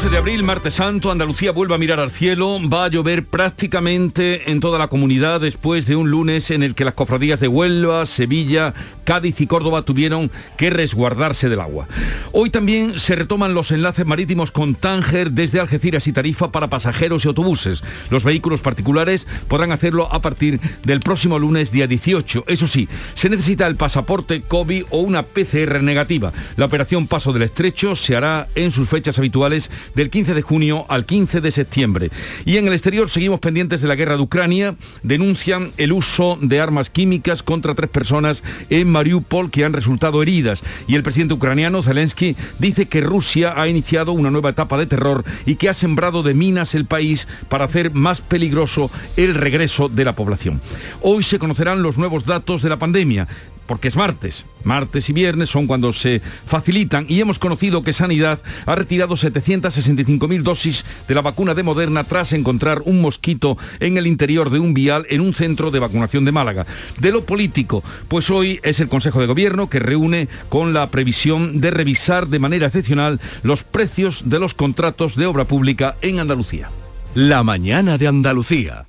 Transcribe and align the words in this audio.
12 0.00 0.12
de 0.12 0.16
abril, 0.16 0.42
martes 0.44 0.74
santo, 0.76 1.10
Andalucía 1.10 1.52
vuelve 1.52 1.74
a 1.74 1.78
mirar 1.78 2.00
al 2.00 2.10
cielo, 2.10 2.58
va 2.72 2.86
a 2.86 2.88
llover 2.88 3.26
prácticamente 3.26 4.50
en 4.50 4.58
toda 4.58 4.78
la 4.78 4.88
comunidad 4.88 5.42
después 5.42 5.84
de 5.84 5.94
un 5.94 6.10
lunes 6.10 6.50
en 6.50 6.62
el 6.62 6.74
que 6.74 6.86
las 6.86 6.94
cofradías 6.94 7.38
de 7.38 7.48
Huelva, 7.48 8.06
Sevilla, 8.06 8.72
Cádiz 9.04 9.42
y 9.42 9.46
Córdoba 9.46 9.82
tuvieron 9.82 10.30
que 10.56 10.70
resguardarse 10.70 11.50
del 11.50 11.60
agua. 11.60 11.86
Hoy 12.32 12.48
también 12.48 12.98
se 12.98 13.14
retoman 13.14 13.52
los 13.52 13.72
enlaces 13.72 14.06
marítimos 14.06 14.52
con 14.52 14.74
Tánger 14.74 15.32
desde 15.32 15.60
Algeciras 15.60 16.06
y 16.06 16.12
Tarifa 16.12 16.50
para 16.50 16.70
pasajeros 16.70 17.24
y 17.24 17.28
autobuses. 17.28 17.82
Los 18.08 18.24
vehículos 18.24 18.62
particulares 18.62 19.26
podrán 19.48 19.70
hacerlo 19.70 20.10
a 20.10 20.22
partir 20.22 20.60
del 20.82 21.00
próximo 21.00 21.38
lunes 21.38 21.72
día 21.72 21.86
18. 21.86 22.44
Eso 22.46 22.66
sí, 22.68 22.88
se 23.12 23.28
necesita 23.28 23.66
el 23.66 23.76
pasaporte 23.76 24.40
COVID 24.40 24.84
o 24.88 25.00
una 25.00 25.24
PCR 25.24 25.82
negativa. 25.82 26.32
La 26.56 26.64
operación 26.64 27.06
Paso 27.06 27.34
del 27.34 27.42
Estrecho 27.42 27.96
se 27.96 28.16
hará 28.16 28.48
en 28.54 28.70
sus 28.70 28.88
fechas 28.88 29.18
habituales 29.18 29.70
del 29.94 30.10
15 30.10 30.34
de 30.34 30.42
junio 30.42 30.86
al 30.88 31.06
15 31.06 31.40
de 31.40 31.50
septiembre. 31.50 32.10
Y 32.44 32.56
en 32.56 32.66
el 32.66 32.72
exterior 32.72 33.08
seguimos 33.08 33.40
pendientes 33.40 33.80
de 33.80 33.88
la 33.88 33.96
guerra 33.96 34.16
de 34.16 34.22
Ucrania. 34.22 34.74
Denuncian 35.02 35.72
el 35.76 35.92
uso 35.92 36.38
de 36.40 36.60
armas 36.60 36.90
químicas 36.90 37.42
contra 37.42 37.74
tres 37.74 37.90
personas 37.90 38.42
en 38.68 38.90
Mariupol 38.90 39.50
que 39.50 39.64
han 39.64 39.72
resultado 39.72 40.22
heridas. 40.22 40.62
Y 40.86 40.94
el 40.94 41.02
presidente 41.02 41.34
ucraniano 41.34 41.82
Zelensky 41.82 42.36
dice 42.58 42.86
que 42.86 43.00
Rusia 43.00 43.54
ha 43.56 43.68
iniciado 43.68 44.12
una 44.12 44.30
nueva 44.30 44.50
etapa 44.50 44.78
de 44.78 44.86
terror 44.86 45.24
y 45.46 45.56
que 45.56 45.68
ha 45.68 45.74
sembrado 45.74 46.22
de 46.22 46.34
minas 46.34 46.74
el 46.74 46.84
país 46.84 47.28
para 47.48 47.64
hacer 47.64 47.92
más 47.92 48.20
peligroso 48.20 48.90
el 49.16 49.34
regreso 49.34 49.88
de 49.88 50.04
la 50.04 50.14
población. 50.14 50.60
Hoy 51.00 51.22
se 51.22 51.38
conocerán 51.38 51.82
los 51.82 51.98
nuevos 51.98 52.24
datos 52.24 52.62
de 52.62 52.68
la 52.68 52.78
pandemia 52.78 53.28
porque 53.70 53.86
es 53.86 53.94
martes. 53.94 54.46
Martes 54.64 55.08
y 55.10 55.12
viernes 55.12 55.48
son 55.48 55.68
cuando 55.68 55.92
se 55.92 56.20
facilitan 56.44 57.06
y 57.08 57.20
hemos 57.20 57.38
conocido 57.38 57.82
que 57.82 57.92
Sanidad 57.92 58.40
ha 58.66 58.74
retirado 58.74 59.14
765.000 59.14 60.42
dosis 60.42 60.84
de 61.06 61.14
la 61.14 61.22
vacuna 61.22 61.54
de 61.54 61.62
Moderna 61.62 62.02
tras 62.02 62.32
encontrar 62.32 62.82
un 62.84 63.00
mosquito 63.00 63.56
en 63.78 63.96
el 63.96 64.08
interior 64.08 64.50
de 64.50 64.58
un 64.58 64.74
vial 64.74 65.06
en 65.08 65.20
un 65.20 65.34
centro 65.34 65.70
de 65.70 65.78
vacunación 65.78 66.24
de 66.24 66.32
Málaga. 66.32 66.66
De 66.98 67.12
lo 67.12 67.24
político, 67.24 67.84
pues 68.08 68.28
hoy 68.28 68.58
es 68.64 68.80
el 68.80 68.88
Consejo 68.88 69.20
de 69.20 69.28
Gobierno 69.28 69.70
que 69.70 69.78
reúne 69.78 70.26
con 70.48 70.74
la 70.74 70.90
previsión 70.90 71.60
de 71.60 71.70
revisar 71.70 72.26
de 72.26 72.40
manera 72.40 72.66
excepcional 72.66 73.20
los 73.44 73.62
precios 73.62 74.24
de 74.28 74.40
los 74.40 74.54
contratos 74.54 75.14
de 75.14 75.26
obra 75.26 75.44
pública 75.44 75.94
en 76.02 76.18
Andalucía. 76.18 76.70
La 77.14 77.44
mañana 77.44 77.98
de 77.98 78.08
Andalucía. 78.08 78.86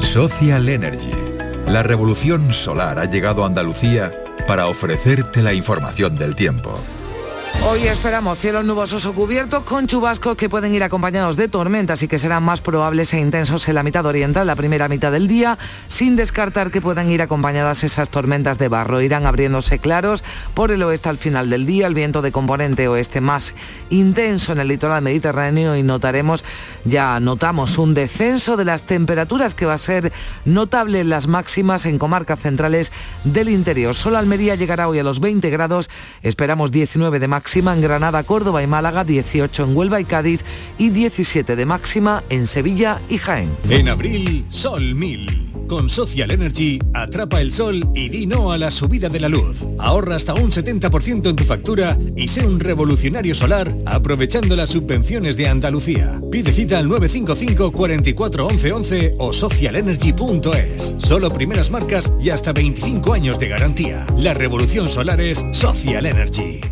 Social 0.00 0.68
Energy. 0.68 1.37
La 1.68 1.82
revolución 1.82 2.50
solar 2.54 2.98
ha 2.98 3.04
llegado 3.04 3.44
a 3.44 3.46
Andalucía 3.46 4.10
para 4.46 4.68
ofrecerte 4.68 5.42
la 5.42 5.52
información 5.52 6.16
del 6.16 6.34
tiempo. 6.34 6.80
Hoy 7.70 7.86
esperamos 7.86 8.38
cielos 8.38 8.64
nubosos 8.64 9.04
o 9.04 9.12
cubiertos 9.12 9.62
con 9.64 9.86
chubascos 9.86 10.36
que 10.36 10.48
pueden 10.48 10.74
ir 10.74 10.82
acompañados 10.82 11.36
de 11.36 11.48
tormentas 11.48 12.02
y 12.02 12.08
que 12.08 12.18
serán 12.18 12.42
más 12.42 12.60
probables 12.60 13.12
e 13.12 13.18
intensos 13.18 13.68
en 13.68 13.74
la 13.74 13.82
mitad 13.82 14.06
oriental, 14.06 14.46
la 14.46 14.56
primera 14.56 14.88
mitad 14.88 15.12
del 15.12 15.28
día, 15.28 15.58
sin 15.88 16.16
descartar 16.16 16.70
que 16.70 16.80
puedan 16.80 17.10
ir 17.10 17.20
acompañadas 17.20 17.84
esas 17.84 18.10
tormentas 18.10 18.58
de 18.58 18.68
barro. 18.68 19.02
Irán 19.02 19.26
abriéndose 19.26 19.80
claros 19.80 20.24
por 20.54 20.70
el 20.70 20.82
oeste 20.82 21.08
al 21.08 21.18
final 21.18 21.50
del 21.50 21.66
día, 21.66 21.86
el 21.88 21.94
viento 21.94 22.22
de 22.22 22.32
componente 22.32 22.88
oeste 22.88 23.20
más 23.20 23.54
intenso 23.90 24.52
en 24.52 24.60
el 24.60 24.68
litoral 24.68 25.02
mediterráneo 25.02 25.76
y 25.76 25.82
notaremos, 25.82 26.44
ya 26.84 27.18
notamos 27.20 27.76
un 27.76 27.92
descenso 27.92 28.56
de 28.56 28.64
las 28.64 28.84
temperaturas 28.84 29.54
que 29.54 29.66
va 29.66 29.74
a 29.74 29.78
ser 29.78 30.12
notable 30.44 31.00
en 31.00 31.10
las 31.10 31.26
máximas 31.26 31.86
en 31.86 31.98
comarcas 31.98 32.40
centrales 32.40 32.92
del 33.24 33.48
interior. 33.48 33.94
Solo 33.94 34.16
Almería 34.16 34.54
llegará 34.54 34.88
hoy 34.88 35.00
a 35.00 35.04
los 35.04 35.20
20 35.20 35.50
grados, 35.50 35.90
esperamos 36.22 36.70
19 36.70 37.18
de 37.18 37.28
máxima 37.28 37.37
máxima 37.38 37.72
en 37.72 37.80
Granada, 37.80 38.24
Córdoba 38.24 38.64
y 38.64 38.66
Málaga, 38.66 39.04
18 39.04 39.62
en 39.62 39.76
Huelva 39.76 40.00
y 40.00 40.04
Cádiz 40.04 40.40
y 40.76 40.90
17 40.90 41.54
de 41.54 41.66
máxima 41.66 42.24
en 42.30 42.48
Sevilla 42.48 43.00
y 43.08 43.18
Jaén. 43.18 43.48
En 43.70 43.88
abril, 43.88 44.44
Sol 44.48 44.96
1000. 44.96 45.66
Con 45.68 45.88
Social 45.88 46.32
Energy, 46.32 46.80
atrapa 46.94 47.40
el 47.40 47.52
sol 47.52 47.86
y 47.94 48.08
di 48.08 48.26
no 48.26 48.50
a 48.50 48.58
la 48.58 48.72
subida 48.72 49.08
de 49.08 49.20
la 49.20 49.28
luz. 49.28 49.64
Ahorra 49.78 50.16
hasta 50.16 50.34
un 50.34 50.50
70% 50.50 51.28
en 51.28 51.36
tu 51.36 51.44
factura 51.44 51.96
y 52.16 52.26
sé 52.26 52.44
un 52.44 52.58
revolucionario 52.58 53.34
solar 53.36 53.72
aprovechando 53.86 54.56
las 54.56 54.70
subvenciones 54.70 55.36
de 55.36 55.46
Andalucía. 55.46 56.20
Pide 56.32 56.52
cita 56.52 56.78
al 56.78 56.88
955 56.88 57.70
44 57.70 58.46
11 58.46 58.72
11 58.72 59.14
o 59.18 59.32
socialenergy.es. 59.32 60.96
Solo 60.98 61.28
primeras 61.30 61.70
marcas 61.70 62.12
y 62.20 62.30
hasta 62.30 62.52
25 62.52 63.12
años 63.12 63.38
de 63.38 63.48
garantía. 63.48 64.06
La 64.16 64.34
revolución 64.34 64.88
solar 64.88 65.20
es 65.20 65.44
Social 65.52 66.06
Energy. 66.06 66.62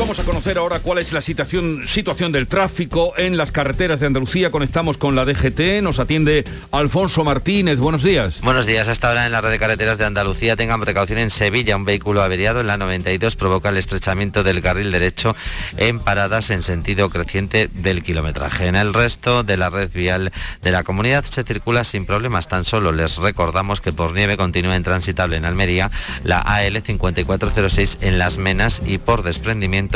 Vamos 0.00 0.18
a 0.18 0.24
conocer 0.24 0.56
ahora 0.56 0.80
cuál 0.80 0.96
es 0.96 1.12
la 1.12 1.20
situación, 1.20 1.86
situación 1.86 2.32
del 2.32 2.46
tráfico 2.46 3.12
en 3.18 3.36
las 3.36 3.52
carreteras 3.52 4.00
de 4.00 4.06
Andalucía. 4.06 4.50
Conectamos 4.50 4.96
con 4.96 5.14
la 5.14 5.26
DGT, 5.26 5.82
nos 5.82 5.98
atiende 5.98 6.44
Alfonso 6.72 7.22
Martínez. 7.22 7.78
Buenos 7.78 8.02
días. 8.02 8.40
Buenos 8.40 8.64
días. 8.64 8.88
Hasta 8.88 9.08
ahora 9.08 9.26
en 9.26 9.32
la 9.32 9.42
red 9.42 9.50
de 9.50 9.58
carreteras 9.58 9.98
de 9.98 10.06
Andalucía 10.06 10.56
tengan 10.56 10.80
precaución 10.80 11.18
en 11.18 11.28
Sevilla. 11.28 11.76
Un 11.76 11.84
vehículo 11.84 12.22
averiado 12.22 12.60
en 12.60 12.68
la 12.68 12.78
92 12.78 13.36
provoca 13.36 13.68
el 13.68 13.76
estrechamiento 13.76 14.42
del 14.42 14.62
carril 14.62 14.90
derecho 14.90 15.36
en 15.76 16.00
paradas 16.00 16.48
en 16.48 16.62
sentido 16.62 17.10
creciente 17.10 17.68
del 17.70 18.02
kilometraje. 18.02 18.68
En 18.68 18.76
el 18.76 18.94
resto 18.94 19.42
de 19.42 19.58
la 19.58 19.68
red 19.68 19.90
vial 19.92 20.32
de 20.62 20.70
la 20.70 20.82
comunidad 20.82 21.26
se 21.26 21.44
circula 21.44 21.84
sin 21.84 22.06
problemas. 22.06 22.48
Tan 22.48 22.64
solo 22.64 22.92
les 22.92 23.16
recordamos 23.16 23.82
que 23.82 23.92
por 23.92 24.14
nieve 24.14 24.38
continúa 24.38 24.76
intransitable 24.76 25.36
en 25.36 25.44
Almería 25.44 25.90
la 26.24 26.38
AL 26.38 26.80
5406 26.80 27.98
en 28.00 28.18
Las 28.18 28.38
Menas 28.38 28.80
y 28.86 28.96
por 28.96 29.22
desprendimiento 29.22 29.89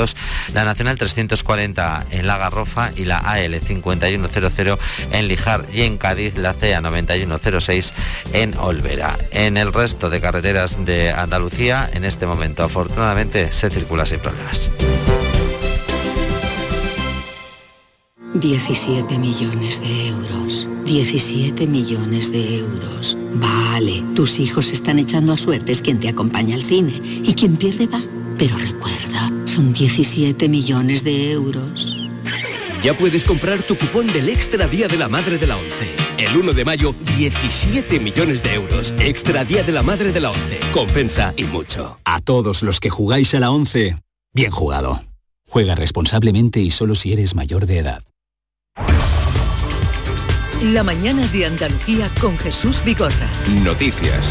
la 0.53 0.65
Nacional 0.65 0.99
340 0.99 2.07
en 2.11 2.27
La 2.27 2.37
Garrofa 2.37 2.91
y 2.97 3.05
la 3.05 3.19
AL 3.19 3.61
5100 3.61 4.79
en 5.13 5.29
Lijar 5.29 5.67
y 5.73 5.83
en 5.83 5.99
Cádiz 5.99 6.37
la 6.37 6.55
CA 6.55 6.81
9106 6.81 7.93
en 8.33 8.57
Olvera. 8.57 9.17
En 9.31 9.57
el 9.57 9.73
resto 9.73 10.11
de 10.11 10.21
carreteras 10.21 10.85
de 10.85 11.11
Andalucía, 11.11 11.89
en 11.93 12.05
este 12.05 12.27
momento 12.27 12.65
afortunadamente 12.65 13.53
se 13.53 13.71
circula 13.71 14.07
sin 14.07 14.21
problemas. 14.21 14.69
17 18.35 19.17
millones 19.19 19.81
de 19.81 20.09
euros. 20.09 20.69
17 20.85 21.69
millones 21.69 22.33
de 22.33 22.59
euros. 22.59 23.17
Vale, 23.35 24.03
tus 24.17 24.41
hijos 24.41 24.73
están 24.73 24.99
echando 24.99 25.33
a 25.33 25.39
suertes 25.39 25.83
quien 25.83 26.01
te 26.01 26.09
acompaña 26.09 26.57
al 26.57 26.63
cine 26.63 27.01
y 27.23 27.33
quien 27.35 27.57
pierde 27.57 27.87
va. 27.87 28.03
Pero 28.37 28.57
recuerda, 28.59 29.31
son 29.55 29.73
17 29.73 30.49
millones 30.49 31.05
de 31.05 31.31
euros. 31.31 31.97
Ya 32.83 32.97
puedes 32.99 33.25
comprar 33.25 33.63
tu 33.63 33.77
cupón 33.77 34.13
del 34.13 34.29
Extra 34.29 34.67
Día 34.67 34.89
de 34.89 34.99
la 34.99 35.09
Madre 35.09 35.39
de 35.39 35.47
la 35.47 35.57
ONCE. 35.57 35.95
El 36.19 36.37
1 36.37 36.55
de 36.55 36.65
mayo, 36.65 36.93
17 37.17 38.01
millones 38.01 38.43
de 38.43 38.55
euros. 38.55 38.93
Extra 38.99 39.45
Día 39.45 39.63
de 39.63 39.71
la 39.71 39.85
Madre 39.85 40.11
de 40.11 40.19
la 40.19 40.31
ONCE. 40.31 40.59
Compensa 40.73 41.35
y 41.37 41.45
mucho. 41.45 41.99
A 42.05 42.21
todos 42.21 42.65
los 42.65 42.81
que 42.81 42.91
jugáis 42.91 43.33
a 43.35 43.41
la 43.41 43.53
ONCE, 43.53 43.97
bien 44.33 44.51
jugado. 44.51 45.05
Juega 45.49 45.77
responsablemente 45.77 46.59
y 46.59 46.71
solo 46.71 46.97
si 46.97 47.13
eres 47.13 47.37
mayor 47.37 47.67
de 47.67 47.79
edad. 47.79 48.03
La 50.63 50.83
mañana 50.83 51.25
de 51.29 51.47
Andalucía 51.47 52.11
con 52.21 52.37
Jesús 52.39 52.83
Bigorra. 52.85 53.29
Noticias. 53.63 54.27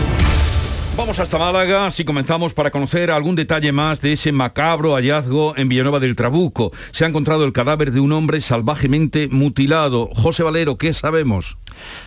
Vamos 0.95 1.17
hasta 1.17 1.39
Málaga, 1.39 1.89
si 1.89 2.05
comenzamos 2.05 2.53
para 2.53 2.69
conocer 2.69 3.09
algún 3.09 3.35
detalle 3.35 3.71
más 3.71 3.99
de 3.99 4.13
ese 4.13 4.31
macabro 4.31 4.93
hallazgo 4.93 5.55
en 5.57 5.67
Villanueva 5.67 5.99
del 5.99 6.15
Trabuco. 6.15 6.71
Se 6.91 7.03
ha 7.03 7.07
encontrado 7.07 7.45
el 7.45 7.51
cadáver 7.51 7.91
de 7.91 7.99
un 7.99 8.11
hombre 8.11 8.41
salvajemente 8.41 9.27
mutilado. 9.27 10.11
José 10.13 10.43
Valero, 10.43 10.77
¿qué 10.77 10.93
sabemos? 10.93 11.57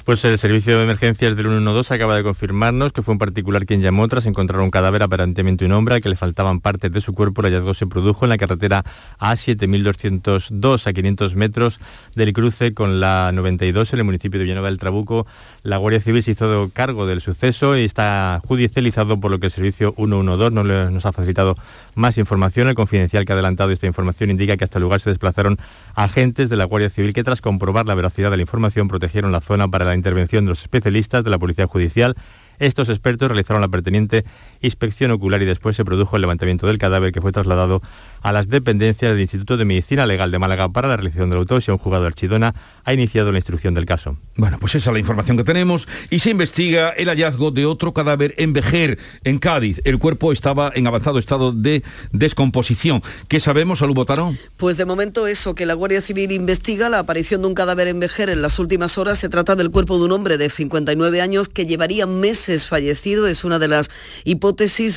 Pues 0.05 0.25
el 0.25 0.39
servicio 0.39 0.77
de 0.77 0.85
emergencias 0.85 1.37
del 1.37 1.47
112 1.47 1.95
acaba 1.95 2.17
de 2.17 2.23
confirmarnos 2.23 2.93
que 2.93 3.03
fue 3.03 3.13
un 3.13 3.19
particular 3.19 3.67
quien 3.67 3.81
llamó 3.81 4.07
tras 4.09 4.27
encontrar 4.27 4.61
un 4.61 4.71
cadáver 4.71 5.03
aparentemente 5.03 5.65
un 5.65 5.73
hombre 5.73 5.97
al 5.97 6.01
que 6.01 6.09
le 6.09 6.17
faltaban 6.17 6.61
partes 6.61 6.93
de 6.93 7.01
su 7.01 7.13
cuerpo. 7.13 7.41
El 7.41 7.53
hallazgo 7.53 7.75
se 7.75 7.87
produjo 7.87 8.25
en 8.25 8.31
la 8.31 8.39
carretera 8.39 8.85
A7202 9.19 10.87
a 10.87 10.93
500 10.93 11.35
metros 11.35 11.81
del 12.15 12.33
cruce 12.33 12.75
con 12.75 13.01
la 13.01 13.31
92 13.33 13.93
en 13.93 13.99
el 13.99 14.05
municipio 14.05 14.39
de 14.39 14.45
Villanueva 14.45 14.69
del 14.69 14.79
Trabuco. 14.79 15.27
La 15.63 15.79
Guardia 15.79 16.01
Civil 16.01 16.23
se 16.23 16.33
hizo 16.33 16.71
cargo 16.73 17.07
del 17.07 17.21
suceso 17.21 17.77
y 17.77 17.85
está 17.85 18.41
judicializado 18.47 19.19
por 19.19 19.31
lo 19.31 19.39
que 19.39 19.47
el 19.47 19.53
servicio 19.53 19.95
112 19.97 20.55
no 20.55 20.63
nos 20.63 21.07
ha 21.07 21.13
facilitado 21.13 21.57
más 21.95 22.19
información. 22.19 22.69
El 22.69 22.75
confidencial 22.75 23.25
que 23.25 23.33
ha 23.33 23.35
adelantado 23.35 23.71
esta 23.73 23.87
información 23.87 24.31
indica 24.31 24.57
que 24.57 24.65
hasta 24.65 24.79
el 24.79 24.83
lugar 24.83 25.01
se 25.01 25.11
desplazaron 25.11 25.59
agentes 25.95 26.49
de 26.49 26.57
la 26.57 26.65
Guardia 26.65 26.91
Civil 26.91 27.13
que 27.13 27.25
tras 27.25 27.41
comprobar 27.41 27.87
la 27.87 27.95
veracidad 27.95 28.31
de 28.31 28.37
la 28.37 28.43
información 28.43 28.89
protegieron 28.89 29.33
la 29.33 29.41
zona 29.41 29.56
para 29.71 29.85
la 29.85 29.95
intervención 29.95 30.45
de 30.45 30.51
los 30.51 30.63
especialistas 30.63 31.25
de 31.25 31.31
la 31.31 31.39
Policía 31.39 31.67
Judicial. 31.67 32.15
Estos 32.59 32.89
expertos 32.89 33.29
realizaron 33.29 33.61
la 33.61 33.69
pertinente 33.69 34.25
inspección 34.61 35.11
ocular 35.11 35.43
y 35.43 35.45
después 35.45 35.77
se 35.77 35.85
produjo 35.85 36.17
el 36.17 36.23
levantamiento 36.23 36.67
del 36.67 36.79
cadáver 36.79 37.13
que 37.13 37.21
fue 37.21 37.33
trasladado 37.33 37.83
a 38.23 38.33
las 38.33 38.49
dependencias 38.49 39.13
del 39.13 39.21
Instituto 39.21 39.57
de 39.57 39.65
Medicina 39.65 40.07
Legal 40.07 40.31
de 40.31 40.39
Málaga 40.39 40.69
para 40.69 40.89
la 40.89 40.97
realización 40.97 41.31
de 41.31 41.37
la 41.37 41.41
autopsia. 41.41 41.73
Un 41.73 41.79
jugador 41.79 42.05
de 42.05 42.09
Archidona 42.09 42.55
ha 42.85 42.93
iniciado 42.93 43.31
la 43.31 43.39
instrucción 43.39 43.75
del 43.75 43.87
caso. 43.87 44.17
Bueno, 44.37 44.59
pues 44.59 44.75
esa 44.75 44.91
es 44.91 44.93
la 44.93 44.99
información 44.99 45.37
que 45.37 45.45
tenemos 45.45 45.87
y 46.11 46.19
se 46.19 46.31
investiga 46.31 46.91
el 46.91 47.09
hallazgo 47.09 47.51
de 47.51 47.67
otro 47.67 47.93
cadáver 47.93 48.35
en 48.39 48.53
Vejer, 48.53 48.99
en 49.25 49.39
Cádiz. 49.39 49.81
El 49.85 49.99
cuerpo 49.99 50.33
estaba 50.33 50.73
en 50.75 50.87
avanzado 50.87 51.19
estado 51.19 51.53
de 51.53 51.85
descomposición. 52.13 53.03
¿Qué 53.29 53.41
sabemos, 53.41 53.79
Salud 53.79 53.95
Botaro? 53.95 54.35
Pues 54.57 54.77
de 54.77 54.85
momento 54.85 55.27
eso, 55.27 55.55
que 55.55 55.67
la 55.67 55.75
Guardia 55.75 56.03
Civil 56.03 56.33
investiga 56.33 56.89
la 56.89 57.01
aparición 57.01 57.43
de 57.43 57.49
un 57.49 57.55
cadáver 57.55 57.89
en 57.89 58.01
Vejer 58.01 58.31
en 58.31 58.43
las 58.43 58.59
últimas 58.59 58.99
horas. 58.99 59.19
Se 59.19 59.29
trata 59.29 59.55
del 59.55 59.71
cuerpo 59.71 59.99
de 59.99 60.05
un 60.07 60.13
hombre 60.13 60.39
de 60.39 60.51
59 60.51 61.21
años 61.21 61.49
que 61.49 61.67
llevaría 61.67 62.07
meses 62.07 62.67
fallecido. 62.67 63.27
Es 63.27 63.45
una 63.45 63.59
de 63.59 63.69
las 63.69 63.89
hipótesis. 64.25 64.46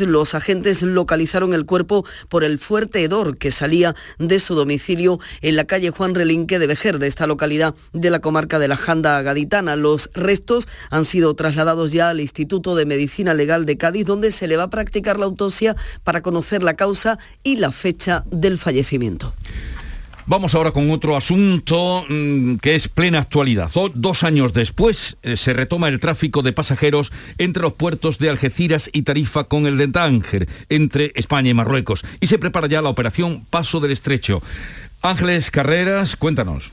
Los 0.01 0.35
agentes 0.35 0.83
localizaron 0.83 1.53
el 1.53 1.65
cuerpo 1.65 2.05
por 2.27 2.43
el 2.43 2.59
fuerte 2.59 3.03
hedor 3.03 3.37
que 3.37 3.49
salía 3.49 3.95
de 4.19 4.39
su 4.39 4.53
domicilio 4.53 5.19
en 5.41 5.55
la 5.55 5.65
calle 5.65 5.89
Juan 5.89 6.13
Relinque 6.13 6.59
de 6.59 6.67
Vejer, 6.67 6.99
de 6.99 7.07
esta 7.07 7.25
localidad 7.25 7.73
de 7.93 8.09
la 8.09 8.19
comarca 8.19 8.59
de 8.59 8.67
la 8.67 8.77
Janda 8.77 9.21
Gaditana. 9.21 9.75
Los 9.75 10.11
restos 10.13 10.67
han 10.91 11.05
sido 11.05 11.33
trasladados 11.33 11.91
ya 11.91 12.09
al 12.09 12.19
Instituto 12.19 12.75
de 12.75 12.85
Medicina 12.85 13.33
Legal 13.33 13.65
de 13.65 13.77
Cádiz, 13.77 14.05
donde 14.05 14.31
se 14.31 14.47
le 14.47 14.57
va 14.57 14.63
a 14.63 14.69
practicar 14.69 15.17
la 15.17 15.25
autopsia 15.25 15.75
para 16.03 16.21
conocer 16.21 16.61
la 16.61 16.75
causa 16.75 17.17
y 17.43 17.55
la 17.55 17.71
fecha 17.71 18.23
del 18.29 18.57
fallecimiento. 18.57 19.33
Vamos 20.29 20.53
ahora 20.53 20.69
con 20.69 20.91
otro 20.91 21.17
asunto 21.17 22.05
mm, 22.07 22.57
que 22.57 22.75
es 22.75 22.87
plena 22.87 23.17
actualidad. 23.17 23.71
dos 23.95 24.23
años 24.23 24.53
después 24.53 25.17
eh, 25.23 25.35
se 25.35 25.53
retoma 25.53 25.87
el 25.87 25.99
tráfico 25.99 26.43
de 26.43 26.53
pasajeros 26.53 27.11
entre 27.39 27.63
los 27.63 27.73
puertos 27.73 28.19
de 28.19 28.29
Algeciras 28.29 28.91
y 28.93 29.01
Tarifa 29.01 29.45
con 29.45 29.65
el 29.65 29.79
de 29.79 29.87
Tánger, 29.87 30.47
entre 30.69 31.13
España 31.15 31.49
y 31.49 31.55
Marruecos. 31.55 32.05
Y 32.21 32.27
se 32.27 32.37
prepara 32.37 32.67
ya 32.67 32.83
la 32.83 32.89
operación 32.89 33.43
Paso 33.49 33.79
del 33.79 33.89
Estrecho. 33.89 34.43
Ángeles 35.01 35.49
Carreras, 35.49 36.15
cuéntanos. 36.15 36.69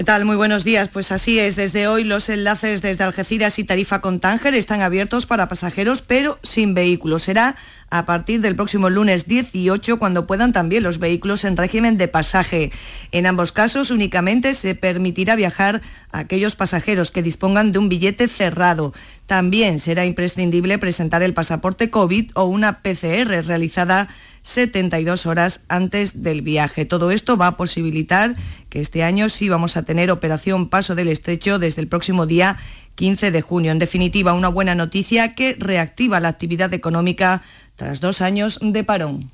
¿Qué 0.00 0.04
tal? 0.04 0.24
Muy 0.24 0.36
buenos 0.36 0.64
días. 0.64 0.88
Pues 0.88 1.12
así 1.12 1.38
es, 1.38 1.56
desde 1.56 1.86
hoy 1.86 2.04
los 2.04 2.30
enlaces 2.30 2.80
desde 2.80 3.04
Algeciras 3.04 3.58
y 3.58 3.64
Tarifa 3.64 4.00
con 4.00 4.18
Tánger 4.18 4.54
están 4.54 4.80
abiertos 4.80 5.26
para 5.26 5.46
pasajeros, 5.46 6.00
pero 6.00 6.38
sin 6.42 6.72
vehículos. 6.72 7.24
Será 7.24 7.56
a 7.90 8.06
partir 8.06 8.40
del 8.40 8.56
próximo 8.56 8.88
lunes 8.88 9.26
18 9.26 9.98
cuando 9.98 10.26
puedan 10.26 10.54
también 10.54 10.84
los 10.84 11.00
vehículos 11.00 11.44
en 11.44 11.58
régimen 11.58 11.98
de 11.98 12.08
pasaje. 12.08 12.72
En 13.12 13.26
ambos 13.26 13.52
casos 13.52 13.90
únicamente 13.90 14.54
se 14.54 14.74
permitirá 14.74 15.36
viajar 15.36 15.82
a 16.12 16.20
aquellos 16.20 16.56
pasajeros 16.56 17.10
que 17.10 17.22
dispongan 17.22 17.70
de 17.70 17.78
un 17.78 17.90
billete 17.90 18.26
cerrado. 18.26 18.94
También 19.26 19.80
será 19.80 20.06
imprescindible 20.06 20.78
presentar 20.78 21.22
el 21.22 21.34
pasaporte 21.34 21.90
COVID 21.90 22.30
o 22.36 22.44
una 22.44 22.80
PCR 22.80 23.44
realizada 23.44 24.08
72 24.42 25.26
horas 25.26 25.60
antes 25.68 26.22
del 26.22 26.42
viaje. 26.42 26.84
Todo 26.84 27.10
esto 27.10 27.36
va 27.36 27.48
a 27.48 27.56
posibilitar 27.56 28.36
que 28.68 28.80
este 28.80 29.02
año 29.02 29.28
sí 29.28 29.48
vamos 29.48 29.76
a 29.76 29.82
tener 29.82 30.10
operación 30.10 30.68
Paso 30.68 30.94
del 30.94 31.08
Estrecho 31.08 31.58
desde 31.58 31.82
el 31.82 31.88
próximo 31.88 32.26
día 32.26 32.58
15 32.94 33.30
de 33.30 33.42
junio. 33.42 33.72
En 33.72 33.78
definitiva, 33.78 34.32
una 34.32 34.48
buena 34.48 34.74
noticia 34.74 35.34
que 35.34 35.56
reactiva 35.58 36.20
la 36.20 36.28
actividad 36.28 36.72
económica 36.74 37.42
tras 37.76 38.00
dos 38.00 38.20
años 38.20 38.58
de 38.62 38.84
parón. 38.84 39.30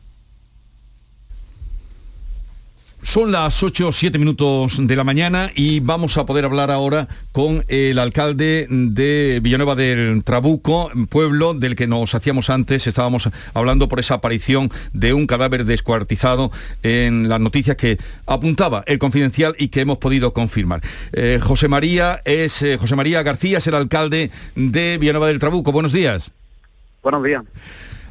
Son 3.06 3.31
las 3.31 3.62
8 3.62 3.87
o 3.87 3.93
7 3.93 4.19
minutos 4.19 4.85
de 4.85 4.97
la 4.97 5.05
mañana 5.05 5.53
y 5.55 5.79
vamos 5.79 6.19
a 6.19 6.26
poder 6.26 6.44
hablar 6.44 6.73
ahora 6.73 7.06
con 7.31 7.64
el 7.69 8.00
alcalde 8.00 8.67
de 8.69 9.38
Villanueva 9.41 9.76
del 9.76 10.25
Trabuco, 10.25 10.91
pueblo 11.08 11.55
del 11.55 11.76
que 11.76 11.87
nos 11.87 12.17
hacíamos 12.17 12.50
antes. 12.50 12.88
Estábamos 12.88 13.31
hablando 13.55 13.88
por 13.88 14.00
esa 14.00 14.14
aparición 14.14 14.73
de 14.93 15.14
un 15.14 15.29
cadáver 15.29 15.64
descuartizado 15.64 16.50
en 16.82 17.29
las 17.29 17.38
noticias 17.41 17.76
que 17.76 17.97
apuntaba 18.26 18.82
el 18.88 18.99
confidencial 18.99 19.55
y 19.56 19.69
que 19.69 19.82
hemos 19.82 19.99
podido 19.99 20.32
confirmar. 20.32 20.82
Eh, 21.12 21.38
José 21.41 21.69
María 21.69 22.20
es 22.25 22.61
eh, 22.62 22.76
José 22.76 22.97
María 22.97 23.23
García, 23.23 23.58
es 23.58 23.67
el 23.69 23.76
alcalde 23.76 24.32
de 24.56 24.99
Villanueva 24.99 25.29
del 25.29 25.38
Trabuco. 25.38 25.70
Buenos 25.70 25.93
días. 25.93 26.32
Buenos 27.05 27.23
días. 27.23 27.44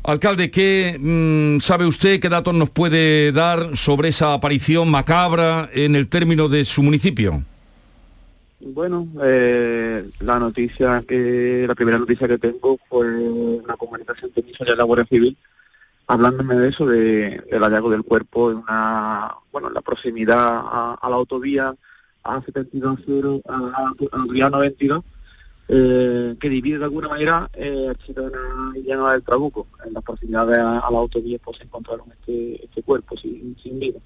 Alcalde, 0.07 0.51
¿qué 0.51 0.97
mm, 0.99 1.61
sabe 1.61 1.87
usted, 1.87 2.19
qué 2.19 2.29
datos 2.29 2.53
nos 2.53 2.69
puede 2.69 3.31
dar 3.31 3.75
sobre 3.75 4.09
esa 4.09 4.33
aparición 4.33 4.87
macabra 4.89 5.67
en 5.73 5.95
el 5.95 6.07
término 6.09 6.47
de 6.47 6.63
su 6.63 6.83
municipio? 6.83 7.43
Bueno, 8.59 9.07
eh, 9.23 10.07
la 10.19 10.37
noticia 10.37 11.03
que, 11.07 11.65
la 11.67 11.73
primera 11.73 11.97
noticia 11.97 12.27
que 12.27 12.37
tengo 12.37 12.77
fue 12.87 13.07
una 13.17 13.75
comunicación 13.77 14.29
que 14.29 14.45
hizo 14.47 14.63
ya 14.63 14.75
la 14.75 14.83
Guardia 14.83 15.07
Civil 15.07 15.35
hablándome 16.05 16.53
de 16.53 16.69
eso, 16.69 16.85
de, 16.85 17.41
del 17.49 17.63
hallazgo 17.63 17.89
del 17.89 18.03
cuerpo 18.03 18.51
en 18.51 18.57
una, 18.57 19.33
bueno, 19.51 19.69
en 19.69 19.73
la 19.73 19.81
proximidad 19.81 20.37
a, 20.37 20.99
la 21.01 21.15
autovía 21.15 21.73
A72, 22.23 23.41
a, 23.47 23.55
a, 23.55 24.43
a, 24.43 24.45
a 24.45 24.49
92, 24.51 25.03
eh, 25.67 26.35
que 26.39 26.49
divide 26.49 26.77
de 26.77 26.83
alguna 26.83 27.07
manera 27.07 27.49
eh, 27.53 27.93
Chirona 28.05 28.73
y 28.75 28.83
Llano 28.83 29.09
del 29.09 29.23
Trabuco. 29.23 29.67
En 29.85 29.93
las 29.93 30.03
proximidades 30.03 30.59
a, 30.59 30.79
a 30.79 30.91
la 30.91 30.97
autovía 30.99 31.39
pues 31.43 31.59
encontraron 31.61 32.07
este, 32.11 32.65
este 32.65 32.83
cuerpo 32.83 33.17
sin, 33.17 33.55
sin 33.61 33.79
vida. 33.79 33.99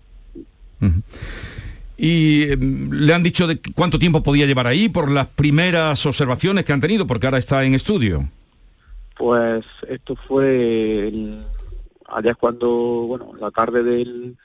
¿Y 1.97 2.49
em, 2.49 2.91
le 2.91 3.13
han 3.13 3.23
dicho 3.23 3.45
de 3.45 3.59
cuánto 3.75 3.99
tiempo 3.99 4.23
podía 4.23 4.45
llevar 4.45 4.67
ahí 4.67 4.87
por 4.87 5.11
las 5.11 5.27
primeras 5.27 6.05
observaciones 6.05 6.63
que 6.63 6.71
han 6.71 6.79
tenido? 6.79 7.05
Porque 7.05 7.27
ahora 7.27 7.39
está 7.39 7.65
en 7.65 7.73
estudio. 7.73 8.29
Pues 9.17 9.65
esto 9.87 10.15
fue 10.15 11.11
allá 12.07 12.35
cuando, 12.35 12.69
bueno, 13.05 13.33
la 13.37 13.51
tarde 13.51 13.83
del, 13.83 14.37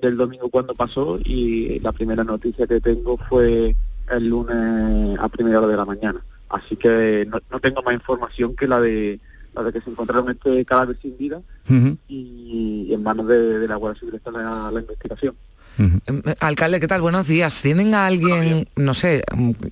del 0.00 0.16
domingo 0.16 0.48
cuando 0.48 0.74
pasó 0.74 1.18
y 1.22 1.78
la 1.80 1.92
primera 1.92 2.24
noticia 2.24 2.66
que 2.66 2.80
tengo 2.80 3.18
fue 3.28 3.76
el 4.10 4.28
lunes 4.28 5.18
a 5.18 5.28
primera 5.28 5.58
hora 5.58 5.68
de 5.68 5.76
la 5.76 5.84
mañana. 5.84 6.24
Así 6.52 6.76
que 6.76 7.26
no, 7.28 7.60
tengo 7.60 7.82
más 7.82 7.94
información 7.94 8.54
que 8.54 8.68
la 8.68 8.80
de 8.80 9.18
la 9.54 9.62
de 9.62 9.72
que 9.72 9.80
se 9.80 9.90
encontraron 9.90 10.30
este 10.30 10.64
cadáver 10.64 10.96
sin 11.00 11.16
vida 11.16 11.40
y, 12.08 12.88
en 12.92 13.02
manos 13.02 13.26
de, 13.26 13.66
la 13.66 13.76
Guardia 13.76 14.00
Civil 14.00 14.14
está 14.14 14.30
la, 14.30 14.80
investigación. 14.80 15.34
Em, 15.78 16.22
alcalde, 16.40 16.80
¿qué 16.80 16.86
tal? 16.86 17.00
Buenos 17.00 17.26
días. 17.26 17.60
¿Tienen 17.62 17.94
a 17.94 18.06
alguien, 18.06 18.68
no 18.76 18.94
sé, 18.94 19.24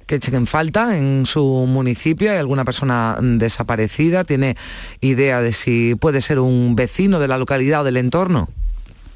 que 0.07 0.15
echen 0.17 0.35
en 0.35 0.47
falta 0.47 0.97
en 0.97 1.25
su 1.27 1.45
municipio? 1.67 2.31
¿Hay 2.31 2.39
alguna 2.39 2.65
persona 2.65 3.17
desaparecida? 3.21 4.25
¿Tiene 4.25 4.57
idea 5.01 5.43
de 5.43 5.53
si 5.53 5.95
puede 5.95 6.21
ser 6.21 6.39
un 6.39 6.77
vecino 6.77 7.19
de 7.21 7.29
la 7.29 7.39
localidad 7.39 7.83
o 7.83 7.85
del 7.85 7.99
entorno? 7.99 8.49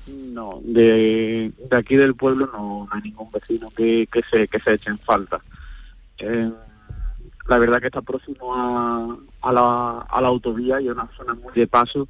No, 0.07 0.61
de, 0.65 1.53
aquí 1.71 1.97
del 1.97 2.15
pueblo 2.15 2.51
no, 2.53 2.89
hay 2.91 3.03
ningún 3.03 3.31
vecino 3.31 3.71
que, 3.71 4.07
se, 4.31 4.49
que 4.49 4.61
se 4.61 4.75
eche 4.75 4.91
en 4.91 4.99
falta. 4.99 5.41
Eh, 6.19 6.51
la 7.47 7.59
verdad 7.59 7.81
que 7.81 7.87
está 7.87 8.03
próximo 8.03 8.55
a, 8.55 9.17
a, 9.43 9.53
la, 9.53 9.99
a 10.01 10.21
la 10.21 10.29
autovía 10.29 10.81
y 10.81 10.89
a 10.89 10.93
una 10.93 11.09
zona 11.17 11.35
muy 11.35 11.53
de 11.53 11.67
paso 11.67 12.09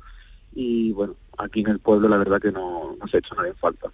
y 0.54 0.92
bueno, 0.92 1.16
aquí 1.38 1.60
en 1.60 1.70
el 1.70 1.80
pueblo 1.80 2.08
la 2.08 2.18
verdad 2.18 2.40
que 2.40 2.52
no, 2.52 2.96
no 3.00 3.08
se 3.08 3.16
ha 3.16 3.20
hecho 3.20 3.34
nada 3.34 3.48
en 3.48 3.56
falta. 3.56 3.90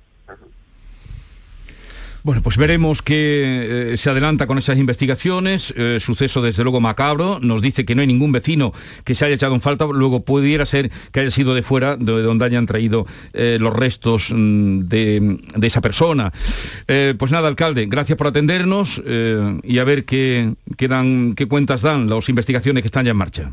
Bueno, 2.23 2.43
pues 2.43 2.59
veremos 2.59 3.00
qué 3.00 3.93
eh, 3.93 3.97
se 3.97 4.11
adelanta 4.11 4.47
con 4.47 4.59
esas 4.59 4.77
investigaciones. 4.77 5.73
Eh, 5.77 5.99
suceso 6.00 6.43
desde 6.43 6.62
luego 6.62 6.81
macabro. 6.81 7.39
Nos 7.41 7.62
dice 7.62 7.87
que 7.87 7.95
no 7.95 8.03
hay 8.03 8.07
ningún 8.07 8.31
vecino 8.31 8.75
que 9.05 9.15
se 9.15 9.25
haya 9.25 9.35
echado 9.35 9.55
en 9.55 9.62
falta. 9.62 9.87
Luego 9.87 10.23
pudiera 10.25 10.67
ser 10.67 10.91
que 11.12 11.21
haya 11.21 11.31
sido 11.31 11.55
de 11.55 11.62
fuera, 11.62 11.97
de 11.97 12.23
donde 12.23 12.45
hayan 12.45 12.67
traído 12.67 13.07
eh, 13.33 13.57
los 13.59 13.75
restos 13.75 14.29
mm, 14.31 14.81
de, 14.81 15.39
esa 15.62 15.81
persona. 15.81 16.33
pues 16.87 17.33
nada, 17.33 17.49
alcalde, 17.49 17.87
gracias 17.87 18.19
por 18.19 18.27
atendernos 18.27 19.00
y 19.62 19.79
a 19.79 19.85
ver 19.85 20.05
qué, 20.05 20.55
qué, 20.77 20.89
dan, 20.89 21.35
qué 21.37 21.47
cuentas 21.47 21.83
dan 21.83 22.09
las 22.09 22.29
investigaciones 22.29 22.83
que 22.83 22.89
están 22.89 23.05
ya 23.05 23.12
en 23.12 23.17
marcha. 23.17 23.53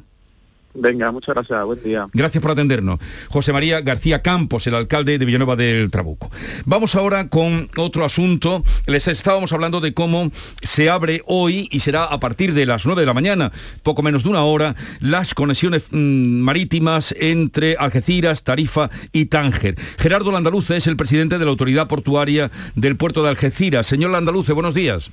Venga, 0.80 1.12
muchas 1.12 1.34
gracias, 1.34 1.66
buen 1.66 1.82
día. 1.82 2.08
Gracias 2.14 2.40
por 2.40 2.52
atendernos. 2.52 3.00
José 3.30 3.52
María 3.52 3.82
García 3.82 4.22
Campos, 4.22 4.68
el 4.68 4.76
alcalde 4.76 5.18
de 5.18 5.26
Villanueva 5.26 5.56
del 5.56 5.90
Trabuco. 5.90 6.30
Vamos 6.66 6.94
ahora 6.94 7.30
con 7.30 7.68
otro 7.78 8.06
asunto. 8.06 8.64
Les 8.86 9.08
estábamos 9.08 9.52
hablando 9.54 9.82
de 9.82 9.96
cómo 9.96 10.32
se 10.62 10.92
abre 10.92 11.24
hoy 11.26 11.68
y 11.72 11.80
será 11.80 12.04
a 12.04 12.20
partir 12.20 12.54
de 12.54 12.68
las 12.68 12.86
9 12.86 13.02
de 13.02 13.08
la 13.08 13.16
mañana, 13.16 13.52
poco 13.82 14.04
menos 14.04 14.24
de 14.24 14.30
una 14.30 14.44
hora, 14.44 14.76
las 15.00 15.34
conexiones 15.34 15.86
mm, 15.90 16.42
marítimas 16.42 17.16
entre 17.20 17.76
Algeciras, 17.78 18.44
Tarifa 18.44 18.92
y 19.12 19.26
Tánger. 19.26 19.76
Gerardo 19.98 20.32
Landaluce 20.32 20.78
es 20.78 20.86
el 20.86 20.96
presidente 20.96 21.40
de 21.40 21.46
la 21.46 21.52
Autoridad 21.52 21.88
Portuaria 21.88 22.52
del 22.76 22.98
puerto 22.98 23.24
de 23.24 23.30
Algeciras. 23.30 23.88
Señor 23.88 24.12
Landaluce, 24.12 24.54
buenos 24.54 24.76
días. 24.76 25.10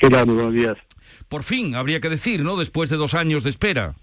¿Qué 0.00 0.10
tal? 0.10 0.26
buenos 0.26 0.52
días. 0.52 0.76
Por 1.28 1.44
fin, 1.44 1.76
habría 1.76 2.00
que 2.00 2.08
decir, 2.08 2.42
¿no? 2.42 2.56
Después 2.56 2.90
de 2.90 2.96
dos 2.96 3.14
años 3.14 3.44
de 3.44 3.50
espera. 3.50 3.94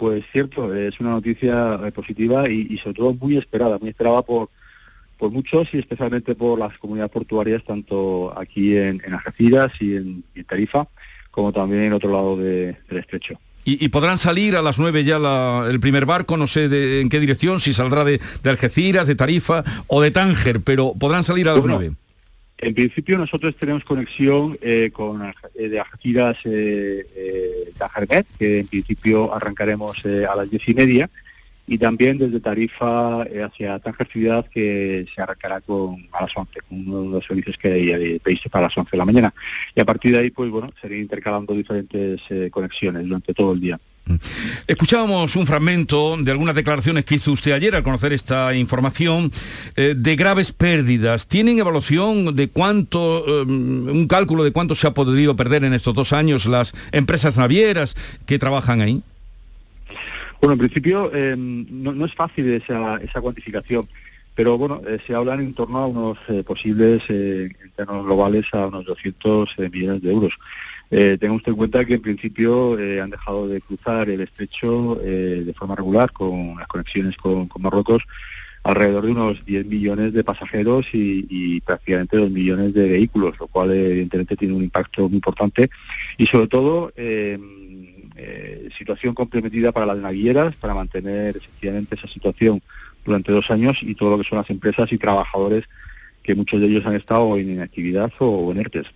Pues 0.00 0.24
cierto, 0.32 0.74
es 0.74 0.98
una 0.98 1.10
noticia 1.10 1.78
eh, 1.84 1.92
positiva 1.92 2.48
y, 2.48 2.74
sobre 2.78 2.94
todo 2.94 3.12
muy 3.12 3.36
esperada, 3.36 3.76
muy 3.78 3.90
esperada 3.90 4.22
por, 4.22 4.48
por 5.18 5.30
muchos 5.30 5.68
y 5.74 5.78
especialmente 5.78 6.34
por 6.34 6.58
las 6.58 6.78
comunidades 6.78 7.12
portuarias, 7.12 7.62
tanto 7.62 8.32
aquí 8.34 8.78
en, 8.78 9.02
en 9.04 9.12
Algeciras 9.12 9.70
y 9.78 9.96
en, 9.96 10.24
Tarifa, 10.48 10.88
como 11.30 11.52
también 11.52 11.82
en 11.82 11.92
otro 11.92 12.10
lado 12.10 12.38
del 12.38 12.76
estrecho. 12.88 13.38
Y, 13.66 13.90
podrán 13.90 14.16
salir 14.16 14.56
a 14.56 14.62
las 14.62 14.78
9 14.78 15.04
ya 15.04 15.18
el 15.68 15.80
primer 15.80 16.06
barco, 16.06 16.38
no 16.38 16.46
sé 16.46 16.70
de, 16.70 17.02
en 17.02 17.10
qué 17.10 17.20
dirección, 17.20 17.60
si 17.60 17.74
saldrá 17.74 18.02
de, 18.02 18.22
Algeciras, 18.44 19.06
de 19.06 19.16
Tarifa 19.16 19.64
o 19.86 20.00
de 20.00 20.10
Tánger, 20.10 20.62
pero 20.62 20.94
podrán 20.98 21.24
salir 21.24 21.46
a 21.46 21.54
las 21.56 21.64
9. 21.66 21.92
En 22.62 22.74
principio 22.74 23.16
nosotros 23.16 23.56
tenemos 23.56 23.84
conexión 23.84 24.58
eh, 24.60 24.90
con 24.92 25.24
eh, 25.54 25.68
de 25.68 25.80
Algeciras 25.80 26.36
eh, 26.44 27.06
eh 27.16 28.26
que 28.38 28.60
en 28.60 28.66
principio 28.66 29.34
arrancaremos 29.34 30.04
a 30.04 30.36
las 30.36 30.50
diez 30.50 30.68
y 30.68 30.74
media, 30.74 31.08
y 31.66 31.78
también 31.78 32.18
desde 32.18 32.38
Tarifa 32.38 33.22
hacia 33.22 33.78
Tánger 33.78 34.06
Ciudad, 34.08 34.46
que 34.52 35.06
se 35.14 35.22
arrancará 35.22 35.62
con, 35.62 36.06
a 36.12 36.22
las 36.22 36.36
11, 36.36 36.60
con 36.68 36.86
uno 36.86 37.02
de 37.04 37.08
los 37.08 37.24
servicios 37.24 37.56
que 37.56 38.20
previsto 38.22 38.50
para 38.50 38.66
las 38.66 38.76
11 38.76 38.90
de 38.90 38.98
la 38.98 39.06
mañana. 39.06 39.34
Y 39.74 39.80
a 39.80 39.84
partir 39.86 40.12
de 40.12 40.18
ahí, 40.18 40.30
pues 40.30 40.50
bueno, 40.50 40.70
sería 40.82 40.98
intercalando 40.98 41.54
diferentes 41.54 42.20
conexiones 42.50 43.04
durante 43.04 43.32
todo 43.32 43.54
el 43.54 43.60
día. 43.60 43.80
Escuchábamos 44.66 45.36
un 45.36 45.46
fragmento 45.46 46.16
de 46.16 46.30
algunas 46.30 46.54
declaraciones 46.54 47.04
que 47.04 47.16
hizo 47.16 47.32
usted 47.32 47.52
ayer 47.52 47.74
al 47.74 47.82
conocer 47.82 48.12
esta 48.12 48.54
información 48.54 49.30
eh, 49.76 49.94
de 49.96 50.16
graves 50.16 50.52
pérdidas. 50.52 51.26
¿Tienen 51.26 51.58
evaluación 51.58 52.34
de 52.34 52.48
cuánto, 52.48 53.24
eh, 53.26 53.42
un 53.42 54.06
cálculo 54.08 54.44
de 54.44 54.52
cuánto 54.52 54.74
se 54.74 54.86
ha 54.86 54.92
podido 54.92 55.36
perder 55.36 55.64
en 55.64 55.74
estos 55.74 55.94
dos 55.94 56.12
años 56.12 56.46
las 56.46 56.72
empresas 56.92 57.38
navieras 57.38 57.96
que 58.26 58.38
trabajan 58.38 58.80
ahí? 58.80 59.02
Bueno, 60.40 60.54
en 60.54 60.58
principio 60.58 61.10
eh, 61.14 61.34
no, 61.36 62.04
es 62.04 62.14
fácil 62.14 62.48
esa, 62.50 62.98
cuantificación, 63.20 63.88
pero 64.34 64.56
bueno, 64.56 64.80
se 65.06 65.14
hablan 65.14 65.40
en 65.40 65.52
torno 65.52 65.78
a 65.78 65.86
unos 65.86 66.18
posibles, 66.46 67.02
en 67.10 67.54
términos 67.76 68.06
globales, 68.06 68.46
a 68.52 68.66
unos 68.66 68.86
200 68.86 69.58
millones 69.70 70.02
de 70.02 70.10
euros. 70.10 70.38
Eh, 70.90 71.16
tenga 71.20 71.34
usted 71.34 71.52
en 71.52 71.58
cuenta 71.58 71.84
que 71.84 71.94
en 71.94 72.02
principio 72.02 72.76
eh, 72.78 73.00
han 73.00 73.10
dejado 73.10 73.46
de 73.46 73.60
cruzar 73.60 74.10
el 74.10 74.22
estrecho 74.22 75.00
eh, 75.02 75.44
de 75.46 75.54
forma 75.54 75.76
regular 75.76 76.10
con 76.10 76.56
las 76.58 76.66
conexiones 76.66 77.16
con, 77.16 77.48
Marruecos 77.60 78.02
alrededor 78.64 79.06
de 79.06 79.12
unos 79.12 79.44
10 79.44 79.66
millones 79.66 80.12
de 80.12 80.24
pasajeros 80.24 80.88
y, 80.92 81.60
prácticamente 81.62 82.18
2 82.18 82.30
millones 82.30 82.74
de 82.74 82.88
vehículos, 82.88 83.38
lo 83.38 83.46
cual 83.46 83.70
evidentemente 83.70 84.36
tiene 84.36 84.52
un 84.52 84.62
impacto 84.62 85.08
muy 85.08 85.16
importante 85.16 85.70
y 86.18 86.26
sobre 86.26 86.46
todo 86.48 86.92
situación 88.76 89.14
comprometida 89.14 89.72
para 89.72 89.86
las 89.86 89.96
navieras, 89.96 90.54
para 90.56 90.74
mantener 90.74 91.38
efectivamente 91.38 91.94
esa 91.94 92.06
situación 92.06 92.60
durante 93.02 93.32
dos 93.32 93.50
años 93.50 93.78
y 93.82 93.94
todo 93.94 94.10
lo 94.10 94.18
que 94.18 94.28
son 94.28 94.36
las 94.36 94.50
empresas 94.50 94.92
y 94.92 94.98
trabajadores 94.98 95.64
que 96.22 96.34
muchos 96.34 96.60
de 96.60 96.66
ellos 96.66 96.84
han 96.84 96.96
estado 96.96 97.38
en 97.38 97.50
inactividad 97.50 98.12
o 98.18 98.52
en 98.52 98.58
ERTES. 98.58 98.88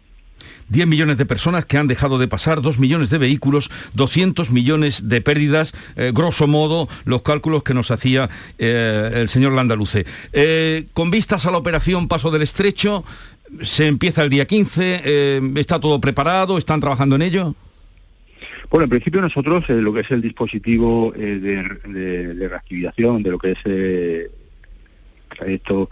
10 0.69 0.87
millones 0.87 1.19
de 1.19 1.26
personas 1.26 1.67
que 1.67 1.79
han 1.79 1.87
dejado 1.87 2.19
de 2.19 2.29
pasar, 2.29 2.62
2 2.62 2.79
millones 2.79 3.11
de 3.11 3.19
vehículos, 3.19 3.71
200 3.95 4.50
millones 4.50 5.09
de 5.09 5.21
pérdidas, 5.21 5.75
eh, 5.97 6.12
grosso 6.14 6.47
modo 6.47 6.88
los 7.05 7.23
cálculos 7.23 7.62
que 7.62 7.75
nos 7.75 7.91
hacía 7.91 8.31
eh, 8.59 9.11
el 9.14 9.29
señor 9.29 9.53
Landaluce. 9.53 10.07
Eh, 10.33 10.87
con 10.93 11.11
vistas 11.11 11.47
a 11.47 11.50
la 11.50 11.59
operación 11.59 12.09
Paso 12.09 12.31
del 12.31 12.43
Estrecho, 12.43 13.05
se 13.62 13.87
empieza 13.87 14.25
el 14.25 14.31
día 14.31 14.47
15, 14.47 15.41
¿está 15.57 15.79
todo 15.79 16.00
preparado? 16.00 16.59
¿Están 16.59 16.81
trabajando 16.81 17.14
en 17.17 17.23
ello? 17.23 17.55
Bueno, 18.71 18.85
en 18.85 18.91
principio 18.91 19.21
nosotros 19.21 19.69
lo 19.69 19.93
que 19.93 20.00
es 20.00 20.11
el 20.11 20.23
dispositivo 20.23 21.12
de, 21.14 22.49
reactivación, 22.49 23.23
de 23.23 23.31
lo 23.31 23.38
que 23.38 23.53
es 23.53 23.59
el 23.64 24.31
trayecto 25.29 25.91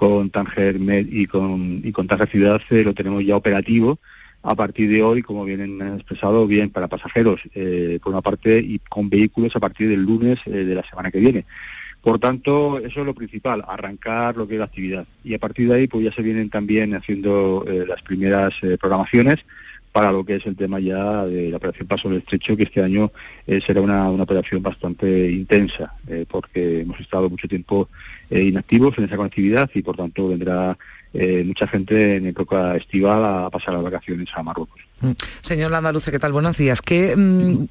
con 0.00 0.30
Tanger 0.30 0.78
Med 0.78 1.08
y 1.10 1.26
con, 1.26 1.82
y 1.84 1.92
con 1.92 2.06
Tanger 2.06 2.30
Ciudad 2.30 2.62
lo 2.70 2.94
tenemos 2.94 3.22
ya 3.22 3.36
operativo 3.36 3.98
a 4.42 4.54
partir 4.54 4.88
de 4.88 5.02
hoy, 5.02 5.20
como 5.20 5.44
vienen 5.44 5.78
expresado, 5.94 6.46
bien 6.46 6.70
para 6.70 6.88
pasajeros, 6.88 7.42
eh, 7.54 7.98
por 8.02 8.14
una 8.14 8.22
parte, 8.22 8.60
y 8.60 8.78
con 8.78 9.10
vehículos 9.10 9.54
a 9.56 9.60
partir 9.60 9.90
del 9.90 10.02
lunes 10.02 10.38
eh, 10.46 10.64
de 10.64 10.74
la 10.74 10.82
semana 10.88 11.10
que 11.10 11.18
viene. 11.18 11.44
Por 12.00 12.18
tanto, 12.18 12.78
eso 12.78 13.00
es 13.00 13.06
lo 13.06 13.12
principal, 13.12 13.62
arrancar 13.68 14.38
lo 14.38 14.48
que 14.48 14.54
es 14.54 14.60
la 14.60 14.64
actividad. 14.64 15.06
Y 15.22 15.34
a 15.34 15.38
partir 15.38 15.68
de 15.68 15.74
ahí, 15.74 15.86
pues 15.86 16.02
ya 16.02 16.12
se 16.12 16.22
vienen 16.22 16.48
también 16.48 16.94
haciendo 16.94 17.66
eh, 17.68 17.84
las 17.86 18.00
primeras 18.00 18.54
programaciones 18.80 19.40
para 19.92 20.12
lo 20.12 20.24
que 20.24 20.36
es 20.36 20.46
el 20.46 20.56
tema 20.56 20.78
ya 20.78 21.24
de 21.26 21.50
la 21.50 21.56
operación 21.56 21.88
Paso 21.88 22.08
del 22.08 22.18
Estrecho, 22.18 22.56
que 22.56 22.64
este 22.64 22.82
año 22.82 23.10
será 23.66 23.80
una, 23.80 24.08
una, 24.08 24.22
operación 24.22 24.62
bastante 24.62 25.30
intensa, 25.30 25.94
porque 26.28 26.82
hemos 26.82 27.00
estado 27.00 27.28
mucho 27.28 27.48
tiempo 27.48 27.88
inactivos 28.30 28.96
en 28.98 29.04
esa 29.04 29.16
conectividad 29.16 29.68
y 29.74 29.82
por 29.82 29.96
tanto 29.96 30.28
vendrá 30.28 30.76
eh, 31.12 31.42
mucha 31.44 31.66
gente 31.66 32.16
en 32.16 32.26
época 32.26 32.76
estival 32.76 33.24
a 33.24 33.50
pasar 33.50 33.74
las 33.74 33.82
vacaciones 33.82 34.28
a 34.32 34.42
Marruecos. 34.42 34.80
Mm. 35.00 35.12
Señor 35.40 35.70
Landaluce, 35.70 36.10
¿qué 36.10 36.18
tal? 36.18 36.32
Buenos 36.32 36.56
días. 36.56 36.82
Que 36.82 37.16
mm, 37.16 37.68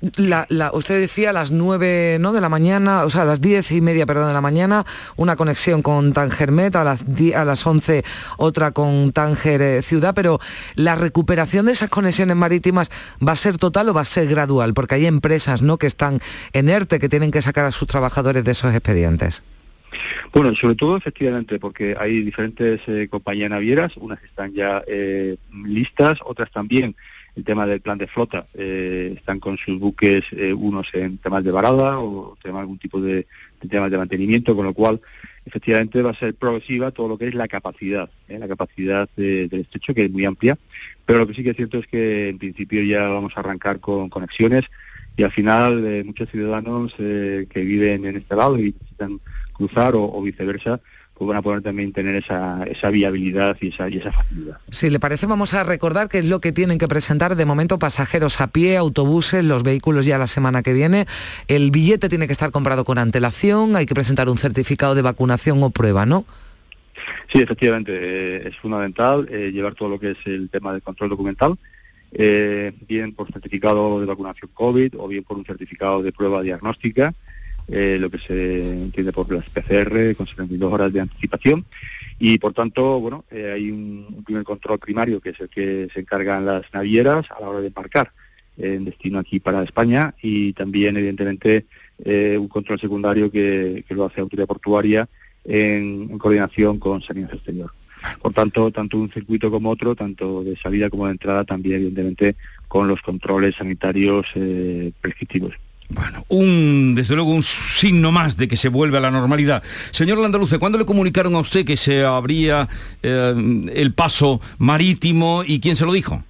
usted 0.74 1.00
decía 1.00 1.30
a 1.30 1.34
las 1.34 1.52
9 1.52 2.18
¿no? 2.20 2.34
de 2.34 2.42
la 2.42 2.50
mañana, 2.50 3.04
o 3.04 3.10
sea, 3.10 3.22
a 3.22 3.26
las 3.26 3.42
diez 3.42 3.72
y 3.72 3.82
media 3.82 4.06
perdón, 4.06 4.28
de 4.28 4.34
la 4.34 4.42
mañana, 4.42 4.86
una 5.16 5.36
conexión 5.36 5.82
con 5.82 6.14
Tangermet, 6.14 6.76
a 6.76 6.84
las, 6.84 7.06
a 7.36 7.46
las 7.46 7.66
11 7.66 8.04
otra 8.38 8.72
con 8.72 9.12
Tanger 9.12 9.62
eh, 9.62 9.82
Ciudad, 9.82 10.14
pero 10.16 10.40
la 10.76 10.96
recuperación 10.96 11.68
de 11.68 11.74
esas 11.74 11.90
conexiones 11.90 12.36
marítimas 12.36 12.90
va 13.26 13.34
a 13.34 13.36
ser 13.36 13.58
total 13.58 13.90
o 13.90 13.94
va 13.94 14.02
a 14.02 14.06
ser 14.06 14.28
gradual, 14.28 14.74
porque 14.74 14.96
hay 14.96 15.06
empresas 15.06 15.62
¿no? 15.62 15.78
que 15.78 15.88
están 15.88 16.20
en 16.54 16.70
ERTE, 16.70 17.00
que 17.00 17.10
tienen 17.10 17.32
que 17.32 17.42
sacar 17.42 17.66
a 17.66 17.72
sus 17.72 17.88
trabajadores 17.88 18.44
de 18.44 18.52
esos 18.52 18.74
expedientes. 18.74 19.44
Bueno, 20.34 20.54
sobre 20.56 20.76
todo 20.76 20.98
efectivamente 20.98 21.60
porque 21.60 21.96
hay 22.00 22.22
diferentes 22.22 22.82
eh, 22.88 23.08
compañías 23.10 23.50
navieras, 23.50 23.98
unas 23.98 24.24
están 24.24 24.54
ya 24.54 24.84
eh, 24.88 25.38
listas, 25.66 26.20
otras 26.24 26.52
también. 26.52 26.96
El 27.40 27.46
tema 27.46 27.66
del 27.66 27.80
plan 27.80 27.98
de 27.98 28.06
flota, 28.06 28.48
eh, 28.54 29.14
están 29.16 29.40
con 29.40 29.58
sus 29.58 29.80
buques 29.80 30.26
unos 30.58 30.94
en 30.94 31.20
temas 31.20 31.42
de 31.42 31.52
varada 31.52 31.98
o 32.00 32.38
tema, 32.44 32.60
algún 32.60 32.78
tipo 32.78 33.00
de, 33.00 33.28
temas 33.70 33.90
de 33.90 33.98
mantenimiento, 33.98 34.54
con 34.58 34.66
lo 34.66 34.74
cual 34.74 35.00
efectivamente 35.46 36.02
va 36.02 36.12
a 36.12 36.20
ser 36.20 36.36
progresiva 36.36 36.92
todo 36.92 37.08
lo 37.08 37.18
que 37.18 37.30
es 37.30 37.36
la 37.36 37.48
capacidad, 37.48 38.10
la 38.28 38.48
capacidad 38.50 39.08
del 39.16 39.54
estrecho, 39.54 39.94
que 39.94 40.04
es 40.04 40.12
muy 40.12 40.26
amplia, 40.26 40.58
pero 41.06 41.20
lo 41.20 41.28
que 41.28 41.34
sí 41.34 41.42
que 41.42 41.52
es 41.52 41.56
cierto 41.56 41.78
es 41.78 41.88
que 41.88 42.28
en 42.28 42.40
principio 42.40 42.84
ya 42.84 43.08
vamos 43.08 43.32
a 43.38 43.40
arrancar 43.40 43.80
con 43.80 44.10
conexiones 44.10 44.66
y 45.16 45.24
al 45.24 45.32
final 45.32 46.04
muchos 46.04 46.30
ciudadanos 46.30 46.94
que 46.98 47.48
viven 47.54 48.04
en 48.04 48.18
este 48.18 48.36
lado 48.36 48.60
y 48.60 48.74
necesitan 48.74 49.22
cruzar 49.54 49.94
o, 49.96 50.22
viceversa, 50.22 50.82
pues 51.20 51.28
van 51.28 51.38
a 51.38 51.42
poder 51.42 51.62
también 51.62 51.92
tener 51.92 52.16
esa, 52.16 52.90
viabilidad 52.90 53.58
y 53.60 53.68
esa, 53.68 53.90
y 53.90 53.98
esa 53.98 54.14
facilidad. 54.14 54.58
Si 54.72 54.90
le 54.90 55.02
parece, 55.02 55.26
vamos 55.26 55.54
a 55.54 55.66
recordar 55.66 56.08
qué 56.08 56.20
es 56.20 56.26
lo 56.26 56.40
que 56.40 56.54
tienen 56.54 56.78
que 56.78 56.88
presentar 56.88 57.36
de 57.36 57.46
momento 57.46 57.78
pasajeros 57.78 58.40
a 58.40 58.48
pie, 58.48 58.78
autobuses, 58.78 59.44
los 59.44 59.64
vehículos 59.64 60.06
ya 60.06 60.18
la 60.18 60.28
semana 60.28 60.64
que 60.64 60.72
viene. 60.72 61.08
El 61.50 61.72
billete 61.72 62.08
tiene 62.08 62.26
que 62.26 62.32
estar 62.32 62.52
comprado 62.52 62.86
con 62.86 62.98
antelación, 62.98 63.76
hay 63.76 63.86
que 63.86 63.94
presentar 63.94 64.30
un 64.30 64.38
certificado 64.38 64.96
de 64.96 65.02
vacunación 65.02 65.62
o 65.62 65.72
prueba, 65.72 66.06
¿no? 66.06 66.24
Sí, 67.28 67.40
efectivamente, 67.40 67.92
eh, 67.94 68.48
es 68.48 68.56
fundamental 68.56 69.28
eh, 69.30 69.52
llevar 69.52 69.76
todo 69.76 69.90
lo 69.90 70.00
que 70.00 70.12
es 70.12 70.18
el 70.26 70.50
tema 70.50 70.72
del 70.72 70.82
control 70.82 71.10
documental, 71.10 71.58
eh, 72.14 72.72
bien 72.88 73.14
por 73.14 73.30
certificado 73.30 74.00
de 74.00 74.06
vacunación 74.06 74.52
COVID 74.54 74.96
o 74.98 75.10
bien 75.10 75.26
por 75.26 75.38
un 75.38 75.46
certificado 75.46 76.02
de 76.02 76.14
prueba 76.14 76.42
diagnóstica 76.42 77.14
eh, 77.72 77.98
lo 78.00 78.10
que 78.10 78.18
se 78.18 78.72
entiende 78.72 79.12
por 79.12 79.32
las 79.32 79.48
PCR 79.48 80.16
con 80.16 80.26
72 80.26 80.74
horas 80.74 80.92
de 80.92 81.02
anticipación 81.02 81.66
y 82.18 82.40
por 82.40 82.52
tanto, 82.52 83.00
bueno, 83.00 83.26
eh, 83.30 83.52
hay 83.54 83.70
un, 83.70 84.24
primer 84.26 84.44
control 84.44 84.80
primario 84.80 85.22
que 85.22 85.30
es 85.30 85.40
el 85.40 85.50
que 85.50 85.88
se 85.94 86.00
encargan 86.00 86.48
las 86.48 86.64
navieras 86.74 87.28
a 87.30 87.40
la 87.40 87.50
hora 87.50 87.60
de 87.62 87.68
embarcar 87.68 88.12
en 88.58 88.86
destino 88.86 89.20
aquí 89.20 89.40
para 89.40 89.62
España 89.62 90.16
y 90.20 90.54
también 90.54 90.98
evidentemente 90.98 91.68
eh, 92.04 92.38
un 92.40 92.48
control 92.48 92.80
secundario 92.80 93.30
que, 93.30 93.86
lo 93.90 94.06
hace 94.06 94.20
autoridad 94.20 94.48
portuaria 94.48 95.08
en, 95.46 96.18
coordinación 96.18 96.80
con 96.80 97.04
Sanidad 97.04 97.36
Exterior. 97.36 97.72
Por 98.20 98.34
tanto, 98.34 98.72
tanto 98.72 98.98
un 98.98 99.12
circuito 99.12 99.52
como 99.52 99.70
otro, 99.70 99.96
tanto 99.96 100.44
de 100.44 100.56
salida 100.58 100.90
como 100.90 101.06
de 101.06 101.12
entrada, 101.12 101.44
también 101.44 101.76
evidentemente 101.76 102.36
con 102.68 102.88
los 102.88 103.02
controles 103.04 103.56
sanitarios 103.56 104.28
prescriptivos. 105.02 105.54
Bueno, 105.90 106.24
un, 106.28 106.94
desde 106.94 107.16
luego 107.16 107.32
un 107.32 107.42
signo 107.42 108.12
más 108.12 108.38
de 108.38 108.48
que 108.48 108.58
se 108.58 108.70
vuelve 108.70 108.98
a 109.00 109.02
la 109.02 109.10
normalidad. 109.10 109.64
Señor 109.90 110.20
Landaluce, 110.20 110.60
¿cuándo 110.60 110.78
le 110.78 110.86
comunicaron 110.86 111.34
a 111.34 111.40
usted 111.40 111.66
que 111.66 111.78
se 111.78 112.06
abría 112.06 112.70
eh, 113.02 113.70
el 113.74 113.94
paso 113.94 114.40
marítimo 114.60 115.44
y 115.46 115.60
quién 115.60 115.76
se 115.76 115.86
lo 115.86 115.92
dijo? 115.92 116.24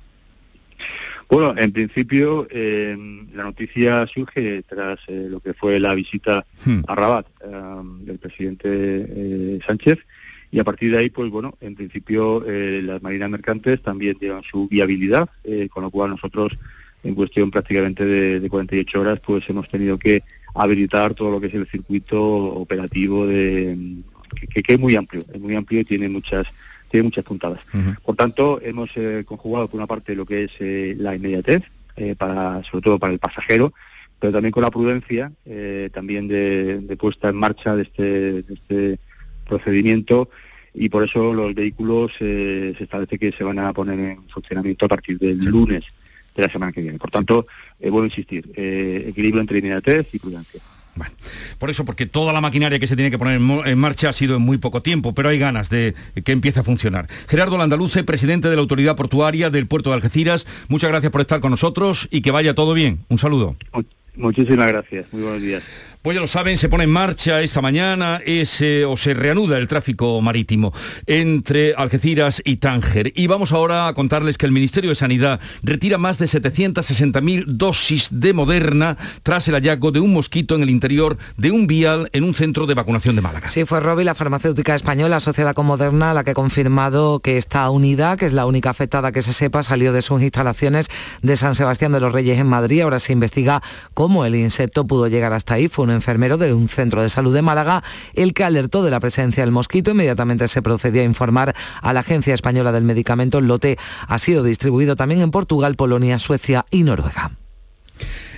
Bueno, 1.30 1.54
en 1.58 1.74
principio 1.74 2.48
eh, 2.50 2.98
la 3.34 3.44
noticia 3.44 4.08
surge 4.08 4.64
tras 4.64 4.98
eh, 5.08 5.28
lo 5.30 5.42
que 5.42 5.54
fue 5.54 5.78
la 5.80 5.94
visita 5.94 6.46
hmm. 6.66 6.80
a 6.88 6.96
Rabat 6.96 7.28
del 8.02 8.18
presidente 8.18 9.60
Sánchez 9.68 10.00
y 10.52 10.60
a 10.60 10.64
partir 10.64 10.92
de 10.92 11.00
ahí, 11.00 11.10
pues 11.10 11.30
bueno, 11.30 11.56
en 11.60 11.76
principio 11.76 12.44
las 12.48 13.04
marinas 13.04 13.30
mercantes 13.30 13.84
también 13.84 14.18
llevan 14.20 14.42
su 14.42 14.68
viabilidad, 14.68 15.30
con 15.70 15.84
lo 15.84 15.92
cual 15.92 16.10
nosotros 16.10 16.58
en 17.04 17.16
cuestión 17.16 17.52
prácticamente 17.52 18.06
de, 18.06 18.50
48 18.50 19.02
horas, 19.02 19.20
pues 19.20 19.50
hemos 19.50 19.70
tenido 19.70 19.98
que 19.98 20.24
habilitar 20.54 21.14
todo 21.14 21.32
lo 21.32 21.40
que 21.40 21.48
es 21.48 21.54
el 21.54 21.68
circuito 21.68 22.22
operativo 22.22 23.26
de 23.28 23.78
que, 24.54 24.74
es 24.74 24.80
muy 24.80 24.96
amplio, 24.96 25.24
es 25.34 25.40
muy 25.40 25.56
amplio 25.56 25.82
y 25.82 25.86
tiene 25.86 26.10
muchas 26.10 26.48
tiene 26.90 27.04
muchas 27.04 27.24
puntadas. 27.24 27.60
Por 28.04 28.16
tanto, 28.16 28.60
hemos 28.64 28.90
eh, 28.96 29.24
conjugado 29.24 29.68
por 29.68 29.78
una 29.78 29.86
parte 29.86 30.16
lo 30.16 30.26
que 30.26 30.46
es 30.46 30.52
eh, 30.60 30.96
la 30.98 31.16
inmediatez, 31.16 31.62
eh, 31.96 32.16
para 32.18 32.64
sobre 32.64 32.82
todo 32.82 32.98
para 32.98 33.14
el 33.14 33.20
pasajero, 33.20 33.74
pero 34.20 34.34
también 34.34 34.52
con 34.52 34.64
la 34.64 34.72
prudencia, 34.72 35.32
también 35.94 36.28
de, 36.28 36.98
puesta 37.00 37.30
en 37.30 37.36
marcha 37.36 37.76
de 37.76 37.84
este, 37.84 38.04
de 38.42 38.54
este 38.54 39.00
procedimiento 39.48 40.30
y 40.74 40.90
por 40.90 41.04
eso 41.04 41.34
los 41.34 41.54
vehículos 41.54 42.14
eh, 42.20 42.74
se 42.78 42.84
establece 42.84 43.18
que 43.18 43.32
se 43.32 43.44
van 43.44 43.60
a 43.60 43.74
poner 43.74 44.00
en 44.00 44.30
funcionamiento 44.30 44.86
a 44.86 44.90
partir 44.90 45.18
del 45.18 45.40
lunes 45.40 45.84
de 46.40 46.48
la 46.48 46.52
semana 46.52 46.72
que 46.72 46.82
viene. 46.82 46.98
Por 46.98 47.12
tanto, 47.12 47.48
eh, 47.80 47.90
vuelvo 47.90 48.04
a 48.04 48.08
insistir, 48.08 48.50
eh, 48.56 49.06
equilibrio 49.08 49.42
entre 49.42 49.60
inmediatez 49.60 50.08
y 50.14 50.20
prudencia. 50.20 50.62
Bueno, 50.96 51.14
por 51.60 51.70
eso, 51.70 51.86
porque 51.86 52.06
toda 52.06 52.34
la 52.34 52.42
maquinaria 52.42 52.80
que 52.80 52.88
se 52.88 52.96
tiene 52.96 53.10
que 53.10 53.18
poner 53.18 53.40
en 53.40 53.78
marcha 53.78 54.10
ha 54.10 54.14
sido 54.14 54.36
en 54.36 54.42
muy 54.42 54.58
poco 54.58 54.82
tiempo, 54.82 55.14
pero 55.14 55.30
hay 55.30 55.40
ganas 55.40 55.70
de 55.70 55.96
que 56.26 56.32
empiece 56.34 56.60
a 56.60 56.64
funcionar. 56.64 57.08
Gerardo 57.30 57.58
Landaluce, 57.58 58.04
presidente 58.04 58.50
de 58.50 58.56
la 58.56 58.62
Autoridad 58.62 58.98
Portuaria 58.98 59.50
del 59.50 59.66
Puerto 59.66 59.92
de 59.92 59.96
Algeciras, 59.96 60.46
muchas 60.68 60.90
gracias 60.90 61.12
por 61.12 61.22
estar 61.22 61.40
con 61.40 61.52
nosotros 61.52 62.10
y 62.12 62.22
que 62.22 62.32
vaya 62.32 62.54
todo 62.54 62.74
bien. 62.74 63.00
Un 63.08 63.18
saludo. 63.18 63.56
Muchísimas 64.16 64.68
gracias. 64.68 65.06
Muy 65.14 65.22
buenos 65.24 65.42
días. 65.42 65.64
Pues 66.02 66.16
ya 66.16 66.22
lo 66.22 66.28
saben, 66.28 66.58
se 66.58 66.70
pone 66.70 66.86
en 66.86 66.92
marcha 66.92 67.42
esta 67.42 67.62
mañana 67.62 68.22
o 68.88 68.96
se 68.96 69.14
reanuda 69.14 69.58
el 69.58 69.68
tráfico 69.68 70.22
marítimo 70.22 70.72
entre 71.06 71.74
Algeciras 71.76 72.42
y 72.46 72.56
Tánger. 72.56 73.12
Y 73.18 73.28
vamos 73.28 73.52
ahora 73.52 73.90
a 73.90 73.94
contarles 73.94 74.38
que 74.38 74.46
el 74.46 74.54
Ministerio 74.54 74.92
de 74.92 74.96
Sanidad 74.96 75.42
retira 75.62 75.98
más 75.98 76.18
de 76.18 76.28
760.000 76.28 77.44
dosis 77.48 78.08
de 78.12 78.32
Moderna 78.32 78.96
tras 79.24 79.50
el 79.50 79.56
hallazgo 79.56 79.92
de 79.92 80.00
un 80.00 80.14
mosquito 80.14 80.56
en 80.56 80.64
el 80.64 80.70
interior 80.70 81.18
de 81.36 81.52
un 81.52 81.68
vial 81.68 82.10
en 82.14 82.24
un 82.24 82.34
centro 82.34 82.66
de 82.66 82.76
vacunación 82.76 83.18
de 83.18 83.22
Málaga. 83.22 83.50
Sí, 83.50 83.66
fue 83.66 83.82
Robi, 83.82 84.06
la 84.06 84.16
farmacéutica 84.16 84.76
española 84.76 85.18
asociada 85.18 85.54
con 85.54 85.66
Moderna, 85.66 86.14
la 86.14 86.24
que 86.24 86.32
ha 86.32 86.34
confirmado 86.34 87.20
que 87.20 87.38
esta 87.38 87.70
unidad, 87.70 88.18
que 88.18 88.26
es 88.26 88.32
la 88.32 88.46
única 88.46 88.70
afectada 88.70 89.12
que 89.12 89.22
se 89.22 89.34
sepa, 89.34 89.64
salió 89.64 89.92
de 89.92 90.02
sus 90.02 90.22
instalaciones 90.22 90.88
de 91.22 91.36
San 91.36 91.56
Sebastián 91.56 91.92
de 91.92 92.00
los 92.00 92.14
Reyes 92.14 92.40
en 92.40 92.48
Madrid. 92.48 92.84
Ahora 92.84 93.00
se 93.00 93.12
investiga 93.12 93.62
cómo 93.94 94.24
el 94.24 94.36
insecto 94.36 94.88
pudo 94.88 95.08
llegar 95.08 95.34
hasta 95.34 95.56
ahí. 95.56 95.68
Un 95.90 95.96
enfermero 95.96 96.38
de 96.38 96.54
un 96.54 96.70
centro 96.70 97.02
de 97.02 97.10
salud 97.10 97.34
de 97.34 97.42
Málaga 97.42 97.84
el 98.14 98.34
que 98.34 98.44
alertó 98.44 98.84
de 98.84 98.92
la 98.92 99.00
presencia 99.00 99.44
del 99.44 99.52
mosquito. 99.52 99.92
Inmediatamente 99.92 100.48
se 100.48 100.62
procedió 100.62 101.02
a 101.02 101.06
informar 101.06 101.56
a 101.82 101.94
la 101.94 102.02
Agencia 102.02 102.34
Española 102.34 102.72
del 102.72 102.84
Medicamento. 102.84 103.40
El 103.40 103.48
lote 103.48 103.78
ha 104.08 104.20
sido 104.20 104.44
distribuido 104.44 104.96
también 104.96 105.22
en 105.22 105.32
Portugal, 105.32 105.76
Polonia, 105.76 106.20
Suecia 106.20 106.66
y 106.70 106.84
Noruega. 106.84 107.39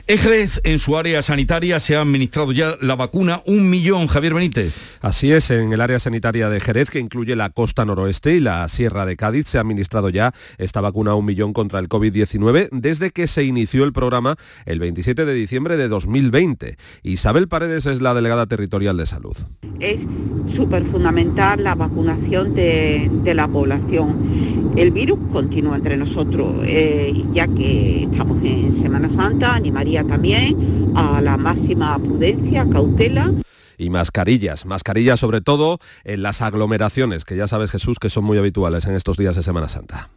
En 0.08 0.50
en 0.63 0.79
su 0.79 0.98
área 0.98 1.22
sanitaria, 1.22 1.79
se 1.79 1.96
ha 1.96 2.01
administrado 2.01 2.51
ya 2.51 2.77
la 2.81 2.96
vacuna 2.96 3.41
un 3.46 3.70
millón, 3.70 4.08
Javier 4.08 4.34
Benítez. 4.34 4.74
Así 5.01 5.31
es, 5.31 5.51
en 5.51 5.74
el 5.74 5.81
área 5.81 6.00
sanitaria 6.00 6.50
de 6.50 6.60
Jerez, 6.60 6.89
que 6.89 7.00
incluye 7.00 7.36
la 7.36 7.50
costa 7.50 7.86
noroeste 7.86 8.36
y 8.36 8.39
la 8.39 8.67
sierra 8.67 9.05
de 9.05 9.17
Cádiz, 9.17 9.48
se 9.48 9.58
ha 9.58 9.62
administrado 9.62 10.10
ya 10.10 10.34
esta 10.58 10.81
vacuna 10.81 11.15
un 11.15 11.25
millón 11.25 11.53
contra 11.53 11.79
el 11.79 11.89
COVID-19 11.89 12.70
desde 12.72 13.12
que 13.12 13.27
se 13.27 13.43
inició 13.43 13.84
el 13.84 13.93
programa 13.93 14.36
el 14.65 14.79
27 14.79 15.25
de 15.25 15.34
diciembre 15.34 15.77
de 15.77 15.88
2020. 15.88 16.77
Isabel 17.03 17.48
Paredes 17.48 17.86
es 17.86 18.01
la 18.01 18.13
delegada 18.13 18.46
territorial 18.46 18.98
de 18.98 19.05
salud. 19.05 19.36
Es 19.79 20.05
súper 20.48 20.84
fundamental 20.86 21.63
la 21.63 21.75
vacunación 21.75 22.53
de, 22.53 23.10
la 23.34 23.48
población. 23.48 24.72
El 24.77 24.91
virus 24.91 25.20
continúa 25.31 25.75
entre 25.75 25.98
nosotros, 25.98 26.55
eh, 26.63 27.13
ya 27.34 27.48
que 27.48 28.03
estamos 28.03 28.43
en 28.43 28.72
Semana 28.72 29.10
Santa, 29.10 29.55
animaría 29.55 29.90
también 30.00 30.93
a 30.95 31.21
la 31.21 31.38
máxima 31.38 31.98
prudencia, 32.00 32.65
cautela 32.71 33.31
y 33.77 33.89
mascarillas. 33.89 34.65
Mascarillas 34.65 35.19
sobre 35.19 35.41
todo 35.41 35.79
en 36.03 36.21
las 36.21 36.41
aglomeraciones, 36.41 37.25
que 37.25 37.36
ya 37.36 37.48
sabes 37.48 37.71
Jesús 37.71 37.98
que 38.00 38.10
son 38.10 38.24
muy 38.24 38.38
habituales 38.38 38.86
en 38.86 38.95
estos 38.95 39.17
días 39.17 39.36
de 39.36 39.43
Semana 39.43 39.69
Santa. 39.69 40.10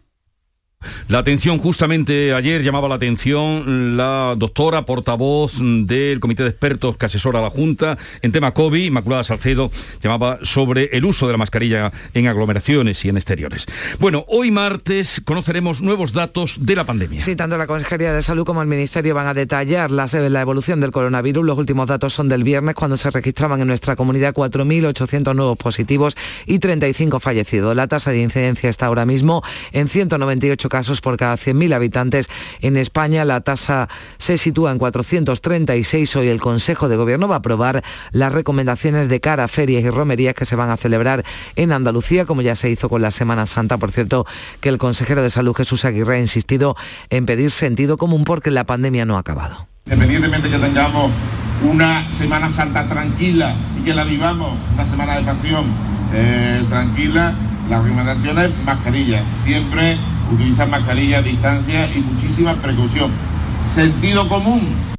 La 1.09 1.19
atención, 1.19 1.59
justamente 1.59 2.33
ayer 2.35 2.63
llamaba 2.63 2.89
la 2.89 2.97
atención 2.97 3.97
la 3.97 4.35
doctora 4.37 4.87
portavoz 4.87 5.55
del 5.59 6.21
Comité 6.21 6.43
de 6.43 6.51
Expertos 6.51 6.97
que 6.97 7.07
asesora 7.07 7.39
a 7.39 7.43
la 7.43 7.51
Junta 7.51 7.99
en 8.23 8.33
tema 8.33 8.53
COVID, 8.53 8.85
Inmaculada 8.85 9.25
Salcedo, 9.25 9.71
llamaba 10.03 10.39
sobre 10.43 10.91
el 10.93 11.05
uso 11.05 11.27
de 11.27 11.33
la 11.33 11.39
mascarilla 11.39 11.93
en 12.15 12.27
aglomeraciones 12.27 13.05
y 13.05 13.09
en 13.09 13.17
exteriores. 13.17 13.67
Bueno, 13.99 14.25
hoy 14.29 14.51
martes 14.51 15.21
conoceremos 15.25 15.81
nuevos 15.81 16.13
datos 16.13 16.59
de 16.61 16.77
la 16.77 16.85
pandemia. 16.85 17.21
Sí, 17.21 17.37
tanto 17.37 17.57
la 17.57 17.67
Consejería 17.67 18.13
de 18.13 18.23
Salud 18.23 18.45
como 18.45 18.63
el 18.63 18.69
Ministerio 18.69 19.15
van 19.15 19.27
a 19.27 19.35
detallar 19.35 19.91
la, 19.91 20.07
la 20.07 20.41
evolución 20.41 20.81
del 20.81 20.91
coronavirus. 20.91 21.45
Los 21.45 21.59
últimos 21.59 21.89
datos 21.89 22.13
son 22.13 22.29
del 22.29 22.45
viernes, 22.45 22.75
cuando 22.75 22.97
se 22.97 23.11
registraban 23.11 23.61
en 23.61 23.69
nuestra 23.69 23.97
comunidad 23.97 24.35
4.800 24.35 25.35
nuevos 25.35 25.59
positivos 25.59 26.17
y 26.47 26.59
35 26.59 27.21
fallecidos. 27.21 27.75
La 27.77 27.89
tasa 27.89 28.11
de 28.11 28.21
incidencia 28.23 28.71
está 28.71 28.87
ahora 28.87 29.07
mismo 29.07 29.43
en 29.73 29.89
198 29.89 30.69
casos 30.75 31.01
por 31.01 31.17
cada 31.17 31.37
100.000 31.37 31.73
habitantes 31.73 32.29
en 32.61 32.77
España. 32.77 33.25
La 33.25 33.43
tasa 33.43 33.89
se 34.19 34.37
sitúa 34.37 34.73
en 34.73 34.79
436. 34.79 36.17
Hoy 36.17 36.27
el 36.27 36.41
Consejo 36.41 36.89
de 36.89 36.97
Gobierno 36.97 37.29
va 37.29 37.37
a 37.37 37.39
aprobar 37.39 37.85
las 38.11 38.33
recomendaciones 38.33 39.09
de 39.09 39.21
cara 39.21 39.45
a 39.45 39.49
ferias 39.49 39.85
y 39.85 39.91
romerías 39.91 40.35
que 40.35 40.45
se 40.45 40.57
van 40.57 40.71
a 40.71 40.77
celebrar 40.77 41.25
en 41.55 41.71
Andalucía, 41.71 42.27
como 42.27 42.43
ya 42.43 42.57
se 42.57 42.71
hizo 42.71 42.89
con 42.89 43.03
la 43.03 43.13
Semana 43.13 43.47
Santa. 43.47 43.79
Por 43.79 43.93
cierto, 43.93 44.27
que 44.59 44.69
el 44.69 44.79
consejero 44.79 45.23
de 45.23 45.31
Salud 45.31 45.55
Jesús 45.55 45.85
Aguirre 45.85 46.17
ha 46.17 46.19
insistido 46.19 46.75
en 47.09 47.25
pedir 47.25 47.53
sentido 47.53 47.97
común 47.97 48.25
porque 48.25 48.51
la 48.51 48.65
pandemia 48.65 49.05
no 49.05 49.17
ha 49.17 49.21
acabado. 49.21 49.69
Independientemente 49.85 50.51
que 50.51 50.59
tengamos 50.59 51.13
una 51.63 52.11
Semana 52.11 52.51
Santa 52.51 52.89
tranquila 52.89 53.55
y 53.79 53.85
que 53.85 53.95
la 53.95 54.03
vivamos, 54.03 54.59
una 54.75 54.87
semana 54.87 55.19
de 55.19 55.23
pasión 55.23 55.67
eh, 56.13 56.65
tranquila, 56.69 57.33
las 57.69 57.83
recomendaciones 57.83 58.51
mascarilla, 58.65 59.25
siempre 59.31 59.97
utilizar 60.33 60.69
mascarilla, 60.69 61.23
distancia 61.23 61.91
y 61.95 62.01
muchísima 62.01 62.55
precaución. 62.55 63.11
Sentido 63.75 64.29
común. 64.29 64.95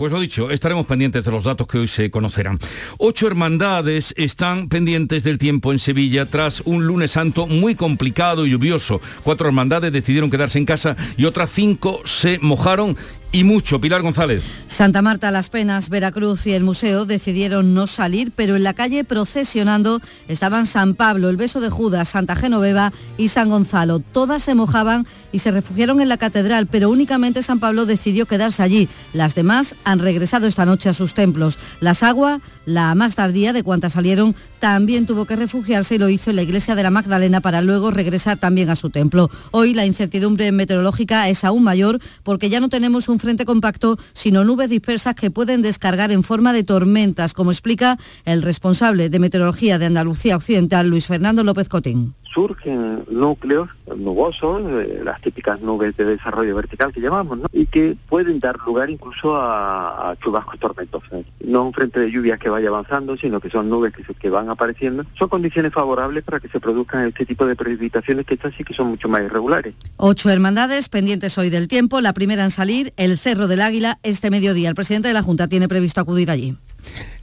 Pues 0.00 0.12
lo 0.12 0.20
dicho, 0.20 0.50
estaremos 0.50 0.86
pendientes 0.86 1.26
de 1.26 1.30
los 1.30 1.44
datos 1.44 1.66
que 1.66 1.76
hoy 1.76 1.86
se 1.86 2.10
conocerán. 2.10 2.58
Ocho 2.96 3.26
hermandades 3.26 4.14
están 4.16 4.70
pendientes 4.70 5.24
del 5.24 5.36
tiempo 5.36 5.72
en 5.72 5.78
Sevilla 5.78 6.24
tras 6.24 6.62
un 6.62 6.86
lunes 6.86 7.10
santo 7.10 7.46
muy 7.46 7.74
complicado 7.74 8.46
y 8.46 8.50
lluvioso. 8.52 9.02
Cuatro 9.22 9.48
hermandades 9.48 9.92
decidieron 9.92 10.30
quedarse 10.30 10.56
en 10.56 10.64
casa 10.64 10.96
y 11.18 11.26
otras 11.26 11.50
cinco 11.50 12.00
se 12.06 12.38
mojaron 12.38 12.96
y 13.32 13.44
mucho. 13.44 13.80
Pilar 13.80 14.02
González. 14.02 14.42
Santa 14.66 15.02
Marta, 15.02 15.30
Las 15.30 15.50
Penas, 15.50 15.88
Veracruz 15.88 16.46
y 16.46 16.52
el 16.52 16.64
museo 16.64 17.06
decidieron 17.06 17.74
no 17.74 17.86
salir, 17.86 18.32
pero 18.34 18.56
en 18.56 18.64
la 18.64 18.74
calle 18.74 19.04
procesionando 19.04 20.00
estaban 20.28 20.66
San 20.66 20.94
Pablo, 20.94 21.28
el 21.28 21.36
Beso 21.36 21.60
de 21.60 21.70
Judas, 21.70 22.08
Santa 22.08 22.34
Genoveva 22.34 22.92
y 23.16 23.28
San 23.28 23.48
Gonzalo. 23.48 24.00
Todas 24.00 24.42
se 24.42 24.54
mojaban 24.54 25.06
y 25.32 25.40
se 25.40 25.50
refugiaron 25.50 26.00
en 26.00 26.08
la 26.08 26.16
catedral, 26.16 26.66
pero 26.66 26.90
únicamente 26.90 27.42
San 27.42 27.60
Pablo 27.60 27.86
decidió 27.86 28.26
quedarse 28.26 28.62
allí. 28.62 28.88
Las 29.12 29.34
demás 29.34 29.76
han 29.84 30.00
regresado 30.00 30.46
esta 30.46 30.66
noche 30.66 30.88
a 30.88 30.94
sus 30.94 31.14
templos. 31.14 31.58
Las 31.80 32.02
Agua, 32.02 32.40
la 32.64 32.94
más 32.94 33.14
tardía 33.14 33.52
de 33.52 33.62
cuantas 33.62 33.92
salieron, 33.92 34.34
también 34.58 35.06
tuvo 35.06 35.24
que 35.24 35.36
refugiarse 35.36 35.94
y 35.94 35.98
lo 35.98 36.08
hizo 36.08 36.30
en 36.30 36.36
la 36.36 36.42
iglesia 36.42 36.74
de 36.74 36.82
la 36.82 36.90
Magdalena 36.90 37.40
para 37.40 37.62
luego 37.62 37.90
regresar 37.90 38.38
también 38.38 38.70
a 38.70 38.76
su 38.76 38.90
templo. 38.90 39.30
Hoy 39.52 39.74
la 39.74 39.86
incertidumbre 39.86 40.50
meteorológica 40.52 41.28
es 41.28 41.44
aún 41.44 41.62
mayor 41.62 42.00
porque 42.22 42.50
ya 42.50 42.60
no 42.60 42.68
tenemos 42.68 43.08
un 43.08 43.19
frente 43.20 43.44
compacto, 43.44 43.98
sino 44.12 44.44
nubes 44.44 44.70
dispersas 44.70 45.14
que 45.14 45.30
pueden 45.30 45.62
descargar 45.62 46.10
en 46.10 46.22
forma 46.22 46.52
de 46.52 46.64
tormentas, 46.64 47.34
como 47.34 47.52
explica 47.52 47.98
el 48.24 48.42
responsable 48.42 49.08
de 49.08 49.18
meteorología 49.18 49.78
de 49.78 49.86
Andalucía 49.86 50.36
Occidental, 50.36 50.88
Luis 50.88 51.06
Fernando 51.06 51.44
López 51.44 51.68
Cotín 51.68 52.14
surgen 52.32 53.04
núcleos 53.10 53.68
nubosos, 53.96 54.62
eh, 54.66 55.00
las 55.04 55.20
típicas 55.20 55.60
nubes 55.60 55.96
de 55.96 56.04
desarrollo 56.04 56.54
vertical 56.54 56.92
que 56.92 57.00
llamamos, 57.00 57.38
¿no? 57.38 57.46
y 57.52 57.66
que 57.66 57.96
pueden 58.08 58.38
dar 58.38 58.56
lugar 58.64 58.90
incluso 58.90 59.36
a, 59.36 60.14
chubascos 60.22 60.58
tormentosos. 60.58 61.24
No 61.44 61.64
un 61.64 61.72
frente 61.72 62.00
de 62.00 62.10
lluvias 62.10 62.38
que 62.38 62.48
vaya 62.48 62.68
avanzando, 62.68 63.16
sino 63.16 63.40
que 63.40 63.50
son 63.50 63.68
nubes 63.68 63.92
que, 63.92 64.02
que 64.14 64.30
van 64.30 64.48
apareciendo. 64.48 65.04
Son 65.18 65.28
condiciones 65.28 65.72
favorables 65.72 66.24
para 66.24 66.40
que 66.40 66.48
se 66.48 66.60
produzcan 66.60 67.08
este 67.08 67.26
tipo 67.26 67.46
de 67.46 67.56
precipitaciones 67.56 68.26
que 68.26 68.34
estas 68.34 68.54
sí 68.54 68.64
que 68.64 68.74
son 68.74 68.88
mucho 68.88 69.08
más 69.08 69.22
irregulares. 69.22 69.74
Ocho 69.96 70.30
hermandades 70.30 70.88
pendientes 70.88 71.36
hoy 71.38 71.50
del 71.50 71.68
tiempo. 71.68 72.00
La 72.00 72.12
primera 72.12 72.44
en 72.44 72.50
salir, 72.50 72.92
el 72.96 73.18
Cerro 73.18 73.48
del 73.48 73.60
Águila, 73.60 73.98
este 74.02 74.30
mediodía. 74.30 74.68
El 74.68 74.74
presidente 74.74 75.08
de 75.08 75.14
la 75.14 75.22
Junta 75.22 75.48
tiene 75.48 75.68
previsto 75.68 76.00
acudir 76.00 76.30
allí. 76.30 76.56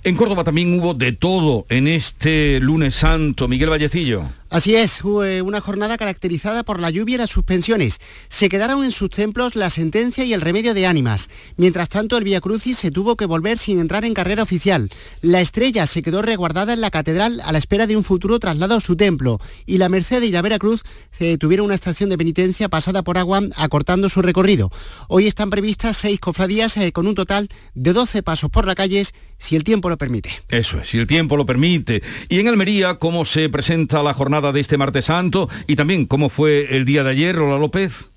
En 0.04 0.16
Córdoba 0.16 0.44
también 0.44 0.80
hubo 0.80 0.94
de 0.94 1.12
todo 1.12 1.66
en 1.70 1.88
este 1.88 2.60
lunes 2.62 2.96
santo. 2.96 3.48
Miguel 3.48 3.70
Vallecillo. 3.70 4.24
Así 4.50 4.76
es, 4.76 5.02
una 5.04 5.60
jornada 5.60 5.98
caracterizada 5.98 6.64
por 6.64 6.80
la 6.80 6.90
lluvia 6.90 7.16
y 7.16 7.18
las 7.18 7.30
suspensiones. 7.30 8.00
Se 8.30 8.48
quedaron 8.48 8.86
en 8.86 8.94
sus 8.94 9.10
templos 9.10 9.58
la 9.58 9.70
sentencia 9.70 10.24
y 10.24 10.32
el 10.32 10.40
remedio 10.40 10.74
de 10.74 10.88
ánimas. 10.88 11.28
Mientras 11.58 11.90
tanto, 11.90 12.16
el 12.16 12.24
Via 12.24 12.40
Crucis 12.40 12.78
se 12.78 12.90
tuvo 12.90 13.18
que 13.18 13.26
volver 13.26 13.58
sin 13.58 13.78
entrar 13.78 14.06
en 14.06 14.14
carrera 14.14 14.44
oficial. 14.44 14.90
La 15.20 15.42
estrella 15.42 15.86
se 15.86 16.02
quedó 16.02 16.22
resguardada 16.22 16.72
en 16.72 16.80
la 16.80 16.92
catedral 16.92 17.42
a 17.44 17.52
la 17.52 17.58
espera 17.58 17.88
de 17.88 17.98
un 17.98 18.06
futuro 18.06 18.40
traslado 18.40 18.76
a 18.76 18.80
su 18.80 18.96
templo. 18.96 19.42
Y 19.66 19.80
la 19.80 19.90
Merced 19.90 20.24
y 20.24 20.32
la 20.32 20.42
Veracruz 20.42 20.84
se 21.12 21.38
tuvieron 21.38 21.66
una 21.66 21.76
estación 21.76 22.10
de 22.10 22.18
penitencia 22.18 22.70
pasada 22.70 23.04
por 23.04 23.18
agua 23.18 23.42
acortando 23.58 24.08
su 24.08 24.22
recorrido. 24.22 24.72
Hoy 25.10 25.28
están 25.28 25.50
previstas 25.50 25.98
seis 25.98 26.22
cofradías 26.22 26.78
eh, 26.78 26.94
con 26.94 27.06
un 27.06 27.16
total 27.16 27.50
de 27.74 27.92
12 27.92 28.24
pasos 28.24 28.50
por 28.50 28.66
las 28.66 28.76
calles 28.76 29.14
si 29.38 29.56
el 29.56 29.64
tiempo 29.64 29.90
lo 29.90 29.98
permite. 29.98 30.30
Eso 30.50 30.80
es, 30.80 30.88
si 30.88 30.98
el 30.98 31.08
tiempo 31.08 31.38
lo 31.38 31.46
permite. 31.46 32.02
Y 32.30 32.40
en 32.40 32.48
Almería, 32.48 32.96
¿cómo 32.96 33.26
se 33.26 33.50
presenta 33.50 34.04
la 34.04 34.14
jornada 34.14 34.52
de 34.52 34.60
este 34.60 34.78
martes 34.78 35.06
santo? 35.06 35.50
Y 35.68 35.76
también, 35.76 36.06
¿cómo 36.06 36.30
fue 36.30 36.76
el 36.76 36.86
día 36.86 37.04
de 37.04 37.12
ayer, 37.12 37.36
Lola 37.36 37.58
López? 37.58 38.10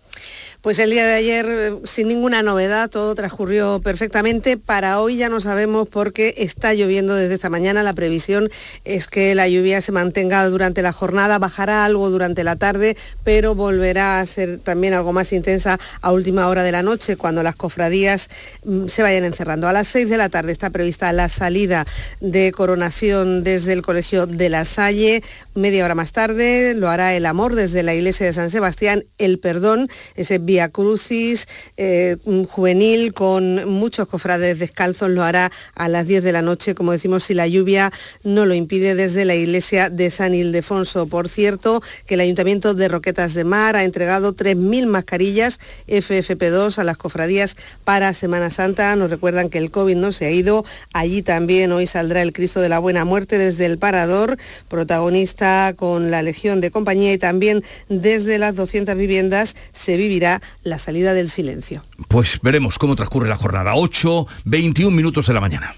Pues 0.62 0.79
el 0.79 0.90
día 0.90 1.07
de 1.07 1.14
ayer, 1.14 1.46
eh, 1.49 1.73
sin 1.85 2.09
ninguna 2.09 2.42
novedad, 2.42 2.90
todo 2.90 3.14
transcurrió 3.14 3.81
perfectamente. 3.81 4.59
Para 4.59 5.01
hoy 5.01 5.16
ya 5.16 5.31
no 5.31 5.40
sabemos 5.40 5.88
por 5.88 6.12
qué 6.12 6.35
está 6.37 6.75
lloviendo 6.75 7.14
desde 7.14 7.33
esta 7.33 7.49
mañana. 7.49 7.83
La 7.83 7.94
previsión 7.94 8.51
es 8.85 9.07
que 9.07 9.35
la 9.35 9.49
lluvia 9.49 9.81
se 9.81 9.90
mantenga 9.90 10.46
durante 10.51 10.83
la 10.83 10.92
jornada, 10.92 11.38
bajará 11.38 11.87
algo 11.87 12.11
durante 12.11 12.44
la 12.44 12.57
tarde, 12.57 12.99
pero 13.25 13.55
volverá 13.55 14.20
a 14.20 14.27
ser 14.27 14.59
también 14.59 14.92
algo 14.92 15.14
más 15.14 15.33
intensa 15.33 15.81
a 16.03 16.12
última 16.12 16.46
hora 16.46 16.62
de 16.62 16.73
la 16.73 16.83
noche, 16.83 17.16
cuando 17.16 17.42
las 17.42 17.57
cofradías 17.57 18.29
mm, 18.64 18.88
se 18.88 19.03
vayan 19.03 19.25
encerrando. 19.25 19.66
A 19.66 19.73
las 19.73 19.88
seis 19.88 20.11
de 20.11 20.18
la 20.18 20.29
tarde 20.29 20.53
está 20.53 20.68
prevista 20.68 21.11
la 21.14 21.31
salida 21.31 21.87
de 22.20 22.53
coronación 22.53 23.44
desde 23.44 23.73
el 23.73 23.81
Colegio 23.81 24.27
de 24.27 24.51
la 24.51 24.66
Salle. 24.66 25.23
Media 25.55 25.87
hora 25.87 25.94
más 25.94 26.12
tarde 26.12 26.75
lo 26.75 26.90
hará 26.90 27.14
el 27.14 27.25
amor 27.25 27.55
desde 27.55 27.83
la 27.83 27.94
iglesia 27.94 28.27
de 28.27 28.35
San 28.35 28.51
Sebastián, 28.51 29.05
el 29.16 29.38
perdón, 29.38 29.88
ese 30.16 30.50
Via 30.51 30.69
Crucis 30.69 31.47
eh, 31.77 32.17
juvenil 32.49 33.15
con 33.15 33.69
muchos 33.69 34.09
cofrades 34.09 34.59
descalzos 34.59 35.09
lo 35.09 35.23
hará 35.23 35.53
a 35.77 35.89
las 35.89 36.09
10 36.09 36.25
de 36.25 36.33
la 36.33 36.43
noche, 36.43 36.75
como 36.75 36.91
decimos, 36.91 37.23
si 37.23 37.35
la 37.35 37.47
lluvia 37.47 37.93
no 38.25 38.47
lo 38.47 38.55
impide 38.55 38.97
desde 38.97 39.25
la 39.25 39.37
iglesia 39.37 39.91
de 39.91 40.11
San 40.11 40.35
Ildefonso. 40.35 41.07
Por 41.07 41.29
cierto, 41.29 41.85
que 42.05 42.15
el 42.15 42.21
Ayuntamiento 42.21 42.75
de 42.75 42.89
Roquetas 42.89 43.35
de 43.35 43.45
Mar 43.45 43.77
ha 43.77 43.85
entregado 43.85 44.35
3.000 44.35 44.87
mascarillas 44.87 45.61
FFP2 45.87 46.79
a 46.79 46.83
las 46.83 46.97
cofradías 46.97 47.57
para 47.85 48.13
Semana 48.13 48.51
Santa. 48.51 48.97
Nos 48.97 49.09
recuerdan 49.09 49.51
que 49.51 49.59
el 49.59 49.71
COVID 49.71 49.95
no 49.95 50.11
se 50.11 50.27
ha 50.27 50.33
ido. 50.33 50.65
Allí 50.93 51.23
también 51.23 51.71
hoy 51.71 51.87
saldrá 51.87 52.23
el 52.23 52.33
Cristo 52.33 52.61
de 52.61 52.69
la 52.69 52.81
Buena 52.81 53.05
Muerte 53.05 53.39
desde 53.39 53.67
el 53.67 53.79
Parador, 53.79 54.37
protagonista 54.69 55.75
con 55.77 56.11
la 56.11 56.23
Legión 56.23 56.61
de 56.61 56.73
Compañía 56.73 57.13
y 57.13 57.19
también 57.19 57.63
desde 57.89 58.39
las 58.39 58.57
200 58.57 58.97
viviendas 58.97 59.55
se 59.73 59.97
vivirá 59.97 60.39
la 60.62 60.79
salida 60.79 61.14
del 61.14 61.31
silencio. 61.31 61.83
Pues 62.09 62.40
veremos 62.42 62.79
cómo 62.79 62.96
transcurre 62.96 63.29
la 63.29 63.37
jornada. 63.37 63.74
8, 63.74 64.26
21 64.44 64.94
minutos 64.94 65.26
de 65.26 65.35
la 65.35 65.40
mañana. 65.40 65.74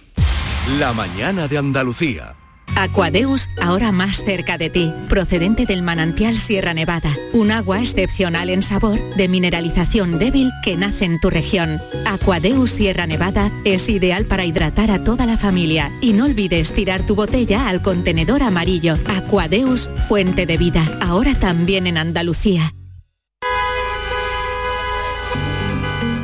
La 0.79 0.92
mañana 0.92 1.48
de 1.48 1.59
Andalucía. 1.59 2.37
Aquadeus, 2.77 3.48
ahora 3.61 3.92
más 3.92 4.25
cerca 4.25 4.57
de 4.57 4.70
ti, 4.70 4.92
procedente 5.09 5.66
del 5.66 5.83
manantial 5.83 6.38
Sierra 6.38 6.75
Nevada, 6.75 7.14
un 7.33 7.51
agua 7.51 7.81
excepcional 7.81 8.51
en 8.51 8.62
sabor, 8.62 8.98
de 9.16 9.29
mineralización 9.29 10.18
débil 10.18 10.51
que 10.62 10.77
nace 10.77 11.05
en 11.05 11.20
tu 11.20 11.29
región. 11.29 11.81
Aquadeus 12.07 12.70
Sierra 12.70 13.07
Nevada 13.07 13.53
es 13.64 13.88
ideal 13.88 14.25
para 14.25 14.44
hidratar 14.44 14.90
a 14.90 15.05
toda 15.05 15.27
la 15.27 15.37
familia 15.37 15.92
y 16.01 16.12
no 16.12 16.25
olvides 16.25 16.72
tirar 16.72 17.05
tu 17.05 17.14
botella 17.14 17.68
al 17.68 17.83
contenedor 17.83 18.42
amarillo. 18.42 18.96
Aquadeus, 19.07 19.90
fuente 20.09 20.46
de 20.46 20.57
vida, 20.57 20.98
ahora 21.03 21.35
también 21.35 21.87
en 21.87 21.98
Andalucía. 21.98 22.72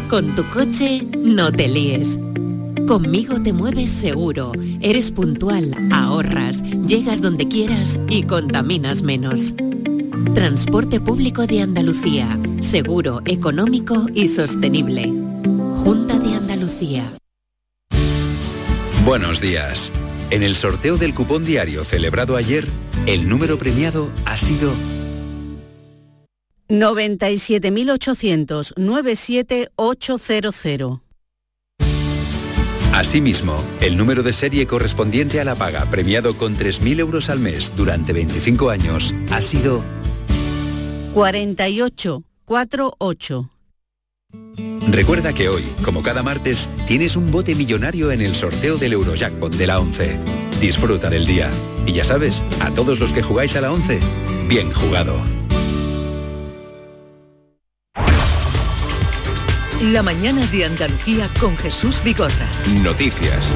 Con 0.08 0.34
tu 0.34 0.42
coche 0.44 1.02
no 1.18 1.52
te 1.52 1.68
líes. 1.68 2.18
Conmigo 2.86 3.42
te 3.42 3.52
mueves 3.52 3.90
seguro, 3.90 4.52
eres 4.80 5.10
puntual, 5.10 5.74
ahorras, 5.92 6.62
llegas 6.62 7.20
donde 7.20 7.46
quieras 7.46 7.98
y 8.08 8.22
contaminas 8.22 9.02
menos. 9.02 9.52
Transporte 10.32 10.98
público 10.98 11.46
de 11.46 11.60
Andalucía, 11.60 12.40
seguro, 12.60 13.20
económico 13.26 14.06
y 14.14 14.28
sostenible. 14.28 15.12
Junta 15.84 16.18
de 16.18 16.34
Andalucía. 16.34 17.04
Buenos 19.04 19.42
días. 19.42 19.92
En 20.30 20.42
el 20.42 20.56
sorteo 20.56 20.96
del 20.96 21.14
cupón 21.14 21.44
diario 21.44 21.84
celebrado 21.84 22.36
ayer, 22.36 22.66
el 23.04 23.28
número 23.28 23.58
premiado 23.58 24.10
ha 24.24 24.38
sido 24.38 24.72
97.800 26.68 28.74
97800. 28.76 31.00
Asimismo, 32.92 33.62
el 33.80 33.96
número 33.96 34.24
de 34.24 34.32
serie 34.32 34.66
correspondiente 34.66 35.40
a 35.40 35.44
la 35.44 35.54
paga 35.54 35.84
premiado 35.86 36.36
con 36.36 36.56
3.000 36.56 36.98
euros 36.98 37.30
al 37.30 37.38
mes 37.38 37.72
durante 37.76 38.12
25 38.12 38.70
años 38.70 39.14
ha 39.30 39.40
sido 39.40 39.84
4848. 41.14 43.50
Recuerda 44.90 45.32
que 45.32 45.48
hoy, 45.48 45.62
como 45.84 46.02
cada 46.02 46.24
martes, 46.24 46.68
tienes 46.86 47.14
un 47.14 47.30
bote 47.30 47.54
millonario 47.54 48.10
en 48.10 48.20
el 48.20 48.34
sorteo 48.34 48.78
del 48.78 48.94
Eurojackpot 48.94 49.54
de 49.54 49.66
la 49.66 49.78
11. 49.78 50.16
Disfruta 50.60 51.08
del 51.10 51.26
día. 51.26 51.50
Y 51.86 51.92
ya 51.92 52.04
sabes, 52.04 52.42
a 52.60 52.70
todos 52.70 52.98
los 52.98 53.12
que 53.12 53.22
jugáis 53.22 53.54
a 53.56 53.60
la 53.60 53.70
11, 53.72 54.00
bien 54.48 54.72
jugado. 54.72 55.14
La 59.80 60.02
mañana 60.02 60.44
de 60.46 60.64
Andalucía 60.64 61.28
con 61.38 61.56
Jesús 61.56 62.02
Vigorra. 62.02 62.48
Noticias. 62.82 63.46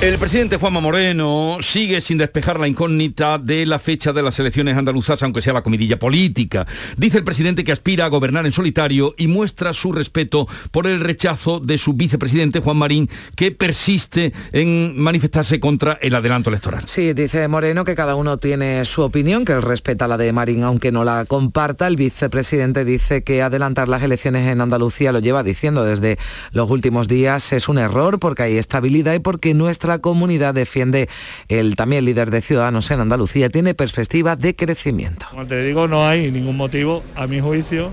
El 0.00 0.16
presidente 0.16 0.56
Juanma 0.56 0.80
Moreno 0.80 1.58
sigue 1.60 2.00
sin 2.00 2.16
despejar 2.16 2.58
la 2.58 2.66
incógnita 2.66 3.36
de 3.36 3.66
la 3.66 3.78
fecha 3.78 4.14
de 4.14 4.22
las 4.22 4.38
elecciones 4.38 4.78
andaluzas, 4.78 5.22
aunque 5.22 5.42
sea 5.42 5.52
la 5.52 5.62
comidilla 5.62 5.98
política. 5.98 6.66
Dice 6.96 7.18
el 7.18 7.24
presidente 7.24 7.64
que 7.64 7.72
aspira 7.72 8.06
a 8.06 8.08
gobernar 8.08 8.46
en 8.46 8.52
solitario 8.52 9.14
y 9.18 9.26
muestra 9.26 9.74
su 9.74 9.92
respeto 9.92 10.48
por 10.70 10.86
el 10.86 11.00
rechazo 11.00 11.60
de 11.60 11.76
su 11.76 11.92
vicepresidente 11.92 12.60
Juan 12.60 12.78
Marín, 12.78 13.10
que 13.36 13.50
persiste 13.50 14.32
en 14.52 14.98
manifestarse 14.98 15.60
contra 15.60 15.98
el 16.00 16.14
adelanto 16.14 16.48
electoral. 16.48 16.84
Sí, 16.86 17.12
dice 17.12 17.46
Moreno 17.48 17.84
que 17.84 17.94
cada 17.94 18.14
uno 18.14 18.38
tiene 18.38 18.86
su 18.86 19.02
opinión, 19.02 19.44
que 19.44 19.52
él 19.52 19.60
respeta 19.60 20.08
la 20.08 20.16
de 20.16 20.32
Marín 20.32 20.62
aunque 20.62 20.92
no 20.92 21.04
la 21.04 21.26
comparta. 21.26 21.86
El 21.86 21.96
vicepresidente 21.96 22.86
dice 22.86 23.22
que 23.22 23.42
adelantar 23.42 23.90
las 23.90 24.02
elecciones 24.02 24.48
en 24.48 24.62
Andalucía, 24.62 25.12
lo 25.12 25.18
lleva 25.18 25.42
diciendo 25.42 25.84
desde 25.84 26.18
los 26.52 26.70
últimos 26.70 27.06
días, 27.06 27.52
es 27.52 27.68
un 27.68 27.76
error 27.76 28.18
porque 28.18 28.44
hay 28.44 28.56
estabilidad 28.56 29.12
y 29.12 29.18
porque 29.18 29.52
nuestra 29.52 29.89
comunidad 29.98 30.54
defiende 30.54 31.08
el 31.48 31.76
también 31.76 32.04
líder 32.04 32.30
de 32.30 32.40
Ciudadanos 32.40 32.90
en 32.90 33.00
Andalucía, 33.00 33.50
tiene 33.50 33.74
perspectiva 33.74 34.36
de 34.36 34.54
crecimiento. 34.54 35.26
Como 35.30 35.46
te 35.46 35.62
digo, 35.64 35.88
no 35.88 36.06
hay 36.06 36.30
ningún 36.30 36.56
motivo, 36.56 37.02
a 37.16 37.26
mi 37.26 37.40
juicio, 37.40 37.90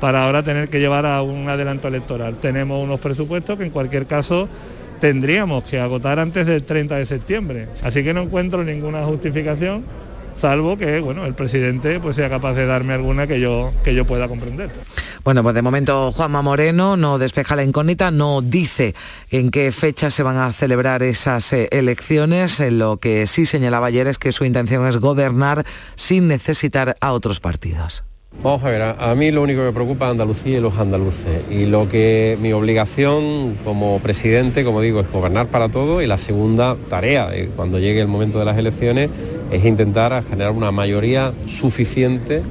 para 0.00 0.24
ahora 0.24 0.42
tener 0.42 0.68
que 0.68 0.80
llevar 0.80 1.06
a 1.06 1.22
un 1.22 1.48
adelanto 1.48 1.88
electoral. 1.88 2.36
Tenemos 2.40 2.82
unos 2.82 3.00
presupuestos 3.00 3.58
que 3.58 3.64
en 3.64 3.70
cualquier 3.70 4.06
caso 4.06 4.48
tendríamos 5.00 5.64
que 5.64 5.80
agotar 5.80 6.18
antes 6.18 6.46
del 6.46 6.62
30 6.62 6.96
de 6.96 7.06
septiembre. 7.06 7.68
Así 7.82 8.02
que 8.02 8.14
no 8.14 8.22
encuentro 8.22 8.64
ninguna 8.64 9.04
justificación 9.04 9.84
salvo 10.40 10.76
que 10.76 11.00
bueno, 11.00 11.26
el 11.26 11.34
presidente 11.34 12.00
pues 12.00 12.16
sea 12.16 12.28
capaz 12.30 12.54
de 12.54 12.66
darme 12.66 12.94
alguna 12.94 13.26
que 13.26 13.40
yo, 13.40 13.72
que 13.84 13.94
yo 13.94 14.06
pueda 14.06 14.28
comprender. 14.28 14.70
Bueno, 15.22 15.42
pues 15.42 15.54
de 15.54 15.62
momento 15.62 16.12
Juanma 16.12 16.42
Moreno 16.42 16.96
no 16.96 17.18
despeja 17.18 17.56
la 17.56 17.62
incógnita, 17.62 18.10
no 18.10 18.40
dice 18.42 18.94
en 19.30 19.50
qué 19.50 19.70
fecha 19.72 20.10
se 20.10 20.22
van 20.22 20.38
a 20.38 20.52
celebrar 20.52 21.02
esas 21.02 21.52
eh, 21.52 21.68
elecciones. 21.70 22.60
En 22.60 22.78
lo 22.78 22.96
que 22.96 23.26
sí 23.26 23.46
señalaba 23.46 23.88
ayer 23.88 24.06
es 24.06 24.18
que 24.18 24.32
su 24.32 24.44
intención 24.44 24.86
es 24.86 24.96
gobernar 24.96 25.66
sin 25.96 26.28
necesitar 26.28 26.96
a 27.00 27.12
otros 27.12 27.40
partidos. 27.40 28.04
Vamos 28.42 28.64
a 28.64 28.70
ver, 28.70 28.80
a, 28.80 29.14
mí 29.14 29.30
lo 29.32 29.42
único 29.42 29.60
que 29.60 29.66
me 29.66 29.72
preocupa 29.72 30.06
es 30.06 30.12
Andalucía 30.12 30.56
y 30.56 30.60
los 30.62 30.78
andaluces. 30.78 31.42
Y 31.50 31.66
lo 31.66 31.90
que 31.90 32.38
mi 32.40 32.54
obligación 32.54 33.58
como 33.64 33.98
presidente, 33.98 34.64
como 34.64 34.80
digo, 34.80 35.00
es 35.00 35.12
gobernar 35.12 35.48
para 35.48 35.68
todo 35.68 36.00
y 36.00 36.06
la 36.06 36.16
segunda 36.16 36.74
tarea, 36.88 37.28
eh, 37.34 37.50
cuando 37.54 37.78
llegue 37.78 38.00
el 38.00 38.08
momento 38.08 38.38
de 38.38 38.46
las 38.46 38.56
elecciones, 38.56 39.10
es 39.50 39.62
intentar 39.66 40.24
generar 40.30 40.52
una 40.52 40.72
mayoría 40.72 41.34
suficiente 41.44 42.42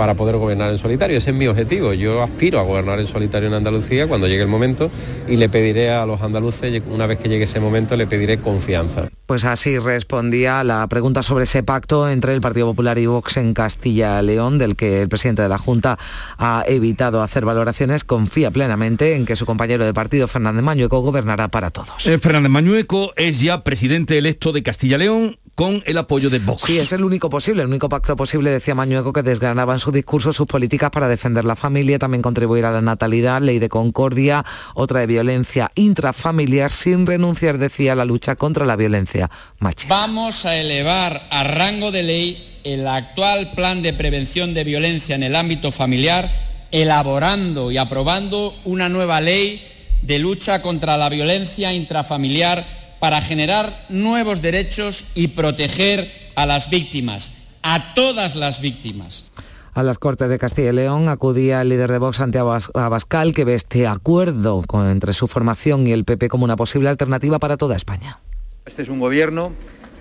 para 0.00 0.14
poder 0.14 0.38
gobernar 0.38 0.70
en 0.70 0.78
solitario. 0.78 1.18
Ese 1.18 1.28
es 1.28 1.36
mi 1.36 1.46
objetivo. 1.46 1.92
Yo 1.92 2.22
aspiro 2.22 2.58
a 2.58 2.62
gobernar 2.62 2.98
en 3.00 3.06
solitario 3.06 3.48
en 3.48 3.54
Andalucía 3.54 4.06
cuando 4.06 4.28
llegue 4.28 4.40
el 4.40 4.48
momento 4.48 4.90
y 5.28 5.36
le 5.36 5.50
pediré 5.50 5.90
a 5.90 6.06
los 6.06 6.22
andaluces, 6.22 6.82
una 6.88 7.06
vez 7.06 7.18
que 7.18 7.28
llegue 7.28 7.44
ese 7.44 7.60
momento, 7.60 7.98
le 7.98 8.06
pediré 8.06 8.38
confianza. 8.38 9.10
Pues 9.26 9.44
así 9.44 9.78
respondía 9.78 10.64
la 10.64 10.86
pregunta 10.86 11.22
sobre 11.22 11.44
ese 11.44 11.62
pacto 11.62 12.08
entre 12.08 12.32
el 12.32 12.40
Partido 12.40 12.68
Popular 12.68 12.98
y 12.98 13.04
Vox 13.04 13.36
en 13.36 13.52
Castilla-León, 13.52 14.56
del 14.56 14.74
que 14.74 15.02
el 15.02 15.10
presidente 15.10 15.42
de 15.42 15.50
la 15.50 15.58
Junta 15.58 15.98
ha 16.38 16.64
evitado 16.66 17.22
hacer 17.22 17.44
valoraciones. 17.44 18.02
Confía 18.02 18.50
plenamente 18.50 19.16
en 19.16 19.26
que 19.26 19.36
su 19.36 19.44
compañero 19.44 19.84
de 19.84 19.92
partido, 19.92 20.28
Fernández 20.28 20.62
Mañueco, 20.62 21.00
gobernará 21.00 21.48
para 21.48 21.68
todos. 21.68 22.06
Eh, 22.06 22.18
Fernández 22.18 22.50
Mañueco 22.50 23.12
es 23.16 23.42
ya 23.42 23.64
presidente 23.64 24.16
electo 24.16 24.52
de 24.52 24.62
Castilla-León 24.62 25.36
con 25.60 25.82
el 25.84 25.98
apoyo 25.98 26.30
de 26.30 26.38
Vox. 26.38 26.62
Sí, 26.62 26.78
es 26.78 26.90
el 26.94 27.04
único 27.04 27.28
posible, 27.28 27.60
el 27.60 27.68
único 27.68 27.90
pacto 27.90 28.16
posible, 28.16 28.50
decía 28.50 28.74
Mañueco, 28.74 29.12
que 29.12 29.22
desgranaba 29.22 29.74
en 29.74 29.78
su 29.78 29.92
discurso 29.92 30.32
sus 30.32 30.46
políticas 30.46 30.88
para 30.88 31.06
defender 31.06 31.44
la 31.44 31.54
familia, 31.54 31.98
también 31.98 32.22
contribuir 32.22 32.64
a 32.64 32.70
la 32.70 32.80
natalidad, 32.80 33.42
ley 33.42 33.58
de 33.58 33.68
concordia, 33.68 34.42
otra 34.74 35.00
de 35.00 35.06
violencia 35.06 35.70
intrafamiliar, 35.74 36.72
sin 36.72 37.06
renunciar, 37.06 37.58
decía, 37.58 37.92
a 37.92 37.94
la 37.94 38.06
lucha 38.06 38.36
contra 38.36 38.64
la 38.64 38.74
violencia 38.74 39.30
machista. 39.58 39.94
Vamos 39.94 40.46
a 40.46 40.56
elevar 40.56 41.28
a 41.30 41.44
rango 41.44 41.92
de 41.92 42.04
ley 42.04 42.60
el 42.64 42.88
actual 42.88 43.52
plan 43.54 43.82
de 43.82 43.92
prevención 43.92 44.54
de 44.54 44.64
violencia 44.64 45.14
en 45.14 45.24
el 45.24 45.36
ámbito 45.36 45.72
familiar, 45.72 46.30
elaborando 46.70 47.70
y 47.70 47.76
aprobando 47.76 48.54
una 48.64 48.88
nueva 48.88 49.20
ley 49.20 49.62
de 50.00 50.20
lucha 50.20 50.62
contra 50.62 50.96
la 50.96 51.10
violencia 51.10 51.74
intrafamiliar 51.74 52.79
para 53.00 53.20
generar 53.22 53.86
nuevos 53.88 54.42
derechos 54.42 55.04
y 55.14 55.28
proteger 55.28 56.12
a 56.36 56.46
las 56.46 56.70
víctimas, 56.70 57.32
a 57.62 57.94
todas 57.94 58.36
las 58.36 58.60
víctimas. 58.60 59.30
A 59.72 59.82
las 59.82 59.98
Cortes 59.98 60.28
de 60.28 60.38
Castilla 60.38 60.70
y 60.70 60.74
León 60.74 61.08
acudía 61.08 61.62
el 61.62 61.70
líder 61.70 61.90
de 61.90 61.98
Vox, 61.98 62.18
Santiago 62.18 62.56
Abascal, 62.74 63.32
que 63.32 63.44
ve 63.44 63.54
este 63.54 63.86
acuerdo 63.86 64.62
entre 64.90 65.12
su 65.12 65.28
formación 65.28 65.86
y 65.86 65.92
el 65.92 66.04
PP 66.04 66.28
como 66.28 66.44
una 66.44 66.56
posible 66.56 66.88
alternativa 66.88 67.38
para 67.38 67.56
toda 67.56 67.76
España. 67.76 68.18
Este 68.66 68.82
es 68.82 68.88
un 68.88 69.00
gobierno 69.00 69.52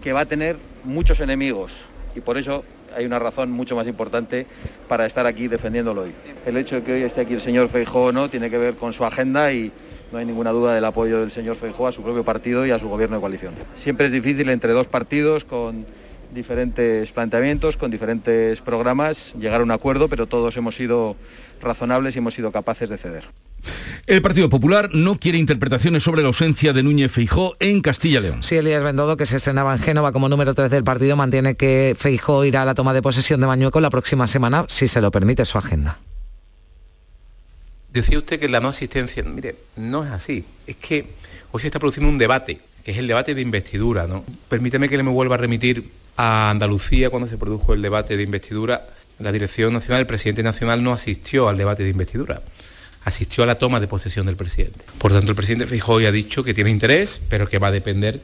que 0.02 0.12
va 0.12 0.22
a 0.22 0.26
tener 0.26 0.58
muchos 0.84 1.20
enemigos 1.20 1.74
y 2.16 2.20
por 2.20 2.38
eso 2.38 2.64
hay 2.96 3.06
una 3.06 3.20
razón 3.20 3.52
mucho 3.52 3.76
más 3.76 3.88
importante 3.88 4.48
para 4.88 5.06
estar 5.06 5.26
aquí 5.28 5.48
defendiéndolo 5.48 6.02
hoy. 6.02 6.14
El 6.46 6.58
hecho 6.58 6.76
de 6.76 6.84
que 6.84 6.94
hoy 6.94 7.04
esté 7.04 7.22
aquí 7.22 7.34
el 7.34 7.42
señor 7.42 7.70
Feijóo 7.70 8.12
no 8.12 8.30
tiene 8.30 8.50
que 8.50 8.58
ver 8.58 8.76
con 8.76 8.94
su 8.94 9.06
agenda 9.06 9.54
y 9.54 9.72
no 10.12 10.18
hay 10.18 10.26
ninguna 10.26 10.52
duda 10.52 10.74
del 10.74 10.86
apoyo 10.86 11.20
del 11.20 11.32
señor 11.32 11.58
Feijóo 11.58 11.88
a 11.88 11.92
su 11.92 12.02
propio 12.02 12.24
partido 12.24 12.66
y 12.66 12.72
a 12.72 12.80
su 12.80 12.90
gobierno 12.90 13.18
de 13.18 13.22
coalición. 13.22 13.54
Siempre 13.76 14.08
es 14.08 14.12
difícil 14.12 14.50
entre 14.50 14.74
dos 14.74 14.88
partidos 14.88 15.46
con 15.46 15.86
diferentes 16.34 17.12
planteamientos, 17.12 17.78
con 17.78 17.92
diferentes 17.92 18.62
programas, 18.62 19.34
llegar 19.40 19.62
a 19.62 19.64
un 19.64 19.72
acuerdo, 19.72 20.10
pero 20.10 20.28
todos 20.28 20.56
hemos 20.58 20.76
sido 20.76 21.16
razonables 21.62 22.16
y 22.16 22.20
hemos 22.20 22.34
sido 22.34 22.52
capaces 22.52 22.90
de 22.90 22.98
ceder. 22.98 23.26
El 24.08 24.22
Partido 24.22 24.50
Popular 24.50 24.90
no 24.94 25.20
quiere 25.20 25.38
interpretaciones 25.38 26.04
sobre 26.04 26.22
la 26.22 26.30
ausencia 26.30 26.72
de 26.74 26.82
Núñez 26.82 27.12
Feijó 27.12 27.54
en 27.60 27.82
Castilla 27.82 28.20
y 28.20 28.24
León. 28.24 28.44
Sí, 28.44 28.56
Elías 28.56 28.84
Bendodo, 28.84 29.18
que 29.18 29.26
se 29.26 29.36
estrenaba 29.36 29.74
en 29.74 29.80
Génova 29.80 30.12
como 30.12 30.30
número 30.30 30.54
3 30.54 30.72
del 30.72 30.84
partido, 30.84 31.16
mantiene 31.16 31.56
que 31.56 31.96
Feijó 31.98 32.46
irá 32.46 32.62
a 32.62 32.66
la 32.66 32.74
toma 32.74 32.94
de 32.94 33.02
posesión 33.02 33.42
de 33.42 33.48
Mañueco 33.48 33.82
la 33.82 33.90
próxima 33.90 34.28
semana, 34.28 34.66
si 34.68 34.88
se 34.88 35.02
lo 35.02 35.12
permite 35.12 35.46
su 35.46 35.58
agenda. 35.58 36.00
Decía 37.92 38.18
usted 38.18 38.40
que 38.40 38.48
la 38.50 38.60
no 38.60 38.70
asistencia, 38.70 39.24
mire, 39.24 39.56
no 39.76 40.04
es 40.04 40.12
así. 40.12 40.46
Es 40.68 40.76
que 40.76 41.08
hoy 41.52 41.62
se 41.62 41.68
está 41.68 41.80
produciendo 41.80 42.10
un 42.10 42.18
debate, 42.18 42.60
que 42.84 42.92
es 42.92 42.98
el 42.98 43.08
debate 43.08 43.34
de 43.34 43.42
investidura, 43.42 44.08
¿no? 44.08 44.24
Permíteme 44.48 44.90
que 44.90 44.98
le 44.98 45.04
me 45.04 45.12
vuelva 45.12 45.36
a 45.36 45.40
remitir 45.40 45.90
a 46.16 46.50
Andalucía 46.52 47.10
cuando 47.10 47.28
se 47.28 47.38
produjo 47.38 47.74
el 47.74 47.82
debate 47.82 48.16
de 48.16 48.24
investidura. 48.24 48.88
La 49.18 49.32
Dirección 49.32 49.74
Nacional, 49.74 50.02
el 50.02 50.08
presidente 50.08 50.44
nacional 50.44 50.84
no 50.84 50.94
asistió 50.94 51.50
al 51.50 51.58
debate 51.58 51.84
de 51.84 51.90
investidura 51.90 52.42
asistió 53.06 53.44
a 53.44 53.48
la 53.48 53.56
toma 53.56 53.80
de 53.80 53.88
posesión 53.88 54.26
del 54.26 54.36
presidente. 54.36 54.80
Por 54.98 55.12
tanto, 55.12 55.32
el 55.32 55.36
presidente 55.36 55.68
Feijóo 55.68 56.00
ha 56.00 56.12
dicho 56.12 56.44
que 56.44 56.54
tiene 56.54 56.70
interés, 56.70 57.22
pero 57.30 57.48
que 57.48 57.58
va 57.58 57.68
a 57.68 57.72
depender 57.72 58.22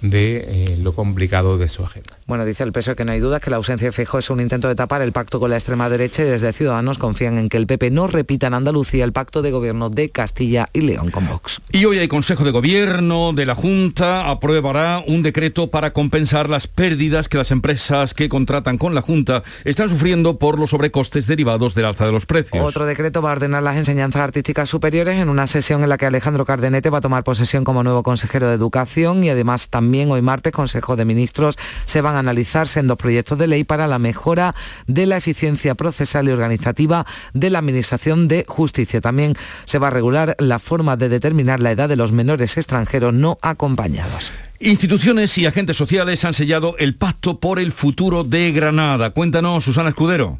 de 0.00 0.44
eh, 0.46 0.78
lo 0.80 0.94
complicado 0.94 1.58
de 1.58 1.68
su 1.68 1.84
agenda. 1.84 2.16
Bueno, 2.26 2.44
dice 2.44 2.62
el 2.62 2.72
PSOE 2.72 2.96
que 2.96 3.04
no 3.04 3.12
hay 3.12 3.20
dudas 3.20 3.40
que 3.40 3.50
la 3.50 3.56
ausencia 3.56 3.88
de 3.88 3.92
Feijóo 3.92 4.20
es 4.20 4.30
un 4.30 4.40
intento 4.40 4.68
de 4.68 4.74
tapar 4.74 5.02
el 5.02 5.12
pacto 5.12 5.40
con 5.40 5.50
la 5.50 5.56
extrema 5.56 5.88
derecha 5.88 6.22
y 6.22 6.26
desde 6.26 6.52
Ciudadanos 6.52 6.96
confían 6.96 7.38
en 7.38 7.48
que 7.48 7.56
el 7.56 7.66
PP 7.66 7.90
no 7.90 8.06
repita 8.06 8.46
en 8.46 8.54
Andalucía 8.54 9.04
el 9.04 9.12
pacto 9.12 9.42
de 9.42 9.50
gobierno 9.50 9.90
de 9.90 10.10
Castilla 10.10 10.68
y 10.72 10.82
León 10.82 11.10
con 11.10 11.28
Vox. 11.28 11.60
Y 11.72 11.84
hoy 11.84 11.98
hay 11.98 12.08
Consejo 12.08 12.44
de 12.44 12.50
Gobierno 12.50 13.32
de 13.34 13.46
la 13.46 13.54
Junta 13.54 14.30
aprobará 14.30 15.02
un 15.06 15.22
decreto 15.22 15.70
para 15.70 15.92
compensar 15.92 16.48
las 16.48 16.66
pérdidas 16.66 17.28
que 17.28 17.36
las 17.38 17.50
empresas 17.50 18.14
que 18.14 18.28
contratan 18.28 18.78
con 18.78 18.94
la 18.94 19.02
Junta 19.02 19.42
están 19.64 19.88
sufriendo 19.88 20.38
por 20.38 20.58
los 20.58 20.70
sobrecostes 20.70 21.26
derivados 21.26 21.74
del 21.74 21.84
alza 21.84 22.06
de 22.06 22.12
los 22.12 22.26
precios. 22.26 22.64
Otro 22.64 22.86
decreto 22.86 23.22
va 23.22 23.30
a 23.30 23.32
ordenar 23.32 23.62
las 23.62 23.76
enseñanzas 23.76 24.22
artísticas 24.22 24.68
superiores 24.68 25.18
en 25.18 25.28
una 25.28 25.46
sesión 25.46 25.82
en 25.82 25.88
la 25.88 25.98
que 25.98 26.06
Alejandro 26.06 26.44
Cardenete 26.44 26.90
va 26.90 26.98
a 26.98 27.00
tomar 27.00 27.24
posesión 27.24 27.64
como 27.64 27.82
nuevo 27.82 28.02
consejero 28.02 28.48
de 28.48 28.54
Educación 28.54 29.24
y 29.24 29.30
además 29.30 29.68
también 29.68 29.89
hoy 30.10 30.22
martes 30.22 30.52
Consejo 30.52 30.96
de 30.96 31.04
Ministros 31.04 31.56
se 31.84 32.00
van 32.00 32.16
a 32.16 32.20
analizarse 32.20 32.80
en 32.80 32.86
dos 32.86 32.96
proyectos 32.96 33.38
de 33.38 33.48
ley 33.48 33.64
para 33.64 33.88
la 33.88 33.98
mejora 33.98 34.54
de 34.86 35.06
la 35.06 35.16
eficiencia 35.16 35.74
procesal 35.74 36.28
y 36.28 36.32
organizativa 36.32 37.06
de 37.34 37.50
la 37.50 37.58
Administración 37.58 38.28
de 38.28 38.44
Justicia. 38.46 39.00
También 39.00 39.34
se 39.64 39.78
va 39.78 39.88
a 39.88 39.90
regular 39.90 40.36
la 40.38 40.58
forma 40.58 40.96
de 40.96 41.08
determinar 41.08 41.60
la 41.60 41.72
edad 41.72 41.88
de 41.88 41.96
los 41.96 42.12
menores 42.12 42.56
extranjeros 42.56 43.12
no 43.12 43.38
acompañados. 43.42 44.32
Instituciones 44.60 45.36
y 45.38 45.46
agentes 45.46 45.76
sociales 45.76 46.24
han 46.24 46.34
sellado 46.34 46.76
el 46.78 46.94
pacto 46.94 47.40
por 47.40 47.58
el 47.58 47.72
futuro 47.72 48.24
de 48.24 48.52
Granada. 48.52 49.10
Cuéntanos, 49.10 49.64
Susana 49.64 49.88
Escudero. 49.88 50.38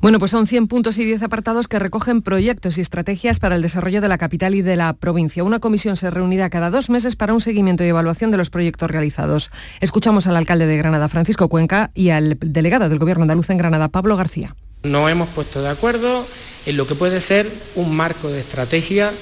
Bueno, 0.00 0.18
pues 0.18 0.30
son 0.30 0.46
100 0.46 0.68
puntos 0.68 0.98
y 0.98 1.04
10 1.04 1.22
apartados 1.22 1.68
que 1.68 1.78
recogen 1.78 2.22
proyectos 2.22 2.78
y 2.78 2.80
estrategias 2.80 3.38
para 3.38 3.56
el 3.56 3.62
desarrollo 3.62 4.00
de 4.00 4.08
la 4.08 4.18
capital 4.18 4.54
y 4.54 4.62
de 4.62 4.76
la 4.76 4.92
provincia. 4.94 5.44
Una 5.44 5.60
comisión 5.60 5.96
se 5.96 6.10
reunirá 6.10 6.50
cada 6.50 6.70
dos 6.70 6.90
meses 6.90 7.16
para 7.16 7.32
un 7.32 7.40
seguimiento 7.40 7.84
y 7.84 7.88
evaluación 7.88 8.30
de 8.30 8.36
los 8.36 8.50
proyectos 8.50 8.90
realizados. 8.90 9.50
Escuchamos 9.80 10.26
al 10.26 10.36
alcalde 10.36 10.66
de 10.66 10.76
Granada, 10.76 11.08
Francisco 11.08 11.48
Cuenca, 11.48 11.90
y 11.94 12.10
al 12.10 12.38
delegado 12.40 12.88
del 12.88 12.98
Gobierno 12.98 13.22
andaluz 13.22 13.50
en 13.50 13.58
Granada, 13.58 13.88
Pablo 13.88 14.16
García. 14.16 14.54
Nos 14.82 15.10
hemos 15.10 15.28
puesto 15.28 15.62
de 15.62 15.68
acuerdo 15.68 16.26
en 16.66 16.76
lo 16.76 16.86
que 16.86 16.94
puede 16.94 17.20
ser 17.20 17.50
un 17.76 17.94
marco 17.94 18.28
de 18.28 18.40
estrategia 18.40 19.12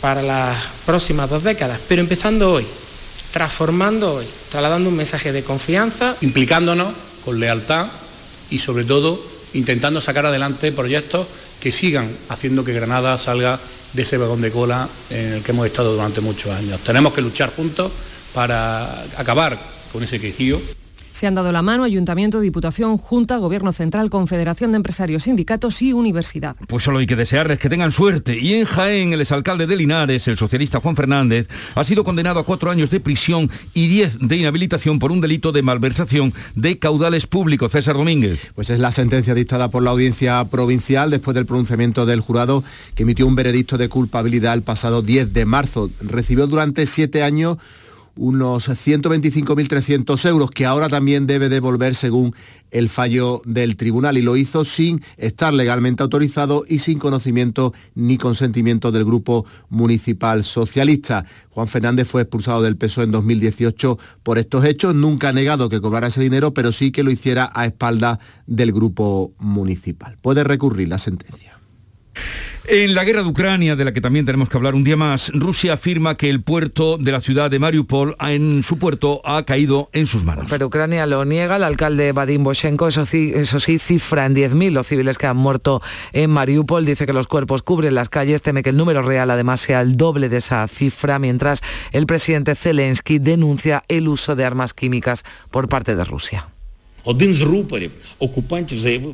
para 0.00 0.22
las 0.22 0.68
próximas 0.86 1.30
dos 1.30 1.42
décadas, 1.42 1.80
pero 1.88 2.00
empezando 2.00 2.52
hoy, 2.52 2.66
transformando 3.32 4.14
hoy, 4.14 4.26
trasladando 4.50 4.88
un 4.88 4.96
mensaje 4.96 5.32
de 5.32 5.42
confianza. 5.42 6.16
Implicándonos 6.20 6.92
con 7.24 7.40
lealtad 7.40 7.88
y 8.50 8.58
sobre 8.58 8.84
todo 8.84 9.33
intentando 9.54 10.00
sacar 10.00 10.26
adelante 10.26 10.72
proyectos 10.72 11.26
que 11.60 11.72
sigan 11.72 12.10
haciendo 12.28 12.64
que 12.64 12.72
Granada 12.72 13.16
salga 13.18 13.58
de 13.92 14.02
ese 14.02 14.18
vagón 14.18 14.40
de 14.40 14.50
cola 14.50 14.88
en 15.10 15.34
el 15.34 15.42
que 15.42 15.52
hemos 15.52 15.66
estado 15.66 15.94
durante 15.94 16.20
muchos 16.20 16.52
años. 16.52 16.80
Tenemos 16.80 17.14
que 17.14 17.22
luchar 17.22 17.54
juntos 17.54 17.90
para 18.34 19.02
acabar 19.16 19.58
con 19.92 20.02
ese 20.02 20.20
quejío 20.20 20.60
se 21.14 21.28
han 21.28 21.36
dado 21.36 21.52
la 21.52 21.62
mano 21.62 21.84
Ayuntamiento, 21.84 22.40
Diputación, 22.40 22.98
Junta, 22.98 23.36
Gobierno 23.36 23.72
Central, 23.72 24.10
Confederación 24.10 24.72
de 24.72 24.76
Empresarios, 24.76 25.22
Sindicatos 25.22 25.80
y 25.80 25.92
Universidad. 25.92 26.56
Pues 26.66 26.82
solo 26.82 26.98
hay 26.98 27.06
que 27.06 27.14
desearles 27.14 27.60
que 27.60 27.68
tengan 27.68 27.92
suerte. 27.92 28.36
Y 28.36 28.54
en 28.54 28.64
Jaén, 28.64 29.12
el 29.12 29.20
exalcalde 29.20 29.68
de 29.68 29.76
Linares, 29.76 30.26
el 30.26 30.36
socialista 30.36 30.80
Juan 30.80 30.96
Fernández, 30.96 31.48
ha 31.76 31.84
sido 31.84 32.02
condenado 32.02 32.40
a 32.40 32.44
cuatro 32.44 32.68
años 32.68 32.90
de 32.90 32.98
prisión 32.98 33.48
y 33.74 33.86
diez 33.86 34.18
de 34.20 34.36
inhabilitación 34.36 34.98
por 34.98 35.12
un 35.12 35.20
delito 35.20 35.52
de 35.52 35.62
malversación 35.62 36.34
de 36.56 36.80
caudales 36.80 37.28
públicos. 37.28 37.70
César 37.70 37.94
Domínguez. 37.94 38.50
Pues 38.56 38.70
es 38.70 38.80
la 38.80 38.90
sentencia 38.90 39.34
dictada 39.34 39.70
por 39.70 39.84
la 39.84 39.90
audiencia 39.90 40.44
provincial 40.46 41.10
después 41.10 41.36
del 41.36 41.46
pronunciamiento 41.46 42.06
del 42.06 42.20
jurado 42.20 42.64
que 42.96 43.04
emitió 43.04 43.28
un 43.28 43.36
veredicto 43.36 43.78
de 43.78 43.88
culpabilidad 43.88 44.54
el 44.54 44.62
pasado 44.62 45.00
10 45.00 45.32
de 45.32 45.44
marzo. 45.44 45.90
Recibió 46.00 46.48
durante 46.48 46.86
siete 46.86 47.22
años 47.22 47.58
unos 48.16 48.68
125.300 48.68 50.28
euros 50.28 50.50
que 50.50 50.66
ahora 50.66 50.88
también 50.88 51.26
debe 51.26 51.48
devolver 51.48 51.94
según 51.94 52.34
el 52.70 52.88
fallo 52.88 53.40
del 53.44 53.76
tribunal 53.76 54.18
y 54.18 54.22
lo 54.22 54.36
hizo 54.36 54.64
sin 54.64 55.02
estar 55.16 55.54
legalmente 55.54 56.02
autorizado 56.02 56.64
y 56.68 56.80
sin 56.80 56.98
conocimiento 56.98 57.72
ni 57.94 58.18
consentimiento 58.18 58.90
del 58.90 59.04
grupo 59.04 59.46
municipal 59.68 60.42
socialista. 60.42 61.24
Juan 61.50 61.68
Fernández 61.68 62.08
fue 62.08 62.22
expulsado 62.22 62.62
del 62.62 62.76
PSOE 62.76 63.04
en 63.04 63.12
2018 63.12 63.98
por 64.22 64.38
estos 64.38 64.64
hechos, 64.64 64.94
nunca 64.94 65.28
ha 65.28 65.32
negado 65.32 65.68
que 65.68 65.80
cobrara 65.80 66.08
ese 66.08 66.20
dinero, 66.20 66.52
pero 66.52 66.72
sí 66.72 66.90
que 66.90 67.04
lo 67.04 67.12
hiciera 67.12 67.50
a 67.54 67.64
espalda 67.64 68.18
del 68.46 68.72
grupo 68.72 69.32
municipal. 69.38 70.18
Puede 70.20 70.42
recurrir 70.42 70.88
la 70.88 70.98
sentencia. 70.98 71.60
En 72.66 72.94
la 72.94 73.04
guerra 73.04 73.22
de 73.22 73.28
Ucrania, 73.28 73.76
de 73.76 73.84
la 73.84 73.92
que 73.92 74.00
también 74.00 74.24
tenemos 74.24 74.48
que 74.48 74.56
hablar 74.56 74.74
un 74.74 74.84
día 74.84 74.96
más, 74.96 75.30
Rusia 75.34 75.74
afirma 75.74 76.16
que 76.16 76.30
el 76.30 76.42
puerto 76.42 76.96
de 76.96 77.12
la 77.12 77.20
ciudad 77.20 77.50
de 77.50 77.58
Mariupol, 77.58 78.16
en 78.20 78.62
su 78.62 78.78
puerto, 78.78 79.20
ha 79.22 79.44
caído 79.44 79.90
en 79.92 80.06
sus 80.06 80.24
manos. 80.24 80.46
Pero 80.48 80.68
Ucrania 80.68 81.06
lo 81.06 81.26
niega. 81.26 81.56
El 81.56 81.64
alcalde 81.64 82.12
Vadim 82.12 82.42
Boshenko, 82.42 82.88
eso 82.88 83.04
sí, 83.04 83.32
eso 83.34 83.60
sí 83.60 83.78
cifra 83.78 84.24
en 84.24 84.34
10.000 84.34 84.70
los 84.70 84.86
civiles 84.86 85.18
que 85.18 85.26
han 85.26 85.36
muerto 85.36 85.82
en 86.14 86.30
Mariupol. 86.30 86.86
Dice 86.86 87.04
que 87.04 87.12
los 87.12 87.26
cuerpos 87.26 87.62
cubren 87.62 87.94
las 87.94 88.08
calles. 88.08 88.40
Teme 88.40 88.62
que 88.62 88.70
el 88.70 88.78
número 88.78 89.02
real 89.02 89.30
además 89.30 89.60
sea 89.60 89.82
el 89.82 89.98
doble 89.98 90.30
de 90.30 90.38
esa 90.38 90.66
cifra, 90.66 91.18
mientras 91.18 91.60
el 91.92 92.06
presidente 92.06 92.54
Zelensky 92.54 93.18
denuncia 93.18 93.84
el 93.88 94.08
uso 94.08 94.36
de 94.36 94.46
armas 94.46 94.72
químicas 94.72 95.22
por 95.50 95.68
parte 95.68 95.96
de 95.96 96.04
Rusia. 96.04 96.53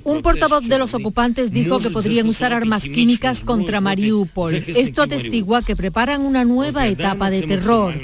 Un 0.05 0.23
portavoz 0.23 0.65
de 0.67 0.79
los 0.79 0.95
ocupantes 0.95 1.51
dijo 1.51 1.81
que 1.81 1.91
podrían 1.91 2.29
usar 2.29 2.53
armas 2.53 2.85
químicas 2.85 3.41
contra 3.41 3.81
Mariupol. 3.81 4.55
Esto 4.55 5.03
atestigua 5.03 5.63
que 5.63 5.75
preparan 5.77 6.21
una 6.21 6.45
nueva 6.45 6.87
etapa 6.87 7.31
de 7.31 7.43
terror. 7.43 7.95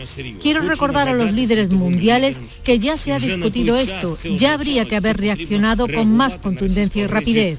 Quiero 0.40 0.62
recordar 0.62 1.08
a 1.08 1.12
los 1.12 1.32
líderes 1.32 1.70
mundiales 1.70 2.40
que 2.64 2.78
ya 2.78 2.96
se 2.96 3.12
ha 3.12 3.18
discutido 3.18 3.76
esto. 3.76 4.16
Ya 4.36 4.54
habría 4.54 4.86
que 4.86 4.96
haber 4.96 5.16
reaccionado 5.18 5.86
con 5.88 6.10
más 6.16 6.36
contundencia 6.36 7.04
y 7.04 7.06
rapidez. 7.06 7.58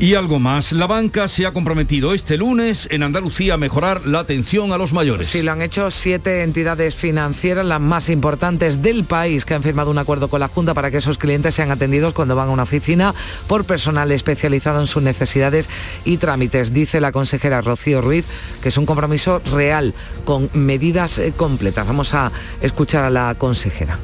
Y 0.00 0.14
algo 0.14 0.38
más, 0.38 0.72
la 0.72 0.86
banca 0.86 1.28
se 1.28 1.44
ha 1.44 1.52
comprometido 1.52 2.14
este 2.14 2.38
lunes 2.38 2.88
en 2.90 3.02
Andalucía 3.02 3.52
a 3.52 3.56
mejorar 3.58 4.06
la 4.06 4.20
atención 4.20 4.72
a 4.72 4.78
los 4.78 4.94
mayores. 4.94 5.28
Sí, 5.28 5.42
lo 5.42 5.52
han 5.52 5.60
hecho 5.60 5.90
siete 5.90 6.42
entidades 6.42 6.96
financieras, 6.96 7.66
las 7.66 7.82
más 7.82 8.08
importantes 8.08 8.80
del 8.80 9.04
país, 9.04 9.44
que 9.44 9.52
han 9.52 9.62
firmado 9.62 9.90
un 9.90 9.98
acuerdo 9.98 10.28
con 10.28 10.40
la 10.40 10.48
Junta 10.48 10.72
para 10.72 10.90
que 10.90 10.96
esos 10.96 11.18
clientes 11.18 11.54
sean 11.54 11.70
atendidos 11.70 12.14
cuando 12.14 12.34
van 12.34 12.48
a 12.48 12.52
una 12.52 12.62
oficina 12.62 13.14
por 13.46 13.66
personal 13.66 14.10
especializado 14.10 14.80
en 14.80 14.86
sus 14.86 15.02
necesidades 15.02 15.68
y 16.06 16.16
trámites. 16.16 16.72
Dice 16.72 16.98
la 17.02 17.12
consejera 17.12 17.60
Rocío 17.60 18.00
Ruiz 18.00 18.24
que 18.62 18.70
es 18.70 18.78
un 18.78 18.86
compromiso 18.86 19.42
real 19.52 19.92
con 20.24 20.48
medidas 20.54 21.18
eh, 21.18 21.34
completas. 21.36 21.86
Vamos 21.86 22.14
a 22.14 22.32
escuchar 22.62 23.04
a 23.04 23.10
la 23.10 23.34
consejera 23.34 23.98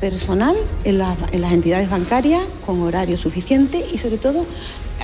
personal 0.00 0.56
en, 0.84 0.98
las 0.98 1.52
entidades 1.52 1.90
bancarias 1.90 2.42
con 2.64 2.82
horario 2.82 3.18
suficiente 3.18 3.84
y 3.92 3.98
sobre 3.98 4.18
todo 4.18 4.46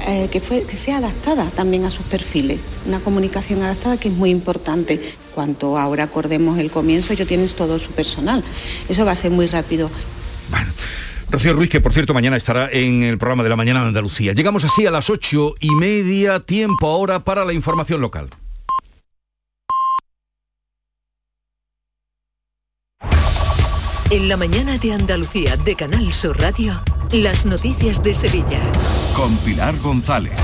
eh, 0.08 0.28
que, 0.30 0.40
fue, 0.40 0.62
que 0.62 0.76
sea 0.76 0.98
adaptada 0.98 1.50
también 1.50 1.84
a 1.84 1.90
sus 1.90 2.04
perfiles. 2.06 2.60
Una 2.86 3.00
comunicación 3.00 3.62
adaptada 3.62 3.96
que 3.96 4.08
es 4.08 4.14
muy 4.14 4.30
importante. 4.30 5.00
cuanto 5.34 5.78
ahora 5.78 6.04
acordemos 6.04 6.58
el 6.58 6.70
comienzo, 6.70 7.12
ellos 7.12 7.28
tienes 7.28 7.54
todo 7.54 7.78
su 7.78 7.90
personal. 7.90 8.42
Eso 8.88 9.04
va 9.04 9.12
a 9.12 9.16
ser 9.16 9.30
muy 9.30 9.46
rápido. 9.46 9.90
Rocío 11.30 11.52
Ruiz, 11.54 11.70
que 11.70 11.80
por 11.80 11.92
cierto 11.92 12.14
mañana 12.14 12.36
estará 12.36 12.68
en 12.70 13.02
el 13.02 13.18
programa 13.18 13.42
de 13.42 13.48
la 13.48 13.56
mañana 13.56 13.80
de 13.80 13.88
Andalucía. 13.88 14.32
Llegamos 14.32 14.64
así 14.64 14.86
a 14.86 14.90
las 14.90 15.10
ocho 15.10 15.54
y 15.58 15.70
media, 15.70 16.40
tiempo 16.40 16.86
ahora 16.86 17.24
para 17.24 17.44
la 17.44 17.52
información 17.52 18.00
local. 18.00 18.30
En 24.14 24.28
la 24.28 24.36
mañana 24.36 24.78
de 24.78 24.92
Andalucía 24.92 25.56
de 25.56 25.74
Canal 25.74 26.12
Sur 26.12 26.38
Radio, 26.38 26.80
las 27.10 27.44
noticias 27.46 28.00
de 28.00 28.14
Sevilla. 28.14 28.60
Con 29.16 29.36
Pilar 29.38 29.76
González. 29.80 30.34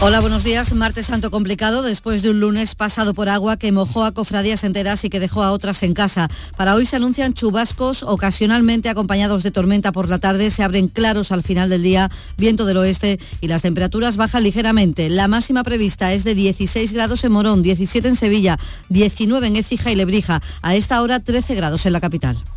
Hola, 0.00 0.20
buenos 0.20 0.44
días. 0.44 0.72
Martes 0.74 1.06
Santo 1.06 1.32
complicado 1.32 1.82
después 1.82 2.22
de 2.22 2.30
un 2.30 2.38
lunes 2.38 2.76
pasado 2.76 3.14
por 3.14 3.28
agua 3.28 3.56
que 3.56 3.72
mojó 3.72 4.04
a 4.04 4.12
cofradías 4.12 4.62
enteras 4.62 5.04
y 5.04 5.08
que 5.08 5.18
dejó 5.18 5.42
a 5.42 5.50
otras 5.50 5.82
en 5.82 5.92
casa. 5.92 6.30
Para 6.56 6.76
hoy 6.76 6.86
se 6.86 6.94
anuncian 6.94 7.34
chubascos 7.34 8.04
ocasionalmente 8.04 8.90
acompañados 8.90 9.42
de 9.42 9.50
tormenta 9.50 9.90
por 9.90 10.08
la 10.08 10.20
tarde. 10.20 10.50
Se 10.50 10.62
abren 10.62 10.86
claros 10.86 11.32
al 11.32 11.42
final 11.42 11.68
del 11.68 11.82
día, 11.82 12.12
viento 12.36 12.64
del 12.64 12.76
oeste 12.76 13.18
y 13.40 13.48
las 13.48 13.62
temperaturas 13.62 14.16
bajan 14.16 14.44
ligeramente. 14.44 15.10
La 15.10 15.26
máxima 15.26 15.64
prevista 15.64 16.12
es 16.12 16.22
de 16.22 16.36
16 16.36 16.92
grados 16.92 17.24
en 17.24 17.32
Morón, 17.32 17.62
17 17.64 18.06
en 18.06 18.14
Sevilla, 18.14 18.56
19 18.88 19.48
en 19.48 19.56
Écija 19.56 19.90
y 19.90 19.96
Lebrija. 19.96 20.40
A 20.62 20.76
esta 20.76 21.02
hora 21.02 21.18
13 21.18 21.56
grados 21.56 21.86
en 21.86 21.92
la 21.92 22.00
capital. 22.00 22.38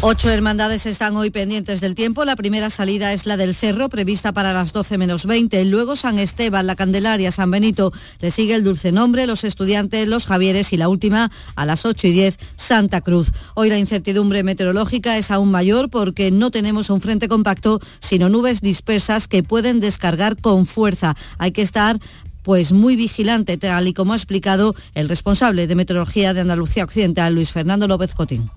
Ocho 0.00 0.30
hermandades 0.30 0.86
están 0.86 1.16
hoy 1.16 1.30
pendientes 1.30 1.80
del 1.80 1.96
tiempo. 1.96 2.24
La 2.24 2.36
primera 2.36 2.70
salida 2.70 3.12
es 3.12 3.26
la 3.26 3.36
del 3.36 3.52
Cerro, 3.52 3.88
prevista 3.88 4.32
para 4.32 4.52
las 4.52 4.72
12 4.72 4.96
menos 4.96 5.26
20. 5.26 5.64
Luego 5.64 5.96
San 5.96 6.20
Esteban, 6.20 6.68
la 6.68 6.76
Candelaria, 6.76 7.32
San 7.32 7.50
Benito. 7.50 7.92
Le 8.20 8.30
sigue 8.30 8.54
el 8.54 8.62
Dulce 8.62 8.92
Nombre, 8.92 9.26
los 9.26 9.42
estudiantes, 9.42 10.06
los 10.06 10.26
Javieres 10.26 10.72
y 10.72 10.76
la 10.76 10.88
última 10.88 11.32
a 11.56 11.66
las 11.66 11.84
8 11.84 12.06
y 12.06 12.12
10, 12.12 12.38
Santa 12.54 13.00
Cruz. 13.00 13.32
Hoy 13.54 13.70
la 13.70 13.78
incertidumbre 13.78 14.44
meteorológica 14.44 15.18
es 15.18 15.32
aún 15.32 15.50
mayor 15.50 15.90
porque 15.90 16.30
no 16.30 16.52
tenemos 16.52 16.90
un 16.90 17.00
frente 17.00 17.26
compacto, 17.26 17.80
sino 17.98 18.28
nubes 18.28 18.60
dispersas 18.60 19.26
que 19.26 19.42
pueden 19.42 19.80
descargar 19.80 20.40
con 20.40 20.66
fuerza. 20.66 21.16
Hay 21.38 21.50
que 21.50 21.62
estar 21.62 21.98
pues 22.44 22.70
muy 22.70 22.94
vigilante, 22.94 23.56
tal 23.56 23.88
y 23.88 23.94
como 23.94 24.12
ha 24.12 24.16
explicado 24.16 24.76
el 24.94 25.08
responsable 25.08 25.66
de 25.66 25.74
Meteorología 25.74 26.34
de 26.34 26.42
Andalucía 26.42 26.84
Occidental, 26.84 27.34
Luis 27.34 27.50
Fernando 27.50 27.88
López 27.88 28.14
Cotín 28.14 28.48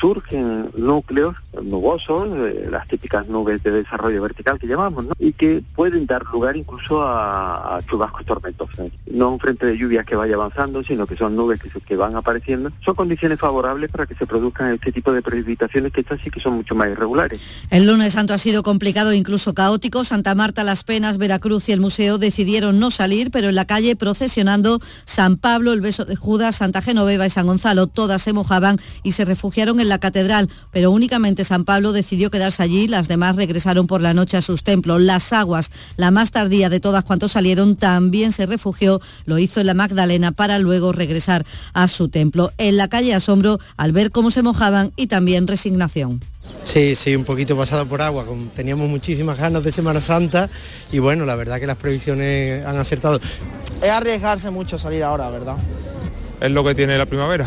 surgen 0.00 0.70
núcleos 0.74 1.36
nubosos, 1.62 2.28
eh, 2.36 2.68
las 2.70 2.86
típicas 2.86 3.28
nubes 3.28 3.62
de 3.62 3.70
desarrollo 3.70 4.22
vertical 4.22 4.58
que 4.58 4.66
llamamos, 4.66 5.06
y 5.18 5.32
que 5.32 5.62
pueden 5.74 6.06
dar 6.06 6.24
lugar 6.26 6.56
incluso 6.56 7.02
a, 7.02 7.76
a, 7.76 7.82
chubascos 7.82 8.24
tormentosos. 8.24 8.90
No 9.10 9.30
un 9.30 9.40
frente 9.40 9.66
de 9.66 9.76
lluvia 9.76 10.04
que 10.04 10.16
vaya 10.16 10.34
avanzando, 10.34 10.82
sino 10.84 11.06
que 11.06 11.16
son 11.16 11.36
nubes 11.36 11.60
que, 11.60 11.70
se, 11.70 11.80
que 11.80 11.96
van 11.96 12.14
apareciendo. 12.14 12.70
Son 12.84 12.94
condiciones 12.94 13.38
favorables 13.38 13.90
para 13.90 14.06
que 14.06 14.14
se 14.14 14.26
produzcan 14.26 14.74
este 14.74 14.92
tipo 14.92 15.12
de 15.12 15.22
precipitaciones 15.22 15.92
que 15.92 16.00
estas 16.00 16.20
sí 16.20 16.30
que 16.30 16.40
son 16.40 16.54
mucho 16.54 16.74
más 16.74 16.88
irregulares. 16.88 17.40
El 17.70 17.86
lunes 17.86 18.12
santo 18.12 18.32
ha 18.34 18.38
sido 18.38 18.62
complicado 18.62 19.12
incluso 19.12 19.54
caótico. 19.54 20.04
Santa 20.04 20.34
Marta, 20.34 20.64
Las 20.64 20.84
Penas, 20.84 21.18
Veracruz 21.18 21.68
y 21.68 21.72
el 21.72 21.80
museo 21.80 22.18
decidieron 22.18 22.78
no 22.78 22.90
salir, 22.90 23.30
pero 23.30 23.48
en 23.48 23.54
la 23.54 23.64
calle 23.64 23.96
procesionando 23.96 24.80
San 25.04 25.36
Pablo, 25.36 25.72
el 25.72 25.80
Beso 25.80 26.04
de 26.04 26.16
Judas, 26.16 26.56
Santa 26.56 26.82
Genoveva 26.82 27.26
y 27.26 27.30
San 27.30 27.46
Gonzalo, 27.46 27.86
todas 27.86 28.22
se 28.22 28.32
mojaban 28.32 28.78
y 29.02 29.12
se 29.12 29.24
refugiaron 29.24 29.80
en 29.80 29.88
la 29.88 29.98
catedral, 29.98 30.48
pero 30.70 30.90
únicamente 30.90 31.39
San 31.44 31.64
Pablo 31.64 31.92
decidió 31.92 32.30
quedarse 32.30 32.62
allí, 32.62 32.88
las 32.88 33.08
demás 33.08 33.36
regresaron 33.36 33.86
por 33.86 34.02
la 34.02 34.14
noche 34.14 34.36
a 34.36 34.42
sus 34.42 34.62
templos. 34.62 35.00
Las 35.00 35.32
aguas, 35.32 35.70
la 35.96 36.10
más 36.10 36.30
tardía 36.30 36.68
de 36.68 36.80
todas 36.80 37.04
cuantos 37.04 37.32
salieron, 37.32 37.76
también 37.76 38.32
se 38.32 38.46
refugió, 38.46 39.00
lo 39.24 39.38
hizo 39.38 39.60
en 39.60 39.66
la 39.66 39.74
Magdalena 39.74 40.32
para 40.32 40.58
luego 40.58 40.92
regresar 40.92 41.44
a 41.72 41.88
su 41.88 42.08
templo. 42.08 42.52
En 42.58 42.76
la 42.76 42.88
calle 42.88 43.14
Asombro, 43.14 43.58
al 43.76 43.92
ver 43.92 44.10
cómo 44.10 44.30
se 44.30 44.42
mojaban 44.42 44.92
y 44.96 45.06
también 45.06 45.46
resignación. 45.46 46.20
Sí, 46.64 46.94
sí, 46.94 47.16
un 47.16 47.24
poquito 47.24 47.56
pasado 47.56 47.86
por 47.86 48.02
agua. 48.02 48.24
Teníamos 48.54 48.88
muchísimas 48.88 49.38
ganas 49.38 49.62
de 49.62 49.72
Semana 49.72 50.00
Santa 50.00 50.48
y 50.92 50.98
bueno, 50.98 51.24
la 51.24 51.34
verdad 51.34 51.58
que 51.58 51.66
las 51.66 51.76
previsiones 51.76 52.64
han 52.64 52.76
acertado. 52.76 53.20
Es 53.82 53.90
arriesgarse 53.90 54.50
mucho 54.50 54.78
salir 54.78 55.02
ahora, 55.02 55.30
¿verdad? 55.30 55.56
Es 56.40 56.50
lo 56.50 56.64
que 56.64 56.74
tiene 56.74 56.96
la 56.98 57.06
primavera. 57.06 57.46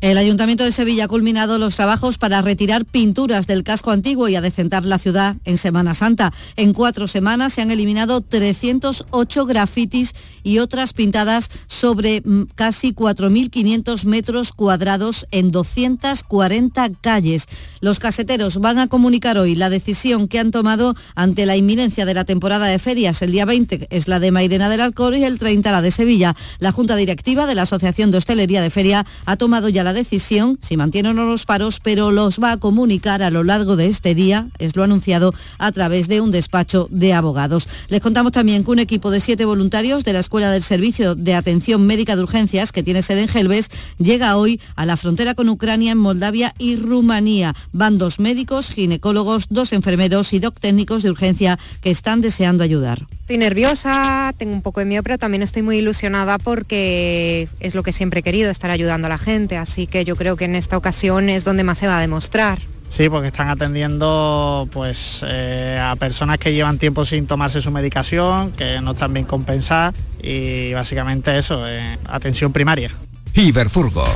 El 0.00 0.16
Ayuntamiento 0.16 0.62
de 0.62 0.70
Sevilla 0.70 1.06
ha 1.06 1.08
culminado 1.08 1.58
los 1.58 1.74
trabajos 1.74 2.18
para 2.18 2.40
retirar 2.40 2.84
pinturas 2.84 3.48
del 3.48 3.64
casco 3.64 3.90
antiguo 3.90 4.28
y 4.28 4.36
adecentar 4.36 4.84
la 4.84 4.96
ciudad 4.96 5.34
en 5.44 5.56
Semana 5.56 5.92
Santa. 5.92 6.32
En 6.54 6.72
cuatro 6.72 7.08
semanas 7.08 7.54
se 7.54 7.62
han 7.62 7.72
eliminado 7.72 8.20
308 8.20 9.46
grafitis 9.46 10.14
y 10.44 10.60
otras 10.60 10.92
pintadas 10.92 11.50
sobre 11.66 12.20
mm, 12.20 12.44
casi 12.54 12.92
4.500 12.92 14.04
metros 14.04 14.52
cuadrados 14.52 15.26
en 15.32 15.50
240 15.50 16.90
calles. 17.00 17.46
Los 17.80 17.98
caseteros 17.98 18.58
van 18.58 18.78
a 18.78 18.86
comunicar 18.86 19.36
hoy 19.36 19.56
la 19.56 19.68
decisión 19.68 20.28
que 20.28 20.38
han 20.38 20.52
tomado 20.52 20.94
ante 21.16 21.44
la 21.44 21.56
inminencia 21.56 22.06
de 22.06 22.14
la 22.14 22.24
temporada 22.24 22.66
de 22.66 22.78
ferias. 22.78 23.20
El 23.22 23.32
día 23.32 23.46
20 23.46 23.88
es 23.90 24.06
la 24.06 24.20
de 24.20 24.30
Mairena 24.30 24.68
del 24.68 24.80
Alcor 24.80 25.16
y 25.16 25.24
el 25.24 25.40
30 25.40 25.72
la 25.72 25.82
de 25.82 25.90
Sevilla. 25.90 26.36
La 26.60 26.70
Junta 26.70 26.94
Directiva 26.94 27.46
de 27.46 27.56
la 27.56 27.62
Asociación 27.62 28.12
de 28.12 28.18
Hostelería 28.18 28.62
de 28.62 28.70
Feria 28.70 29.04
ha 29.26 29.36
tomado 29.36 29.68
ya 29.68 29.82
la 29.82 29.87
decisión, 29.92 30.58
si 30.60 30.76
mantienen 30.76 31.16
los 31.16 31.44
paros, 31.44 31.80
pero 31.82 32.10
los 32.10 32.38
va 32.38 32.52
a 32.52 32.56
comunicar 32.56 33.22
a 33.22 33.30
lo 33.30 33.44
largo 33.44 33.76
de 33.76 33.86
este 33.86 34.14
día, 34.14 34.48
es 34.58 34.76
lo 34.76 34.84
anunciado 34.84 35.34
a 35.58 35.72
través 35.72 36.08
de 36.08 36.20
un 36.20 36.30
despacho 36.30 36.88
de 36.90 37.12
abogados. 37.12 37.68
Les 37.88 38.00
contamos 38.00 38.32
también 38.32 38.64
que 38.64 38.70
un 38.70 38.78
equipo 38.78 39.10
de 39.10 39.20
siete 39.20 39.44
voluntarios 39.44 40.04
de 40.04 40.12
la 40.12 40.20
Escuela 40.20 40.50
del 40.50 40.62
Servicio 40.62 41.14
de 41.14 41.34
Atención 41.34 41.86
Médica 41.86 42.16
de 42.16 42.22
Urgencias, 42.22 42.72
que 42.72 42.82
tiene 42.82 43.02
sede 43.02 43.22
en 43.22 43.28
Gelbes, 43.28 43.70
llega 43.98 44.36
hoy 44.36 44.60
a 44.76 44.86
la 44.86 44.96
frontera 44.96 45.34
con 45.34 45.48
Ucrania 45.48 45.92
en 45.92 45.98
Moldavia 45.98 46.54
y 46.58 46.76
Rumanía. 46.76 47.54
Van 47.72 47.98
dos 47.98 48.18
médicos, 48.20 48.70
ginecólogos, 48.70 49.46
dos 49.50 49.72
enfermeros 49.72 50.32
y 50.32 50.38
dos 50.38 50.54
técnicos 50.54 51.02
de 51.02 51.10
urgencia 51.10 51.58
que 51.80 51.90
están 51.90 52.20
deseando 52.20 52.64
ayudar. 52.64 53.06
Estoy 53.28 53.36
nerviosa, 53.36 54.32
tengo 54.38 54.54
un 54.54 54.62
poco 54.62 54.80
de 54.80 54.86
miedo, 54.86 55.02
pero 55.02 55.18
también 55.18 55.42
estoy 55.42 55.60
muy 55.60 55.76
ilusionada 55.76 56.38
porque 56.38 57.46
es 57.60 57.74
lo 57.74 57.82
que 57.82 57.92
siempre 57.92 58.20
he 58.20 58.22
querido, 58.22 58.50
estar 58.50 58.70
ayudando 58.70 59.04
a 59.04 59.10
la 59.10 59.18
gente. 59.18 59.58
Así 59.58 59.86
que 59.86 60.06
yo 60.06 60.16
creo 60.16 60.36
que 60.36 60.46
en 60.46 60.54
esta 60.54 60.78
ocasión 60.78 61.28
es 61.28 61.44
donde 61.44 61.62
más 61.62 61.76
se 61.76 61.86
va 61.86 61.98
a 61.98 62.00
demostrar. 62.00 62.58
Sí, 62.88 63.10
porque 63.10 63.28
están 63.28 63.50
atendiendo 63.50 64.66
pues, 64.72 65.20
eh, 65.26 65.78
a 65.78 65.94
personas 65.96 66.38
que 66.38 66.54
llevan 66.54 66.78
tiempo 66.78 67.04
sin 67.04 67.26
tomarse 67.26 67.60
su 67.60 67.70
medicación, 67.70 68.52
que 68.52 68.80
no 68.80 68.92
están 68.92 69.12
bien 69.12 69.26
compensadas 69.26 69.94
y 70.22 70.72
básicamente 70.72 71.36
eso, 71.36 71.68
eh, 71.68 71.98
atención 72.06 72.54
primaria. 72.54 72.92
Iberfurgo. 73.34 74.06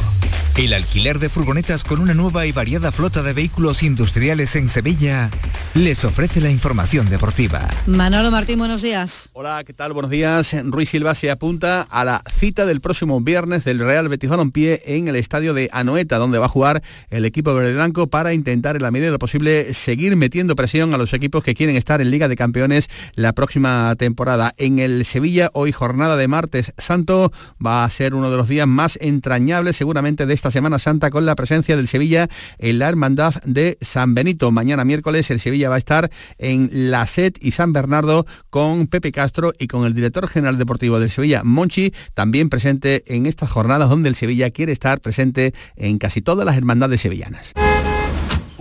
El 0.56 0.72
alquiler 0.72 1.18
de 1.18 1.28
furgonetas 1.28 1.84
con 1.84 2.00
una 2.00 2.14
nueva 2.14 2.46
y 2.46 2.52
variada 2.52 2.92
flota 2.92 3.22
de 3.22 3.34
vehículos 3.34 3.82
industriales 3.82 4.56
en 4.56 4.70
Sevilla 4.70 5.30
les 5.74 6.04
ofrece 6.04 6.38
la 6.42 6.50
información 6.50 7.08
deportiva. 7.08 7.66
Manolo 7.86 8.30
Martín, 8.30 8.58
buenos 8.58 8.82
días. 8.82 9.30
Hola, 9.32 9.62
¿qué 9.64 9.72
tal? 9.72 9.94
Buenos 9.94 10.10
días. 10.10 10.54
Ruiz 10.64 10.90
Silva 10.90 11.14
se 11.14 11.30
apunta 11.30 11.80
a 11.80 12.04
la 12.04 12.22
cita 12.28 12.66
del 12.66 12.82
próximo 12.82 13.18
viernes 13.22 13.64
del 13.64 13.78
Real 13.78 14.10
Betis 14.10 14.28
Balompié 14.28 14.82
en 14.84 15.08
el 15.08 15.16
estadio 15.16 15.54
de 15.54 15.70
Anoeta, 15.72 16.18
donde 16.18 16.38
va 16.38 16.46
a 16.46 16.50
jugar 16.50 16.82
el 17.08 17.24
equipo 17.24 17.54
verde 17.54 17.72
blanco 17.72 18.06
para 18.06 18.34
intentar 18.34 18.76
en 18.76 18.82
la 18.82 18.90
medida 18.90 19.06
de 19.06 19.12
lo 19.12 19.18
posible 19.18 19.72
seguir 19.72 20.14
metiendo 20.14 20.56
presión 20.56 20.92
a 20.92 20.98
los 20.98 21.14
equipos 21.14 21.42
que 21.42 21.54
quieren 21.54 21.76
estar 21.76 22.02
en 22.02 22.10
Liga 22.10 22.28
de 22.28 22.36
Campeones 22.36 22.88
la 23.14 23.32
próxima 23.32 23.94
temporada. 23.96 24.52
En 24.58 24.78
el 24.78 25.06
Sevilla, 25.06 25.48
hoy 25.54 25.72
jornada 25.72 26.18
de 26.18 26.28
martes 26.28 26.74
santo, 26.76 27.32
va 27.64 27.84
a 27.84 27.90
ser 27.90 28.14
uno 28.14 28.30
de 28.30 28.36
los 28.36 28.46
días 28.46 28.68
más 28.68 28.98
entrañables 29.00 29.76
seguramente 29.76 30.26
de 30.26 30.34
esta 30.34 30.50
Semana 30.50 30.78
Santa 30.78 31.10
con 31.10 31.24
la 31.24 31.34
presencia 31.34 31.76
del 31.76 31.88
Sevilla 31.88 32.28
en 32.58 32.78
la 32.78 32.90
Hermandad 32.90 33.36
de 33.44 33.78
San 33.80 34.14
Benito. 34.14 34.52
Mañana 34.52 34.84
miércoles 34.84 35.30
el 35.30 35.40
Sevilla 35.40 35.61
va 35.68 35.76
a 35.76 35.78
estar 35.78 36.10
en 36.38 36.70
La 36.72 37.06
Set 37.06 37.38
y 37.40 37.52
San 37.52 37.72
Bernardo 37.72 38.26
con 38.50 38.86
Pepe 38.86 39.12
Castro 39.12 39.52
y 39.58 39.66
con 39.66 39.84
el 39.86 39.94
director 39.94 40.28
general 40.28 40.58
deportivo 40.58 41.00
del 41.00 41.10
Sevilla, 41.10 41.42
Monchi, 41.44 41.92
también 42.14 42.48
presente 42.48 43.02
en 43.06 43.26
estas 43.26 43.50
jornadas 43.50 43.88
donde 43.88 44.08
el 44.08 44.14
Sevilla 44.14 44.50
quiere 44.50 44.72
estar 44.72 45.00
presente 45.00 45.54
en 45.76 45.98
casi 45.98 46.22
todas 46.22 46.46
las 46.46 46.56
hermandades 46.56 47.00
sevillanas. 47.00 47.52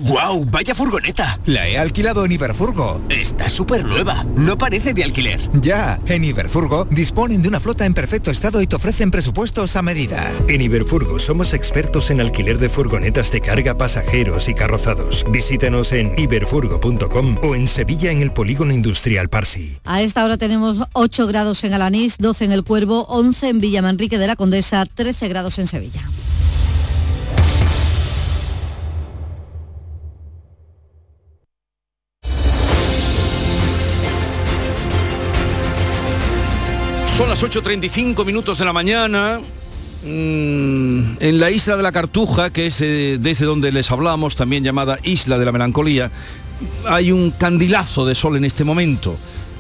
¡Guau! 0.02 0.46
¡Vaya 0.46 0.74
furgoneta! 0.74 1.40
La 1.46 1.68
he 1.68 1.78
alquilado 1.78 2.26
en 2.26 2.32
Iberfurgo. 2.32 3.02
Está 3.10 3.50
súper 3.50 3.86
nueva. 3.86 4.26
No 4.36 4.58
parece 4.58 4.94
de 4.96 5.04
alquiler. 5.04 5.40
Ya, 5.62 6.00
en 6.08 6.24
Iberfurgo 6.24 6.86
disponen 6.86 7.44
de 7.44 7.48
una 7.50 7.60
flota 7.60 7.86
en 7.86 7.94
perfecto 7.94 8.32
estado 8.32 8.62
y 8.62 8.68
te 8.68 8.76
ofrecen 8.76 9.12
presupuestos 9.12 9.76
a 9.76 9.84
medida. 9.84 10.32
En 10.48 10.62
Iberfurgo 10.62 11.20
somos 11.20 11.54
expertos 11.54 12.10
en 12.10 12.20
alquiler 12.20 12.58
de 12.58 12.70
furgonetas 12.70 13.32
de 13.32 13.42
carga, 13.42 13.78
pasajeros 13.78 14.50
y 14.50 14.56
carrozados. 14.56 15.24
Visítanos 15.30 15.92
en 15.92 16.18
iberfurgo.com 16.18 17.38
o 17.44 17.54
en 17.54 17.68
Sevilla 17.68 18.12
en 18.12 18.22
el 18.22 18.34
Polígono 18.34 18.74
Industrial 18.74 19.30
Parsi. 19.30 19.78
A 19.84 20.02
esta 20.02 20.26
hora 20.26 20.38
tenemos 20.38 20.78
8 20.94 21.28
grados 21.28 21.64
en 21.64 21.74
Alanís, 21.74 22.18
12 22.18 22.46
en 22.46 22.52
El 22.54 22.64
Cuervo, 22.64 23.06
11 23.08 23.50
en 23.50 23.60
Villamanrique 23.60 24.18
de 24.18 24.28
la 24.28 24.36
Condesa, 24.36 24.86
13 24.86 25.28
grados 25.28 25.60
en 25.60 25.68
Sevilla. 25.68 26.02
Son 37.22 37.30
las 37.30 37.44
8.35 37.44 38.26
minutos 38.26 38.58
de 38.58 38.66
la 38.66 38.74
mañana. 38.74 39.40
Mm, 40.04 41.18
en 41.20 41.40
la 41.40 41.52
isla 41.52 41.78
de 41.78 41.84
la 41.84 41.92
Cartuja, 41.92 42.50
que 42.50 42.66
es 42.66 42.82
eh, 42.82 43.20
desde 43.22 43.46
donde 43.46 43.72
les 43.72 43.92
hablamos, 43.92 44.36
también 44.36 44.64
llamada 44.64 44.98
Isla 45.04 45.38
de 45.38 45.46
la 45.46 45.52
Melancolía, 45.52 46.12
hay 46.88 47.12
un 47.12 47.30
candilazo 47.30 48.08
de 48.08 48.16
sol 48.16 48.38
en 48.38 48.46
este 48.46 48.64
momento, 48.64 49.18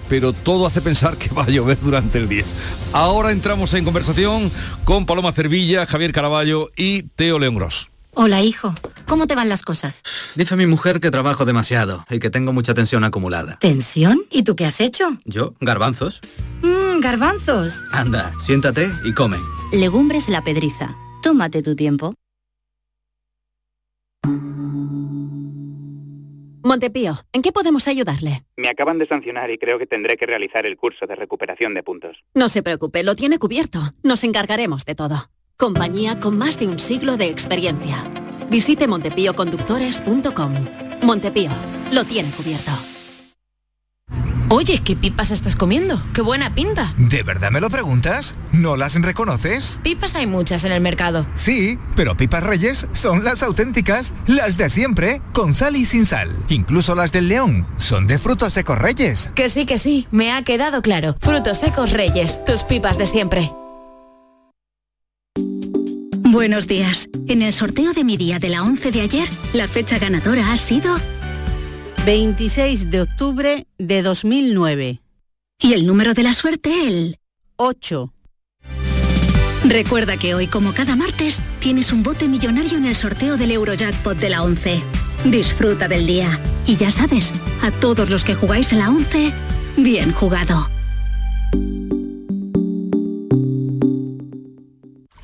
pero 0.09 0.33
todo 0.33 0.65
hace 0.65 0.81
pensar 0.81 1.17
que 1.17 1.29
va 1.29 1.43
a 1.43 1.49
llover 1.51 1.77
durante 1.79 2.17
el 2.17 2.27
día. 2.27 2.45
Ahora 2.93 3.31
entramos 3.31 3.75
en 3.75 3.85
conversación 3.85 4.51
con 4.83 5.05
Paloma 5.05 5.31
Cervilla, 5.31 5.85
Javier 5.85 6.13
Caraballo 6.13 6.71
y 6.75 7.03
Teo 7.03 7.37
León 7.37 7.53
Gross. 7.53 7.90
Hola, 8.13 8.41
hijo. 8.41 8.73
¿Cómo 9.07 9.25
te 9.25 9.35
van 9.35 9.47
las 9.49 9.61
cosas? 9.63 10.03
Dice 10.35 10.55
mi 10.55 10.65
mujer 10.65 10.99
que 10.99 11.11
trabajo 11.11 11.45
demasiado 11.45 12.05
y 12.09 12.19
que 12.19 12.29
tengo 12.29 12.51
mucha 12.53 12.73
tensión 12.73 13.03
acumulada. 13.03 13.57
¿Tensión? 13.59 14.21
¿Y 14.29 14.43
tú 14.43 14.55
qué 14.55 14.65
has 14.65 14.81
hecho? 14.81 15.17
¿Yo? 15.25 15.53
¿Garbanzos? 15.61 16.19
Mmm, 16.61 16.99
garbanzos. 16.99 17.83
Anda, 17.91 18.33
siéntate 18.39 18.89
y 19.05 19.13
come. 19.13 19.37
Legumbres 19.71 20.27
la 20.27 20.43
pedriza. 20.43 20.93
Tómate 21.23 21.61
tu 21.61 21.75
tiempo. 21.75 22.13
Montepío, 26.63 27.25
¿en 27.33 27.41
qué 27.41 27.51
podemos 27.51 27.87
ayudarle? 27.87 28.43
Me 28.55 28.69
acaban 28.69 28.99
de 28.99 29.07
sancionar 29.07 29.49
y 29.49 29.57
creo 29.57 29.79
que 29.79 29.87
tendré 29.87 30.15
que 30.15 30.25
realizar 30.27 30.65
el 30.65 30.77
curso 30.77 31.07
de 31.07 31.15
recuperación 31.15 31.73
de 31.73 31.81
puntos. 31.83 32.23
No 32.35 32.49
se 32.49 32.61
preocupe, 32.61 33.03
lo 33.03 33.15
tiene 33.15 33.39
cubierto. 33.39 33.93
Nos 34.03 34.23
encargaremos 34.23 34.85
de 34.85 34.95
todo. 34.95 35.29
Compañía 35.61 36.19
con 36.19 36.39
más 36.39 36.57
de 36.57 36.65
un 36.65 36.79
siglo 36.79 37.17
de 37.17 37.27
experiencia. 37.27 38.03
Visite 38.49 38.87
montepíoconductores.com. 38.87 40.53
Montepío, 41.03 41.51
lo 41.91 42.03
tiene 42.03 42.31
cubierto. 42.31 42.71
Oye, 44.49 44.81
¿qué 44.83 44.95
pipas 44.95 45.29
estás 45.29 45.55
comiendo? 45.55 46.01
¡Qué 46.15 46.23
buena 46.23 46.55
pinta! 46.55 46.95
¿De 46.97 47.21
verdad 47.21 47.51
me 47.51 47.61
lo 47.61 47.69
preguntas? 47.69 48.35
¿No 48.51 48.75
las 48.75 48.99
reconoces? 48.99 49.79
Pipas 49.83 50.15
hay 50.15 50.25
muchas 50.25 50.63
en 50.63 50.71
el 50.71 50.81
mercado. 50.81 51.27
Sí, 51.35 51.77
pero 51.95 52.17
pipas 52.17 52.41
reyes 52.41 52.89
son 52.93 53.23
las 53.23 53.43
auténticas, 53.43 54.15
las 54.25 54.57
de 54.57 54.67
siempre, 54.67 55.21
con 55.31 55.53
sal 55.53 55.75
y 55.75 55.85
sin 55.85 56.07
sal. 56.07 56.43
Incluso 56.49 56.95
las 56.95 57.11
del 57.11 57.27
león 57.27 57.67
son 57.77 58.07
de 58.07 58.17
frutos 58.17 58.53
secos 58.53 58.79
reyes. 58.79 59.29
Que 59.35 59.47
sí, 59.47 59.67
que 59.67 59.77
sí, 59.77 60.07
me 60.09 60.31
ha 60.31 60.41
quedado 60.41 60.81
claro. 60.81 61.15
Frutos 61.19 61.59
secos 61.59 61.91
reyes, 61.91 62.43
tus 62.45 62.63
pipas 62.63 62.97
de 62.97 63.05
siempre. 63.05 63.51
Buenos 66.31 66.65
días. 66.65 67.09
En 67.27 67.41
el 67.41 67.51
sorteo 67.51 67.91
de 67.91 68.05
mi 68.05 68.15
día 68.15 68.39
de 68.39 68.47
la 68.47 68.63
11 68.63 68.91
de 68.91 69.01
ayer, 69.01 69.27
la 69.51 69.67
fecha 69.67 69.99
ganadora 69.99 70.53
ha 70.53 70.55
sido 70.55 70.95
26 72.05 72.89
de 72.89 73.01
octubre 73.01 73.67
de 73.77 74.01
2009. 74.01 75.01
Y 75.59 75.73
el 75.73 75.85
número 75.85 76.13
de 76.13 76.23
la 76.23 76.31
suerte, 76.31 76.87
el 76.87 77.19
8. 77.57 78.13
Recuerda 79.65 80.15
que 80.15 80.33
hoy, 80.33 80.47
como 80.47 80.73
cada 80.73 80.95
martes, 80.95 81.41
tienes 81.59 81.91
un 81.91 82.01
bote 82.01 82.29
millonario 82.29 82.77
en 82.77 82.85
el 82.85 82.95
sorteo 82.95 83.35
del 83.35 83.51
Eurojackpot 83.51 84.17
de 84.17 84.29
la 84.29 84.41
11. 84.41 84.81
Disfruta 85.25 85.89
del 85.89 86.07
día. 86.07 86.39
Y 86.65 86.77
ya 86.77 86.91
sabes, 86.91 87.33
a 87.61 87.71
todos 87.71 88.09
los 88.09 88.23
que 88.23 88.35
jugáis 88.35 88.71
a 88.71 88.77
la 88.77 88.89
11, 88.89 89.33
bien 89.75 90.13
jugado. 90.13 90.69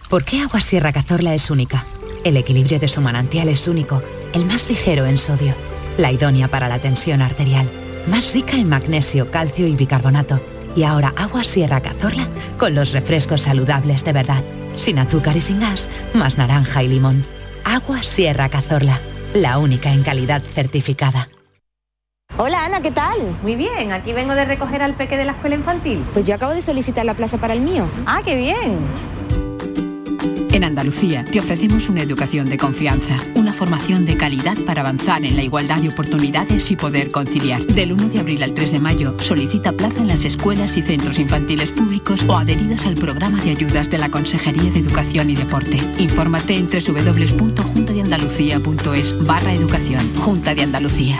¿Por 0.09 0.23
qué 0.23 0.41
Agua 0.41 0.61
Sierra 0.61 0.93
Cazorla 0.93 1.33
es 1.33 1.51
única? 1.51 1.85
El 2.23 2.37
equilibrio 2.37 2.79
de 2.79 2.87
su 2.87 3.01
manantial 3.01 3.49
es 3.49 3.67
único, 3.67 4.01
el 4.33 4.45
más 4.45 4.69
ligero 4.69 5.05
en 5.05 5.17
sodio, 5.17 5.53
la 5.97 6.13
idónea 6.13 6.47
para 6.47 6.69
la 6.69 6.79
tensión 6.79 7.21
arterial, 7.21 7.69
más 8.07 8.33
rica 8.33 8.55
en 8.55 8.69
magnesio, 8.69 9.29
calcio 9.31 9.67
y 9.67 9.75
bicarbonato. 9.75 10.39
Y 10.77 10.83
ahora 10.83 11.13
Agua 11.17 11.43
Sierra 11.43 11.81
Cazorla 11.81 12.29
con 12.57 12.73
los 12.73 12.93
refrescos 12.93 13.41
saludables 13.41 14.05
de 14.05 14.13
verdad, 14.13 14.43
sin 14.77 14.97
azúcar 14.97 15.35
y 15.35 15.41
sin 15.41 15.59
gas, 15.59 15.89
más 16.13 16.37
naranja 16.37 16.83
y 16.83 16.87
limón. 16.87 17.25
Agua 17.65 18.01
Sierra 18.01 18.47
Cazorla, 18.47 19.01
la 19.33 19.57
única 19.57 19.91
en 19.91 20.03
calidad 20.03 20.41
certificada. 20.41 21.27
Hola 22.37 22.63
Ana, 22.63 22.81
¿qué 22.81 22.91
tal? 22.91 23.17
Muy 23.41 23.57
bien, 23.57 23.91
aquí 23.91 24.13
vengo 24.13 24.35
de 24.35 24.45
recoger 24.45 24.81
al 24.81 24.93
peque 24.93 25.17
de 25.17 25.25
la 25.25 25.33
escuela 25.33 25.55
infantil. 25.55 26.05
Pues 26.13 26.25
yo 26.25 26.35
acabo 26.35 26.53
de 26.53 26.61
solicitar 26.61 27.03
la 27.03 27.15
plaza 27.15 27.37
para 27.39 27.53
el 27.53 27.59
mío. 27.59 27.89
Ah, 28.05 28.21
qué 28.23 28.35
bien. 28.35 28.77
En 30.57 30.63
Andalucía 30.63 31.23
te 31.23 31.39
ofrecemos 31.39 31.87
una 31.87 32.01
educación 32.01 32.49
de 32.49 32.57
confianza, 32.57 33.19
una 33.35 33.53
formación 33.53 34.05
de 34.05 34.17
calidad 34.17 34.57
para 34.65 34.81
avanzar 34.81 35.23
en 35.23 35.35
la 35.35 35.43
igualdad 35.43 35.83
de 35.83 35.89
oportunidades 35.89 36.71
y 36.71 36.75
poder 36.75 37.11
conciliar. 37.11 37.63
Del 37.67 37.93
1 37.93 38.09
de 38.09 38.17
abril 38.17 38.41
al 38.41 38.55
3 38.55 38.71
de 38.71 38.79
mayo 38.79 39.15
solicita 39.19 39.73
plaza 39.73 39.99
en 39.99 40.07
las 40.07 40.25
escuelas 40.25 40.75
y 40.75 40.81
centros 40.81 41.19
infantiles 41.19 41.71
públicos 41.71 42.23
o 42.27 42.35
adheridos 42.35 42.87
al 42.87 42.95
programa 42.95 43.39
de 43.43 43.51
ayudas 43.51 43.91
de 43.91 43.99
la 43.99 44.09
Consejería 44.09 44.71
de 44.71 44.79
Educación 44.79 45.29
y 45.29 45.35
Deporte. 45.35 45.77
Infórmate 45.99 46.55
en 46.55 46.67
www.juntadeandalucía.es 46.67 49.27
barra 49.27 49.53
educación. 49.53 50.11
Junta 50.15 50.55
de 50.55 50.63
Andalucía. 50.63 51.19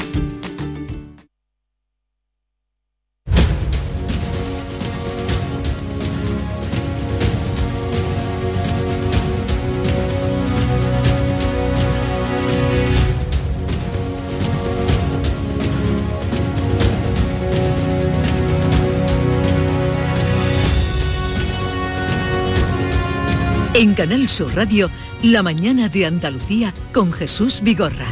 Canal 23.98 24.30
Sur 24.30 24.56
Radio, 24.56 24.92
La 25.24 25.42
mañana 25.42 25.90
de 25.90 26.06
Andalucía 26.06 26.72
con 26.94 27.12
Jesús 27.12 27.62
Vigorra. 27.64 28.06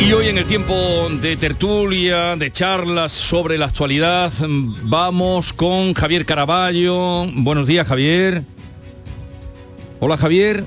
Y 0.00 0.10
hoy 0.14 0.28
en 0.28 0.38
el 0.38 0.46
tiempo 0.46 0.74
de 1.20 1.36
tertulia, 1.36 2.34
de 2.36 2.50
charlas 2.50 3.12
sobre 3.12 3.58
la 3.58 3.66
actualidad, 3.66 4.32
vamos 4.82 5.52
con 5.52 5.92
Javier 5.92 6.24
Caraballo. 6.24 7.26
Buenos 7.34 7.66
días, 7.66 7.86
Javier. 7.86 8.42
Hola, 10.00 10.16
Javier. 10.16 10.64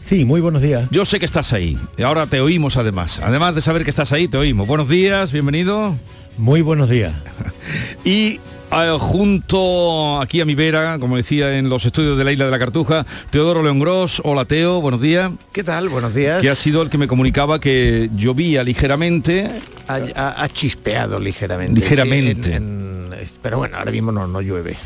Sí, 0.00 0.24
muy 0.24 0.40
buenos 0.40 0.62
días. 0.62 0.88
Yo 0.90 1.04
sé 1.04 1.18
que 1.18 1.26
estás 1.26 1.52
ahí. 1.52 1.78
Y 1.96 2.02
ahora 2.02 2.26
te 2.26 2.40
oímos 2.40 2.76
además. 2.76 3.20
Además 3.22 3.54
de 3.54 3.60
saber 3.60 3.84
que 3.84 3.90
estás 3.90 4.12
ahí, 4.12 4.28
te 4.28 4.38
oímos. 4.38 4.66
Buenos 4.66 4.88
días, 4.88 5.30
bienvenido. 5.30 5.94
Muy 6.38 6.62
buenos 6.62 6.88
días. 6.88 7.12
y 8.04 8.40
eh, 8.72 8.96
junto 8.98 10.20
aquí 10.20 10.40
a 10.40 10.46
mi 10.46 10.54
vera, 10.54 10.96
como 10.98 11.16
decía 11.16 11.58
en 11.58 11.68
los 11.68 11.84
estudios 11.84 12.16
de 12.16 12.24
la 12.24 12.32
isla 12.32 12.46
de 12.46 12.50
la 12.50 12.58
Cartuja, 12.58 13.04
Teodoro 13.30 13.62
León 13.62 13.78
Gross. 13.78 14.22
Hola 14.24 14.46
Teo, 14.46 14.80
buenos 14.80 15.02
días. 15.02 15.30
¿Qué 15.52 15.62
tal? 15.62 15.90
Buenos 15.90 16.14
días. 16.14 16.40
Que 16.40 16.48
ha 16.48 16.54
sido 16.56 16.80
el 16.82 16.88
que 16.88 16.96
me 16.98 17.06
comunicaba 17.06 17.60
que 17.60 18.08
llovía 18.16 18.64
ligeramente. 18.64 19.50
Ha, 19.86 19.98
ha- 20.16 20.42
ha 20.44 20.48
chispeado 20.48 21.18
ligeramente. 21.18 21.78
Ligeramente. 21.80 22.48
sí, 22.50 22.54
en- 22.56 23.10
en- 23.12 23.28
pero 23.42 23.58
bueno, 23.58 23.76
ahora 23.76 23.92
mismo 23.92 24.12
no, 24.12 24.26
no 24.26 24.40
llueve. 24.40 24.76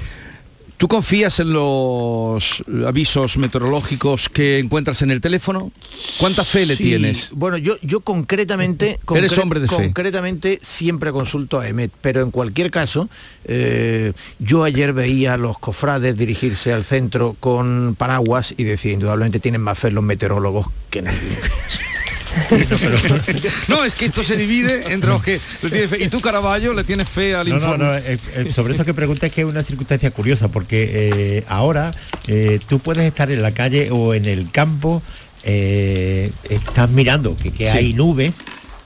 ¿Tú 0.84 0.88
confías 0.88 1.40
en 1.40 1.50
los 1.54 2.62
avisos 2.86 3.38
meteorológicos 3.38 4.28
que 4.28 4.58
encuentras 4.58 5.00
en 5.00 5.10
el 5.10 5.22
teléfono? 5.22 5.72
¿Cuánta 6.18 6.44
fe 6.44 6.66
le 6.66 6.76
tienes? 6.76 7.30
Bueno, 7.32 7.56
yo, 7.56 7.78
yo 7.80 8.00
concretamente, 8.00 9.00
Eres 9.14 9.38
hombre 9.38 9.60
de 9.60 9.68
fe. 9.68 9.76
concretamente 9.76 10.58
siempre 10.60 11.10
consulto 11.10 11.58
a 11.58 11.66
EMET, 11.66 11.90
pero 12.02 12.20
en 12.20 12.30
cualquier 12.30 12.70
caso, 12.70 13.08
eh, 13.46 14.12
yo 14.38 14.62
ayer 14.62 14.92
veía 14.92 15.32
a 15.32 15.36
los 15.38 15.58
cofrades 15.58 16.18
dirigirse 16.18 16.74
al 16.74 16.84
centro 16.84 17.34
con 17.40 17.94
paraguas 17.96 18.52
y 18.54 18.64
decía, 18.64 18.92
indudablemente 18.92 19.40
tienen 19.40 19.62
más 19.62 19.78
fe 19.78 19.90
los 19.90 20.04
meteorólogos 20.04 20.66
que 20.90 21.00
nadie. 21.00 21.18
no, 23.68 23.84
es 23.84 23.94
que 23.94 24.04
esto 24.06 24.22
se 24.22 24.36
divide 24.36 24.92
entre 24.92 25.10
los 25.10 25.22
que 25.22 25.40
le 25.62 25.70
tienen 25.70 25.88
fe. 25.88 26.04
Y 26.04 26.08
tú, 26.08 26.20
Caraballo, 26.20 26.74
le 26.74 26.84
tienes 26.84 27.08
fe 27.08 27.34
al 27.34 27.48
No, 27.48 27.56
no, 27.56 27.60
informe. 27.60 27.84
no, 27.84 27.94
eh, 27.96 28.18
eh, 28.36 28.52
sobre 28.54 28.74
esto 28.74 28.84
que 28.84 28.94
preguntas 28.94 29.28
es 29.28 29.34
que 29.34 29.40
es 29.42 29.46
una 29.46 29.62
circunstancia 29.62 30.10
curiosa, 30.10 30.48
porque 30.48 30.90
eh, 31.38 31.44
ahora 31.48 31.90
eh, 32.26 32.58
tú 32.68 32.78
puedes 32.78 33.04
estar 33.04 33.30
en 33.30 33.42
la 33.42 33.52
calle 33.52 33.90
o 33.90 34.14
en 34.14 34.24
el 34.26 34.50
campo, 34.50 35.02
eh, 35.44 36.30
estás 36.48 36.90
mirando 36.90 37.36
que, 37.36 37.50
que 37.52 37.70
Sí. 37.70 37.76
hay 37.76 37.92
nubes, 37.94 38.34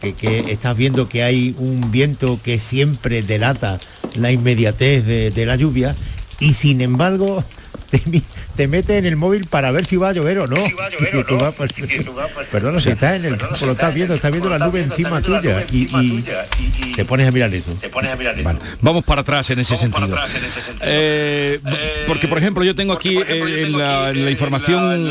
que, 0.00 0.14
que 0.14 0.52
estás 0.52 0.76
viendo 0.76 1.08
que 1.08 1.22
hay 1.22 1.54
un 1.58 1.90
viento 1.90 2.38
que 2.42 2.58
siempre 2.58 3.22
delata 3.22 3.78
la 4.16 4.30
inmediatez 4.32 5.04
de, 5.06 5.30
de 5.30 5.46
la 5.46 5.56
lluvia, 5.56 5.94
y 6.40 6.54
sin 6.54 6.80
embargo 6.80 7.44
te, 7.90 8.02
te 8.58 8.66
metes 8.66 8.96
en 8.98 9.06
el 9.06 9.14
móvil 9.14 9.46
para 9.46 9.70
ver 9.70 9.86
si 9.86 9.94
va 9.96 10.08
a 10.08 10.12
llover 10.12 10.40
o 10.40 10.46
no. 10.48 10.56
Vas 10.56 11.54
por- 11.54 12.46
Perdona, 12.50 12.80
si 12.80 12.88
estás 12.88 13.14
en 13.14 13.24
el 13.26 13.36
campo, 13.36 13.54
lo 13.64 13.70
estás 13.72 13.94
viendo, 13.94 14.14
estás 14.14 14.32
viendo 14.32 14.50
la 14.50 14.58
nube 14.58 14.82
encima 14.82 15.22
tuya 15.22 15.64
y, 15.70 15.88
y 16.02 16.24
te 16.96 17.04
pones 17.04 17.28
a 17.28 17.30
mirar 17.30 17.54
eso. 17.54 17.72
Vale. 18.42 18.58
Vamos 18.80 19.04
para 19.04 19.20
atrás 19.20 19.48
en 19.50 19.60
ese 19.60 19.76
sentido. 19.76 20.08
Eh, 20.82 21.60
porque, 22.08 22.26
por 22.26 22.38
ejemplo, 22.38 22.64
yo 22.64 22.74
tengo 22.74 22.94
aquí 22.94 23.16
eh, 23.18 23.64
en 23.66 23.78
la, 23.78 24.10
en 24.10 24.24
la 24.24 24.30
información, 24.32 25.08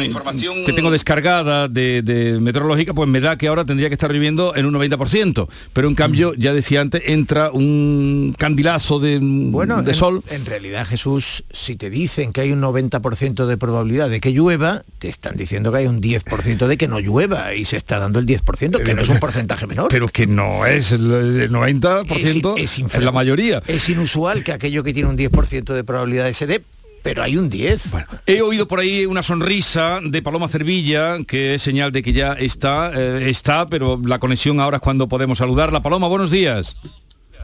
que 0.65 0.73
tengo 0.73 0.91
descargada 0.91 1.69
de, 1.69 2.01
de 2.01 2.41
meteorológica, 2.41 2.93
pues 2.93 3.07
me 3.07 3.21
da 3.21 3.37
que 3.37 3.47
ahora 3.47 3.63
tendría 3.63 3.87
que 3.87 3.93
estar 3.95 4.11
lloviendo 4.11 4.57
en 4.57 4.65
un 4.65 4.73
90%. 4.73 5.47
Pero 5.71 5.87
en 5.87 5.95
cambio, 5.95 6.33
ya 6.35 6.51
decía 6.51 6.81
antes, 6.81 7.01
entra 7.05 7.51
un 7.51 8.35
candilazo 8.37 8.99
de, 8.99 9.19
Bueno, 9.21 9.81
de 9.83 9.91
en- 9.91 9.95
sol. 9.97 10.21
En, 10.29 10.45
realidad, 10.45 10.85
Jesús, 10.85 11.45
si 11.53 11.77
te 11.77 11.89
dicen 11.89 12.33
que 12.33 12.41
hay 12.41 12.51
un 12.51 12.61
90% 12.61 13.36
de 13.45 13.57
probabilidad 13.57 14.09
de 14.09 14.19
que 14.19 14.31
llueva, 14.31 14.83
te 14.99 15.09
están 15.09 15.38
diciendo 15.38 15.71
que 15.71 15.77
hay 15.79 15.85
un 15.88 16.01
10% 16.01 16.65
de 16.65 16.77
que 16.77 16.88
no 16.88 16.99
llueva 16.99 17.53
y 17.53 17.65
se 17.65 17.77
está 17.77 17.99
dando 17.99 18.17
el 18.19 18.25
10%, 18.25 18.81
que 18.83 18.93
no 18.95 19.01
es 19.01 19.09
un 19.09 19.19
porcentaje 19.19 19.67
menor. 19.67 19.89
Pero 19.89 20.07
que 20.07 20.25
no 20.25 20.65
es 20.65 20.91
el, 20.93 21.11
el 21.41 21.51
90%, 21.51 22.55
Es- 22.57 22.79
es 22.79 22.95
es 22.95 23.03
la 23.03 23.11
mayoría. 23.11 23.61
Es 23.67 23.88
inusual 23.89 24.43
que 24.43 24.51
aquello 24.53 24.83
que 24.83 24.93
tiene 24.93 25.09
un 25.09 25.17
10% 25.17 25.73
de 25.73 25.83
probabilidad 25.83 26.31
se 26.33 26.47
dé, 26.47 26.63
pero 27.03 27.21
hay 27.23 27.38
un 27.38 27.49
10. 27.49 27.83
He 28.25 28.41
oído 28.41 28.67
por 28.67 28.79
ahí 28.79 29.05
una 29.05 29.23
sonrisa 29.23 29.99
de 30.03 30.21
Paloma 30.21 30.47
Cervilla, 30.49 31.17
que 31.25 31.53
es 31.55 31.61
señal 31.61 31.91
de 31.91 32.01
que 32.03 32.11
ya 32.13 32.33
está, 32.33 32.91
eh, 32.95 33.29
está, 33.29 33.65
pero 33.67 34.01
la 34.03 34.19
conexión 34.19 34.59
ahora 34.59 34.77
es 34.77 34.81
cuando 34.81 35.07
podemos 35.07 35.38
saludarla. 35.38 35.81
Paloma, 35.81 36.07
buenos 36.07 36.31
días. 36.31 36.75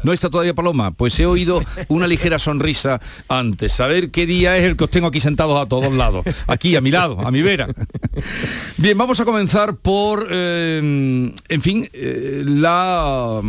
¿No 0.04 0.14
está 0.14 0.30
todavía 0.30 0.54
Paloma? 0.54 0.92
Pues 0.92 1.20
he 1.20 1.26
oído 1.26 1.62
una 1.88 2.08
ligera 2.08 2.40
sonrisa 2.40 3.02
antes. 3.28 3.80
A 3.80 3.88
ver 3.88 4.12
qué 4.12 4.26
día 4.26 4.58
es 4.58 4.66
el 4.66 4.76
que 4.76 4.84
os 4.84 4.90
tengo 4.90 5.08
aquí 5.08 5.20
sentados 5.20 5.60
a 5.60 5.68
todos 5.68 5.92
lados. 5.94 6.26
Aquí, 6.48 6.76
a 6.76 6.82
mi 6.82 6.92
lado, 6.92 7.20
a 7.20 7.32
mi 7.32 7.42
vera. 7.42 7.68
Bien, 8.78 8.98
vamos 8.98 9.20
a 9.20 9.26
comenzar 9.26 9.76
por, 9.78 10.28
eh, 10.30 10.78
en 10.80 11.62
fin, 11.62 11.90
eh, 11.94 12.44
la 12.46 13.42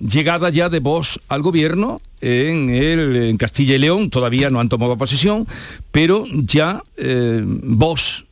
llegada 0.00 0.50
ya 0.50 0.68
de 0.68 0.80
Vox 0.80 1.20
al 1.28 1.42
gobierno 1.42 2.00
en 2.20 3.36
Castilla 3.36 3.74
y 3.74 3.78
León. 3.78 4.10
Todavía 4.10 4.50
no 4.50 4.60
han 4.60 4.68
tomado 4.68 4.96
posesión, 4.96 5.46
pero 5.90 6.24
ya 6.30 6.82
eh, 6.96 7.42
Vox 7.44 8.24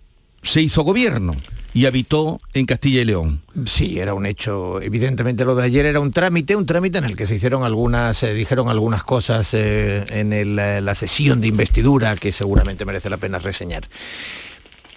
se 0.43 0.61
hizo 0.61 0.83
gobierno 0.83 1.35
y 1.75 1.87
habitó 1.87 2.41
en 2.53 2.67
Castilla 2.67 3.01
y 3.01 3.05
León. 3.05 3.41
Sí, 3.65 3.99
era 3.99 4.15
un 4.15 4.27
hecho. 4.27 4.81
Evidentemente 4.81 5.45
lo 5.45 5.55
de 5.55 5.65
ayer 5.65 5.87
era 5.87 6.01
un 6.01 6.13
trámite, 6.13 6.55
un 6.55 6.67
trámite 6.67 6.99
en 6.99 7.05
el 7.05 7.17
que 7.17 7.27
se 7.27 7.37
hicieron 7.37 7.65
algunas, 7.65 8.19
se 8.19 8.35
dijeron 8.35 8.69
algunas 8.69 9.05
cosas 9.05 9.55
eh, 9.55 10.05
en 10.09 10.33
eh, 10.33 10.81
la 10.81 10.95
sesión 10.95 11.41
de 11.41 11.49
investidura 11.49 12.15
que 12.17 12.33
seguramente 12.33 12.85
merece 12.85 13.09
la 13.09 13.17
pena 13.17 13.39
reseñar. 13.39 13.89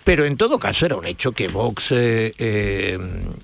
Pero 0.03 0.25
en 0.25 0.37
todo 0.37 0.59
caso 0.59 0.85
era 0.85 0.97
un 0.97 1.05
hecho 1.05 1.31
que 1.31 1.47
Vox 1.47 1.87
eh, 1.91 2.99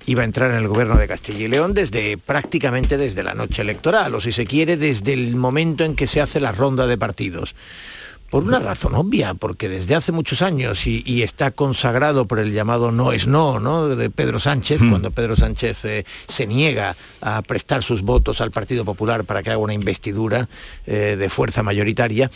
iba 0.06 0.22
a 0.22 0.24
entrar 0.24 0.52
en 0.52 0.58
el 0.58 0.68
gobierno 0.68 0.96
de 0.96 1.08
Castilla 1.08 1.40
y 1.40 1.48
León 1.48 1.74
desde 1.74 2.18
prácticamente 2.18 2.96
desde 2.96 3.24
la 3.24 3.34
noche 3.34 3.62
electoral, 3.62 4.14
o 4.14 4.20
si 4.20 4.30
se 4.30 4.46
quiere, 4.46 4.76
desde 4.76 5.12
el 5.12 5.34
momento 5.34 5.84
en 5.84 5.96
que 5.96 6.06
se 6.06 6.20
hace 6.20 6.38
la 6.38 6.52
ronda 6.52 6.86
de 6.86 6.98
partidos. 6.98 7.56
Por 8.32 8.44
una 8.44 8.60
razón 8.60 8.94
obvia, 8.94 9.34
porque 9.34 9.68
desde 9.68 9.94
hace 9.94 10.10
muchos 10.10 10.40
años 10.40 10.86
y, 10.86 11.02
y 11.04 11.20
está 11.20 11.50
consagrado 11.50 12.24
por 12.24 12.38
el 12.38 12.50
llamado 12.50 12.90
no 12.90 13.12
es 13.12 13.26
no, 13.26 13.60
¿no? 13.60 13.88
De 13.88 14.08
Pedro 14.08 14.40
Sánchez, 14.40 14.80
cuando 14.88 15.10
Pedro 15.10 15.36
Sánchez 15.36 15.84
eh, 15.84 16.06
se 16.28 16.46
niega 16.46 16.96
a 17.20 17.42
prestar 17.42 17.82
sus 17.82 18.00
votos 18.00 18.40
al 18.40 18.50
Partido 18.50 18.86
Popular 18.86 19.24
para 19.24 19.42
que 19.42 19.50
haga 19.50 19.58
una 19.58 19.74
investidura 19.74 20.48
eh, 20.86 21.16
de 21.18 21.28
fuerza 21.28 21.62
mayoritaria. 21.62 22.30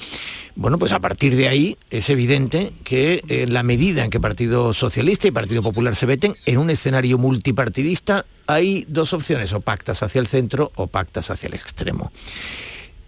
Bueno, 0.54 0.78
pues 0.78 0.92
a 0.92 1.00
partir 1.00 1.34
de 1.34 1.48
ahí 1.48 1.78
es 1.88 2.10
evidente 2.10 2.74
que 2.84 3.22
en 3.28 3.54
la 3.54 3.62
medida 3.62 4.04
en 4.04 4.10
que 4.10 4.20
Partido 4.20 4.74
Socialista 4.74 5.28
y 5.28 5.30
Partido 5.30 5.62
Popular 5.62 5.96
se 5.96 6.04
veten 6.04 6.36
en 6.44 6.58
un 6.58 6.68
escenario 6.68 7.16
multipartidista, 7.16 8.26
hay 8.46 8.84
dos 8.86 9.14
opciones, 9.14 9.54
o 9.54 9.60
pactas 9.60 10.02
hacia 10.02 10.20
el 10.20 10.26
centro 10.26 10.72
o 10.74 10.88
pactas 10.88 11.30
hacia 11.30 11.46
el 11.46 11.54
extremo. 11.54 12.12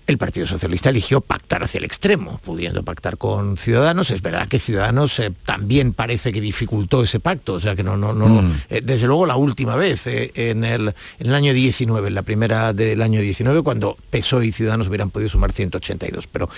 El 0.08 0.16
Partido 0.16 0.46
Socialista 0.46 0.88
eligió 0.88 1.20
pactar 1.20 1.62
hacia 1.62 1.76
el 1.78 1.84
extremo, 1.84 2.38
pudiendo 2.42 2.82
pactar 2.82 3.18
con 3.18 3.58
Ciudadanos. 3.58 4.10
Es 4.10 4.22
verdad 4.22 4.48
que 4.48 4.58
Ciudadanos 4.58 5.18
eh, 5.20 5.30
también 5.44 5.92
parece 5.92 6.32
que 6.32 6.40
dificultó 6.40 7.02
ese 7.02 7.20
pacto, 7.20 7.52
o 7.52 7.60
sea 7.60 7.76
que 7.76 7.82
no, 7.82 7.98
no, 7.98 8.14
no. 8.14 8.26
Mm. 8.26 8.52
eh, 8.70 8.80
desde 8.82 9.06
luego 9.06 9.26
la 9.26 9.36
última 9.36 9.76
vez, 9.76 10.06
eh, 10.06 10.32
en, 10.34 10.64
el, 10.64 10.88
en 11.18 11.26
el 11.26 11.34
año 11.34 11.52
19, 11.52 12.08
en 12.08 12.14
la 12.14 12.22
primera 12.22 12.72
del 12.72 13.02
año 13.02 13.20
19, 13.20 13.62
cuando 13.62 13.98
PSOE 14.08 14.46
y 14.46 14.52
Ciudadanos 14.52 14.88
hubieran 14.88 15.10
podido 15.10 15.28
sumar 15.28 15.52
182. 15.52 16.26
Pero 16.26 16.48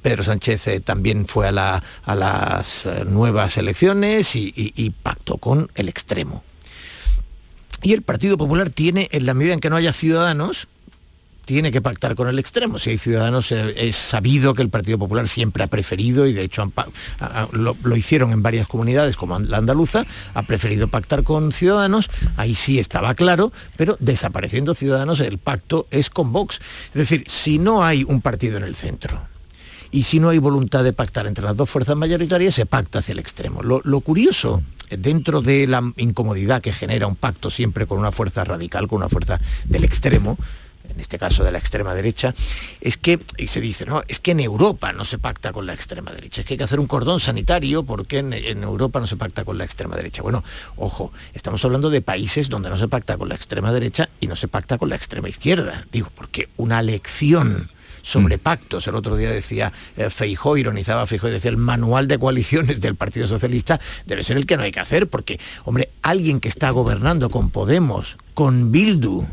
Pedro 0.00 0.22
Sánchez 0.22 0.84
también 0.84 1.26
fue 1.26 1.48
a, 1.48 1.52
la- 1.52 1.82
a 2.04 2.14
las 2.14 2.86
nuevas 3.04 3.56
elecciones 3.56 4.36
y- 4.36 4.52
y- 4.56 4.72
y 4.76 4.90
pactó 4.90 5.38
con 5.38 5.72
el 5.74 5.88
extremo. 5.88 6.44
Y 7.82 7.94
el 7.94 8.02
Partido 8.02 8.38
Popular 8.38 8.70
tiene, 8.70 9.08
en 9.10 9.26
la 9.26 9.34
medida 9.34 9.54
en 9.54 9.60
que 9.60 9.70
no 9.70 9.76
haya 9.76 9.92
ciudadanos, 9.92 10.68
tiene 11.50 11.72
que 11.72 11.82
pactar 11.82 12.14
con 12.14 12.28
el 12.28 12.38
extremo. 12.38 12.78
Si 12.78 12.90
hay 12.90 12.98
ciudadanos, 12.98 13.50
eh, 13.50 13.74
es 13.76 13.96
sabido 13.96 14.54
que 14.54 14.62
el 14.62 14.68
Partido 14.68 14.98
Popular 14.98 15.26
siempre 15.26 15.64
ha 15.64 15.66
preferido, 15.66 16.28
y 16.28 16.32
de 16.32 16.44
hecho 16.44 16.70
lo, 17.50 17.76
lo 17.82 17.96
hicieron 17.96 18.30
en 18.30 18.40
varias 18.40 18.68
comunidades 18.68 19.16
como 19.16 19.36
la 19.40 19.56
andaluza, 19.56 20.06
ha 20.34 20.42
preferido 20.44 20.86
pactar 20.86 21.24
con 21.24 21.50
ciudadanos, 21.50 22.08
ahí 22.36 22.54
sí 22.54 22.78
estaba 22.78 23.16
claro, 23.16 23.52
pero 23.76 23.96
desapareciendo 23.98 24.76
ciudadanos 24.76 25.18
el 25.18 25.38
pacto 25.38 25.88
es 25.90 26.08
con 26.08 26.32
Vox. 26.32 26.60
Es 26.90 26.94
decir, 26.94 27.24
si 27.26 27.58
no 27.58 27.82
hay 27.82 28.04
un 28.04 28.20
partido 28.20 28.56
en 28.56 28.62
el 28.62 28.76
centro, 28.76 29.18
y 29.90 30.04
si 30.04 30.20
no 30.20 30.28
hay 30.28 30.38
voluntad 30.38 30.84
de 30.84 30.92
pactar 30.92 31.26
entre 31.26 31.42
las 31.42 31.56
dos 31.56 31.68
fuerzas 31.68 31.96
mayoritarias, 31.96 32.54
se 32.54 32.64
pacta 32.64 33.00
hacia 33.00 33.10
el 33.10 33.18
extremo. 33.18 33.64
Lo, 33.64 33.80
lo 33.82 33.98
curioso, 34.02 34.62
dentro 34.88 35.42
de 35.42 35.66
la 35.66 35.82
incomodidad 35.96 36.62
que 36.62 36.72
genera 36.72 37.08
un 37.08 37.16
pacto 37.16 37.50
siempre 37.50 37.86
con 37.86 37.98
una 37.98 38.12
fuerza 38.12 38.44
radical, 38.44 38.86
con 38.86 38.98
una 38.98 39.08
fuerza 39.08 39.40
del 39.64 39.82
extremo, 39.82 40.38
en 40.90 41.00
este 41.00 41.18
caso 41.18 41.44
de 41.44 41.52
la 41.52 41.58
extrema 41.58 41.94
derecha, 41.94 42.34
es 42.80 42.96
que, 42.96 43.20
y 43.38 43.48
se 43.48 43.60
dice, 43.60 43.86
no, 43.86 44.02
es 44.08 44.20
que 44.20 44.32
en 44.32 44.40
Europa 44.40 44.92
no 44.92 45.04
se 45.04 45.18
pacta 45.18 45.52
con 45.52 45.66
la 45.66 45.74
extrema 45.74 46.12
derecha, 46.12 46.40
es 46.40 46.46
que 46.46 46.54
hay 46.54 46.58
que 46.58 46.64
hacer 46.64 46.80
un 46.80 46.86
cordón 46.86 47.20
sanitario 47.20 47.82
porque 47.82 48.18
en, 48.18 48.32
en 48.32 48.62
Europa 48.62 49.00
no 49.00 49.06
se 49.06 49.16
pacta 49.16 49.44
con 49.44 49.58
la 49.58 49.64
extrema 49.64 49.96
derecha. 49.96 50.22
Bueno, 50.22 50.44
ojo, 50.76 51.12
estamos 51.34 51.64
hablando 51.64 51.90
de 51.90 52.02
países 52.02 52.48
donde 52.48 52.70
no 52.70 52.76
se 52.76 52.88
pacta 52.88 53.16
con 53.16 53.28
la 53.28 53.34
extrema 53.34 53.72
derecha 53.72 54.08
y 54.20 54.26
no 54.26 54.36
se 54.36 54.48
pacta 54.48 54.78
con 54.78 54.88
la 54.88 54.96
extrema 54.96 55.28
izquierda. 55.28 55.86
Digo, 55.92 56.08
porque 56.14 56.48
una 56.56 56.82
lección 56.82 57.70
sobre 58.02 58.38
pactos. 58.38 58.86
El 58.86 58.94
otro 58.94 59.16
día 59.16 59.30
decía 59.30 59.72
eh, 59.96 60.10
Feijó, 60.10 60.56
ironizaba 60.56 61.06
Feijó 61.06 61.28
y 61.28 61.32
decía 61.32 61.50
el 61.50 61.56
manual 61.56 62.08
de 62.08 62.18
coaliciones 62.18 62.80
del 62.80 62.94
Partido 62.94 63.28
Socialista 63.28 63.80
debe 64.06 64.22
ser 64.22 64.36
el 64.36 64.46
que 64.46 64.56
no 64.56 64.62
hay 64.62 64.72
que 64.72 64.80
hacer, 64.80 65.08
porque, 65.08 65.38
hombre, 65.64 65.90
alguien 66.02 66.40
que 66.40 66.48
está 66.48 66.70
gobernando 66.70 67.30
con 67.30 67.50
Podemos, 67.50 68.16
con 68.34 68.72
Bildu, 68.72 69.26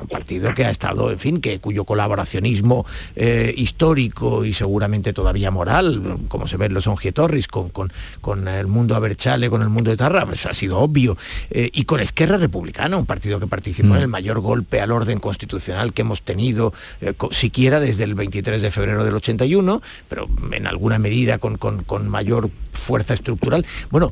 un 0.00 0.08
partido 0.08 0.54
que 0.54 0.64
ha 0.64 0.70
estado, 0.70 1.10
en 1.10 1.18
fin, 1.18 1.40
que 1.40 1.58
cuyo 1.60 1.84
colaboracionismo 1.84 2.84
eh, 3.16 3.52
histórico 3.56 4.44
y 4.44 4.52
seguramente 4.52 5.12
todavía 5.12 5.50
moral, 5.50 6.18
como 6.28 6.46
se 6.46 6.56
ve 6.56 6.66
en 6.66 6.74
los 6.74 6.86
Ongietorris, 6.86 7.48
con, 7.48 7.68
con, 7.70 7.92
con 8.20 8.46
el 8.48 8.66
mundo 8.66 8.94
Aberchale, 8.94 9.48
con 9.50 9.62
el 9.62 9.68
mundo 9.68 9.90
de 9.90 9.96
Tarra, 9.96 10.26
pues 10.26 10.44
ha 10.46 10.54
sido 10.54 10.78
obvio. 10.78 11.16
Eh, 11.50 11.70
y 11.72 11.84
con 11.84 12.00
Esquerra 12.00 12.36
Republicana, 12.36 12.96
un 12.96 13.06
partido 13.06 13.40
que 13.40 13.46
participó 13.46 13.94
en 13.96 14.02
el 14.02 14.08
mayor 14.08 14.40
golpe 14.40 14.80
al 14.80 14.92
orden 14.92 15.18
constitucional 15.20 15.92
que 15.92 16.02
hemos 16.02 16.22
tenido, 16.22 16.72
eh, 17.00 17.14
siquiera 17.30 17.80
desde 17.80 18.04
el 18.04 18.14
23 18.14 18.62
de 18.62 18.70
febrero 18.70 19.04
del 19.04 19.14
81, 19.14 19.80
pero 20.08 20.28
en 20.52 20.66
alguna 20.66 20.98
medida 20.98 21.38
con, 21.38 21.56
con- 21.56 21.84
con 21.84 22.08
mayor 22.08 22.50
fuerza 22.72 23.14
estructural. 23.14 23.64
Bueno, 23.90 24.10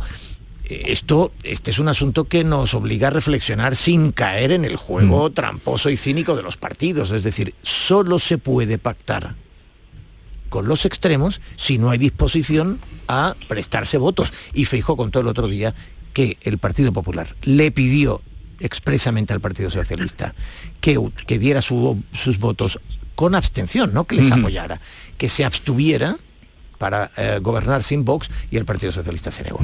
esto, 0.68 1.32
este 1.44 1.70
es 1.70 1.78
un 1.78 1.88
asunto 1.88 2.24
que 2.24 2.44
nos 2.44 2.74
obliga 2.74 3.08
a 3.08 3.10
reflexionar 3.10 3.74
sin 3.76 4.12
caer 4.12 4.52
en 4.52 4.64
el 4.64 4.76
juego 4.76 5.30
tramposo 5.30 5.88
y 5.90 5.96
cínico 5.96 6.36
de 6.36 6.42
los 6.42 6.56
partidos. 6.56 7.10
Es 7.10 7.24
decir, 7.24 7.54
solo 7.62 8.18
se 8.18 8.38
puede 8.38 8.78
pactar 8.78 9.34
con 10.48 10.66
los 10.68 10.84
extremos 10.86 11.40
si 11.56 11.78
no 11.78 11.90
hay 11.90 11.98
disposición 11.98 12.80
a 13.06 13.34
prestarse 13.48 13.98
votos. 13.98 14.32
Y 14.54 14.64
Feijó 14.64 14.96
contó 14.96 15.20
el 15.20 15.26
otro 15.28 15.46
día 15.48 15.74
que 16.12 16.36
el 16.42 16.58
Partido 16.58 16.92
Popular 16.92 17.36
le 17.42 17.70
pidió 17.70 18.22
expresamente 18.60 19.32
al 19.32 19.40
Partido 19.40 19.70
Socialista 19.70 20.34
que, 20.80 20.98
que 21.26 21.38
diera 21.38 21.62
su- 21.62 22.02
sus 22.12 22.38
votos 22.38 22.80
con 23.14 23.34
abstención, 23.34 23.92
no 23.92 24.04
que 24.04 24.16
les 24.16 24.30
apoyara, 24.32 24.80
que 25.16 25.28
se 25.28 25.44
abstuviera 25.44 26.16
para 26.78 27.10
eh, 27.16 27.38
gobernar 27.42 27.82
sin 27.82 28.04
Vox 28.04 28.30
y 28.50 28.56
el 28.56 28.64
Partido 28.64 28.92
Socialista 28.92 29.30
se 29.30 29.42
negó. 29.42 29.58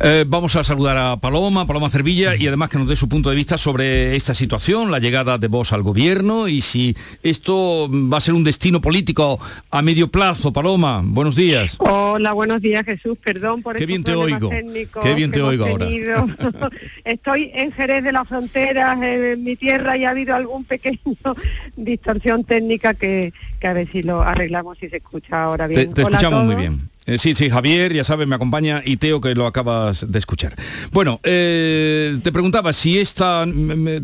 Eh, 0.00 0.24
vamos 0.26 0.54
a 0.56 0.64
saludar 0.64 0.96
a 0.96 1.16
Paloma, 1.16 1.66
Paloma 1.66 1.90
Cervilla, 1.90 2.36
y 2.36 2.46
además 2.46 2.68
que 2.70 2.78
nos 2.78 2.88
dé 2.88 2.96
su 2.96 3.08
punto 3.08 3.30
de 3.30 3.36
vista 3.36 3.58
sobre 3.58 4.14
esta 4.14 4.34
situación, 4.34 4.90
la 4.90 4.98
llegada 4.98 5.38
de 5.38 5.48
Vox 5.48 5.72
al 5.72 5.82
gobierno 5.82 6.48
y 6.48 6.60
si 6.60 6.96
esto 7.22 7.88
va 7.90 8.18
a 8.18 8.20
ser 8.20 8.34
un 8.34 8.44
destino 8.44 8.80
político 8.80 9.40
a 9.70 9.82
medio 9.82 10.08
plazo. 10.08 10.52
Paloma, 10.52 11.02
buenos 11.04 11.34
días. 11.34 11.76
Hola, 11.78 12.32
buenos 12.32 12.60
días 12.60 12.84
Jesús, 12.84 13.18
perdón 13.22 13.62
por 13.62 13.76
Qué 13.76 13.86
bien 13.86 14.04
te 14.04 14.14
oigo. 14.14 14.50
Qué 14.50 15.14
bien 15.14 15.32
te 15.32 15.42
oigo 15.42 15.66
ahora. 15.66 15.86
Estoy 17.04 17.50
en 17.54 17.72
Jerez 17.72 18.04
de 18.04 18.12
la 18.12 18.24
Frontera, 18.24 18.98
en 19.02 19.42
mi 19.42 19.56
tierra, 19.56 19.96
y 19.96 20.04
ha 20.04 20.10
habido 20.10 20.34
algún 20.34 20.64
pequeño 20.64 20.98
distorsión 21.76 22.44
técnica 22.44 22.94
que, 22.94 23.32
que 23.60 23.66
a 23.66 23.72
ver 23.72 23.90
si 23.90 24.02
lo 24.02 24.22
arreglamos 24.22 24.82
y 24.82 24.88
se 24.88 24.96
escucha 24.96 25.44
ahora 25.44 25.68
Te, 25.68 25.74
bien. 25.74 25.94
te 25.94 26.04
Hola 26.04 26.18
a 26.42 26.46
muy 26.46 26.54
bien. 26.56 26.88
Eh, 27.04 27.18
sí, 27.18 27.34
sí, 27.34 27.50
Javier, 27.50 27.92
ya 27.92 28.04
sabes, 28.04 28.28
me 28.28 28.36
acompaña 28.36 28.80
y 28.84 28.96
Teo, 28.96 29.20
que 29.20 29.34
lo 29.34 29.46
acabas 29.48 30.10
de 30.10 30.18
escuchar. 30.20 30.54
Bueno, 30.92 31.18
eh, 31.24 32.16
te 32.22 32.30
preguntaba 32.30 32.72
si 32.72 32.98
esta, 33.00 33.44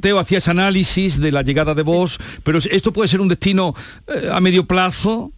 Teo 0.01 0.19
hacía 0.19 0.39
ese 0.39 0.51
análisis 0.51 1.21
de 1.21 1.31
la 1.31 1.43
llegada 1.43 1.75
de 1.77 1.83
vos, 1.83 2.19
pero 2.43 2.59
esto 2.59 2.93
puede 2.93 3.07
ser 3.09 3.21
un 3.21 3.29
destino 3.29 3.73
eh, 4.09 4.29
a 4.33 4.41
medio 4.41 4.65
plazo. 4.67 5.31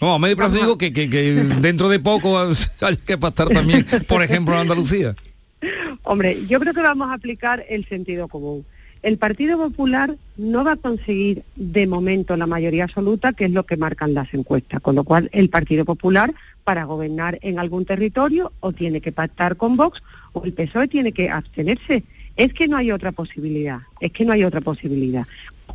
No, 0.00 0.14
a 0.14 0.18
medio 0.20 0.36
plazo 0.36 0.54
digo 0.54 0.78
que, 0.78 0.92
que- 0.92 1.10
que 1.10 1.32
dentro 1.60 1.88
de 1.88 1.98
poco 1.98 2.38
hay 2.38 2.96
que 3.04 3.18
pactar 3.18 3.48
también, 3.48 3.84
por 4.06 4.22
ejemplo, 4.22 4.54
en 4.54 4.60
Andalucía. 4.60 5.16
Hombre, 6.04 6.38
yo 6.48 6.58
creo 6.60 6.72
que 6.72 6.80
vamos 6.82 7.08
a 7.10 7.14
aplicar 7.14 7.64
el 7.68 7.86
sentido 7.88 8.28
común. 8.28 8.64
El 9.02 9.16
Partido 9.16 9.56
Popular 9.56 10.16
no 10.36 10.62
va 10.62 10.72
a 10.72 10.76
conseguir 10.76 11.42
de 11.56 11.86
momento 11.86 12.36
la 12.36 12.46
mayoría 12.46 12.84
absoluta, 12.84 13.32
que 13.32 13.46
es 13.46 13.50
lo 13.50 13.64
que 13.64 13.78
marcan 13.78 14.12
las 14.12 14.32
encuestas, 14.34 14.80
con 14.80 14.94
lo 14.94 15.04
cual 15.04 15.30
el 15.32 15.48
Partido 15.48 15.86
Popular 15.86 16.34
para 16.64 16.84
gobernar 16.84 17.38
en 17.40 17.58
algún 17.58 17.86
territorio 17.86 18.52
o 18.60 18.72
tiene 18.72 19.00
que 19.00 19.10
pactar 19.10 19.56
con 19.56 19.76
Vox 19.76 20.02
o 20.34 20.44
el 20.44 20.52
PSOE 20.52 20.88
tiene 20.88 21.12
que 21.12 21.30
abstenerse. 21.30 22.04
Es 22.36 22.52
que 22.52 22.68
no 22.68 22.76
hay 22.76 22.92
otra 22.92 23.12
posibilidad, 23.12 23.80
es 24.00 24.12
que 24.12 24.26
no 24.26 24.32
hay 24.32 24.44
otra 24.44 24.60
posibilidad. 24.60 25.26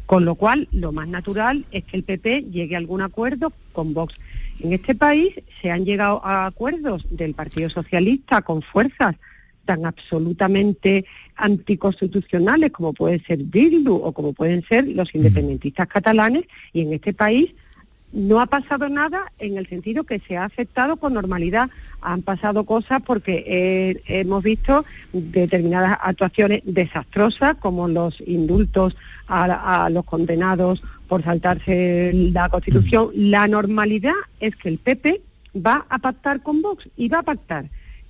Con 0.05 0.23
lo 0.23 0.36
cual, 0.36 0.67
lo 0.71 0.91
más 0.91 1.07
natural 1.07 1.65
es 1.71 1.84
que 1.84 1.97
el 1.97 2.03
PP 2.03 2.43
llegue 2.51 2.76
a 2.76 2.78
algún 2.78 3.01
acuerdo 3.01 3.53
con 3.73 3.95
Vox. 3.95 4.13
En 4.59 4.71
este 4.71 4.93
país 4.93 5.34
se 5.61 5.71
han 5.71 5.84
llegado 5.84 6.23
a 6.23 6.45
acuerdos 6.45 7.07
del 7.09 7.34
Partido 7.34 7.71
Socialista 7.71 8.43
con 8.43 8.61
fuerzas 8.61 9.15
tan 9.66 9.86
absolutamente 9.86 11.05
anticonstitucionales 11.36 12.72
como 12.72 12.93
puede 12.93 13.20
ser 13.20 13.39
Bildu 13.39 13.95
o 13.95 14.11
como 14.13 14.34
pueden 14.34 14.63
ser 14.63 14.88
los 14.88 15.13
independentistas 15.13 15.88
catalanes 15.88 16.45
y 16.74 16.82
en 16.82 16.93
este 16.93 17.13
país 17.13 17.53
no 18.16 18.39
ha 18.39 18.45
pasado 18.45 18.88
nada 18.88 19.32
en 19.39 19.57
el 19.57 19.68
sentido 19.68 20.05
que 20.05 20.20
se 20.20 20.38
ha 20.38 20.45
aceptado 20.45 20.95
con 20.95 21.13
normalidad. 21.13 21.70
Han 22.01 22.22
pasado 22.22 22.63
cosas 22.63 23.01
porque 23.05 23.43
eh, 23.45 24.01
hemos 24.07 24.41
visto 24.41 24.86
determinadas 25.11 25.97
actuaciones 26.01 26.61
desastrosas 26.63 27.55
como 27.55 27.89
los 27.89 28.22
indultos 28.26 28.95
a, 29.28 29.86
a 29.86 29.89
los 29.89 30.05
condenados 30.05 30.82
por 31.09 31.24
saltarse 31.24 32.11
la 32.13 32.47
Constitución. 32.47 33.09
La 33.13 33.47
normalidad 33.49 34.13
es 34.39 34.55
que 34.55 34.70
el 34.70 34.78
PP 34.78 35.22
va 35.55 35.86
a 35.89 35.99
pactar 35.99 36.41
con 36.41 36.61
Vox 36.61 36.88
y 36.95 37.09
va 37.09 37.20
a 37.20 37.24
pactar. 37.24 37.66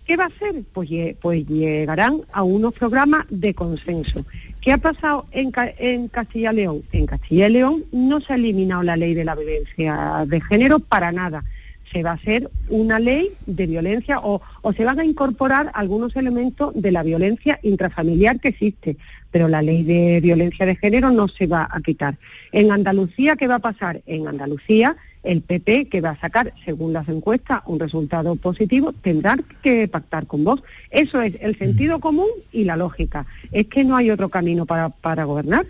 ¿Qué 0.05 0.17
va 0.17 0.25
a 0.25 0.27
hacer? 0.27 0.63
Pues, 0.71 0.89
pues 1.19 1.47
llegarán 1.47 2.21
a 2.31 2.43
unos 2.43 2.73
programas 2.75 3.25
de 3.29 3.53
consenso. 3.53 4.23
¿Qué 4.61 4.71
ha 4.71 4.77
pasado 4.77 5.25
en, 5.31 5.51
en 5.79 6.07
Castilla 6.07 6.51
y 6.53 6.55
León? 6.55 6.83
En 6.91 7.05
Castilla 7.05 7.47
y 7.47 7.53
León 7.53 7.85
no 7.91 8.21
se 8.21 8.33
ha 8.33 8.35
eliminado 8.35 8.83
la 8.83 8.97
ley 8.97 9.13
de 9.13 9.25
la 9.25 9.35
violencia 9.35 10.25
de 10.27 10.41
género 10.41 10.79
para 10.79 11.11
nada. 11.11 11.43
Se 11.91 12.03
va 12.03 12.11
a 12.11 12.15
hacer 12.15 12.49
una 12.69 12.99
ley 12.99 13.29
de 13.45 13.67
violencia 13.67 14.19
o 14.21 14.41
se 14.75 14.83
van 14.83 14.99
a 14.99 15.05
incorporar 15.05 15.71
algunos 15.73 16.15
elementos 16.15 16.73
de 16.75 16.91
la 16.91 17.03
violencia 17.03 17.59
intrafamiliar 17.63 18.39
que 18.39 18.49
existe, 18.49 18.97
pero 19.31 19.47
la 19.47 19.61
ley 19.61 19.83
de 19.83 20.19
violencia 20.19 20.65
de 20.65 20.75
género 20.75 21.11
no 21.11 21.27
se 21.27 21.47
va 21.47 21.67
a 21.69 21.79
quitar. 21.81 22.17
En 22.51 22.71
Andalucía, 22.71 23.35
¿qué 23.35 23.47
va 23.47 23.55
a 23.55 23.59
pasar? 23.59 24.01
En 24.07 24.27
Andalucía 24.27 24.97
el 25.25 25.41
PP, 25.41 25.87
que 25.89 26.01
va 26.01 26.11
a 26.11 26.19
sacar, 26.19 26.53
según 26.63 26.93
las 26.93 27.07
encuestas, 27.09 27.61
un 27.65 27.79
resultado 27.79 28.35
positivo, 28.35 28.93
tendrá 28.93 29.37
que 29.61 29.87
pactar 29.87 30.27
con 30.27 30.43
vos. 30.43 30.61
Eso 30.91 31.21
es 31.21 31.37
el 31.41 31.57
sentido 31.57 31.99
común 31.99 32.29
y 32.51 32.63
la 32.63 32.77
lógica. 32.77 33.25
Es 33.51 33.67
que 33.67 33.83
no 33.83 33.95
hay 33.95 34.11
otro 34.11 34.29
camino 34.29 34.65
para, 34.65 34.89
para 34.89 35.23
gobernar. 35.25 35.65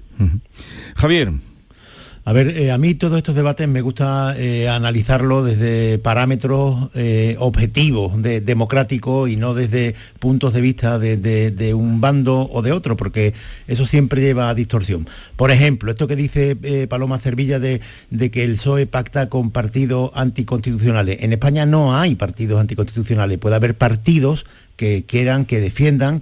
Javier. 0.95 1.32
A 2.28 2.34
ver, 2.34 2.58
eh, 2.58 2.72
a 2.72 2.80
mí 2.80 2.96
todos 2.96 3.18
estos 3.18 3.36
debates 3.36 3.68
me 3.68 3.82
gusta 3.82 4.34
eh, 4.36 4.68
analizarlo 4.68 5.44
desde 5.44 6.00
parámetros 6.00 6.90
eh, 6.96 7.36
objetivos, 7.38 8.20
de- 8.20 8.42
democráticos 8.42 9.30
y 9.30 9.36
no 9.36 9.54
desde 9.54 9.94
puntos 10.18 10.52
de 10.52 10.62
vista 10.62 10.98
de, 10.98 11.18
de- 11.18 11.74
un 11.76 12.02
bando 12.02 12.50
o 12.52 12.64
de 12.64 12.72
otro, 12.72 12.98
porque 12.98 13.36
eso 13.68 13.86
siempre 13.86 14.22
lleva 14.24 14.50
a 14.50 14.56
distorsión. 14.56 15.08
Por 15.36 15.52
ejemplo, 15.52 15.92
esto 15.92 16.08
que 16.08 16.16
dice 16.16 16.58
eh, 16.64 16.88
Paloma 16.88 17.20
Cervilla 17.20 17.60
de, 17.60 17.80
que 18.32 18.44
el 18.44 18.54
PSOE 18.54 18.88
pacta 18.88 19.30
con 19.30 19.52
partidos 19.52 20.10
anticonstitucionales. 20.16 21.22
En 21.22 21.32
España 21.32 21.68
no 21.68 21.96
hay 21.96 22.16
partidos 22.16 22.60
anticonstitucionales, 22.60 23.38
puede 23.38 23.56
haber 23.56 23.78
partidos 23.78 24.48
que 24.78 25.06
quieran, 25.06 25.46
que 25.46 25.60
defiendan 25.62 26.22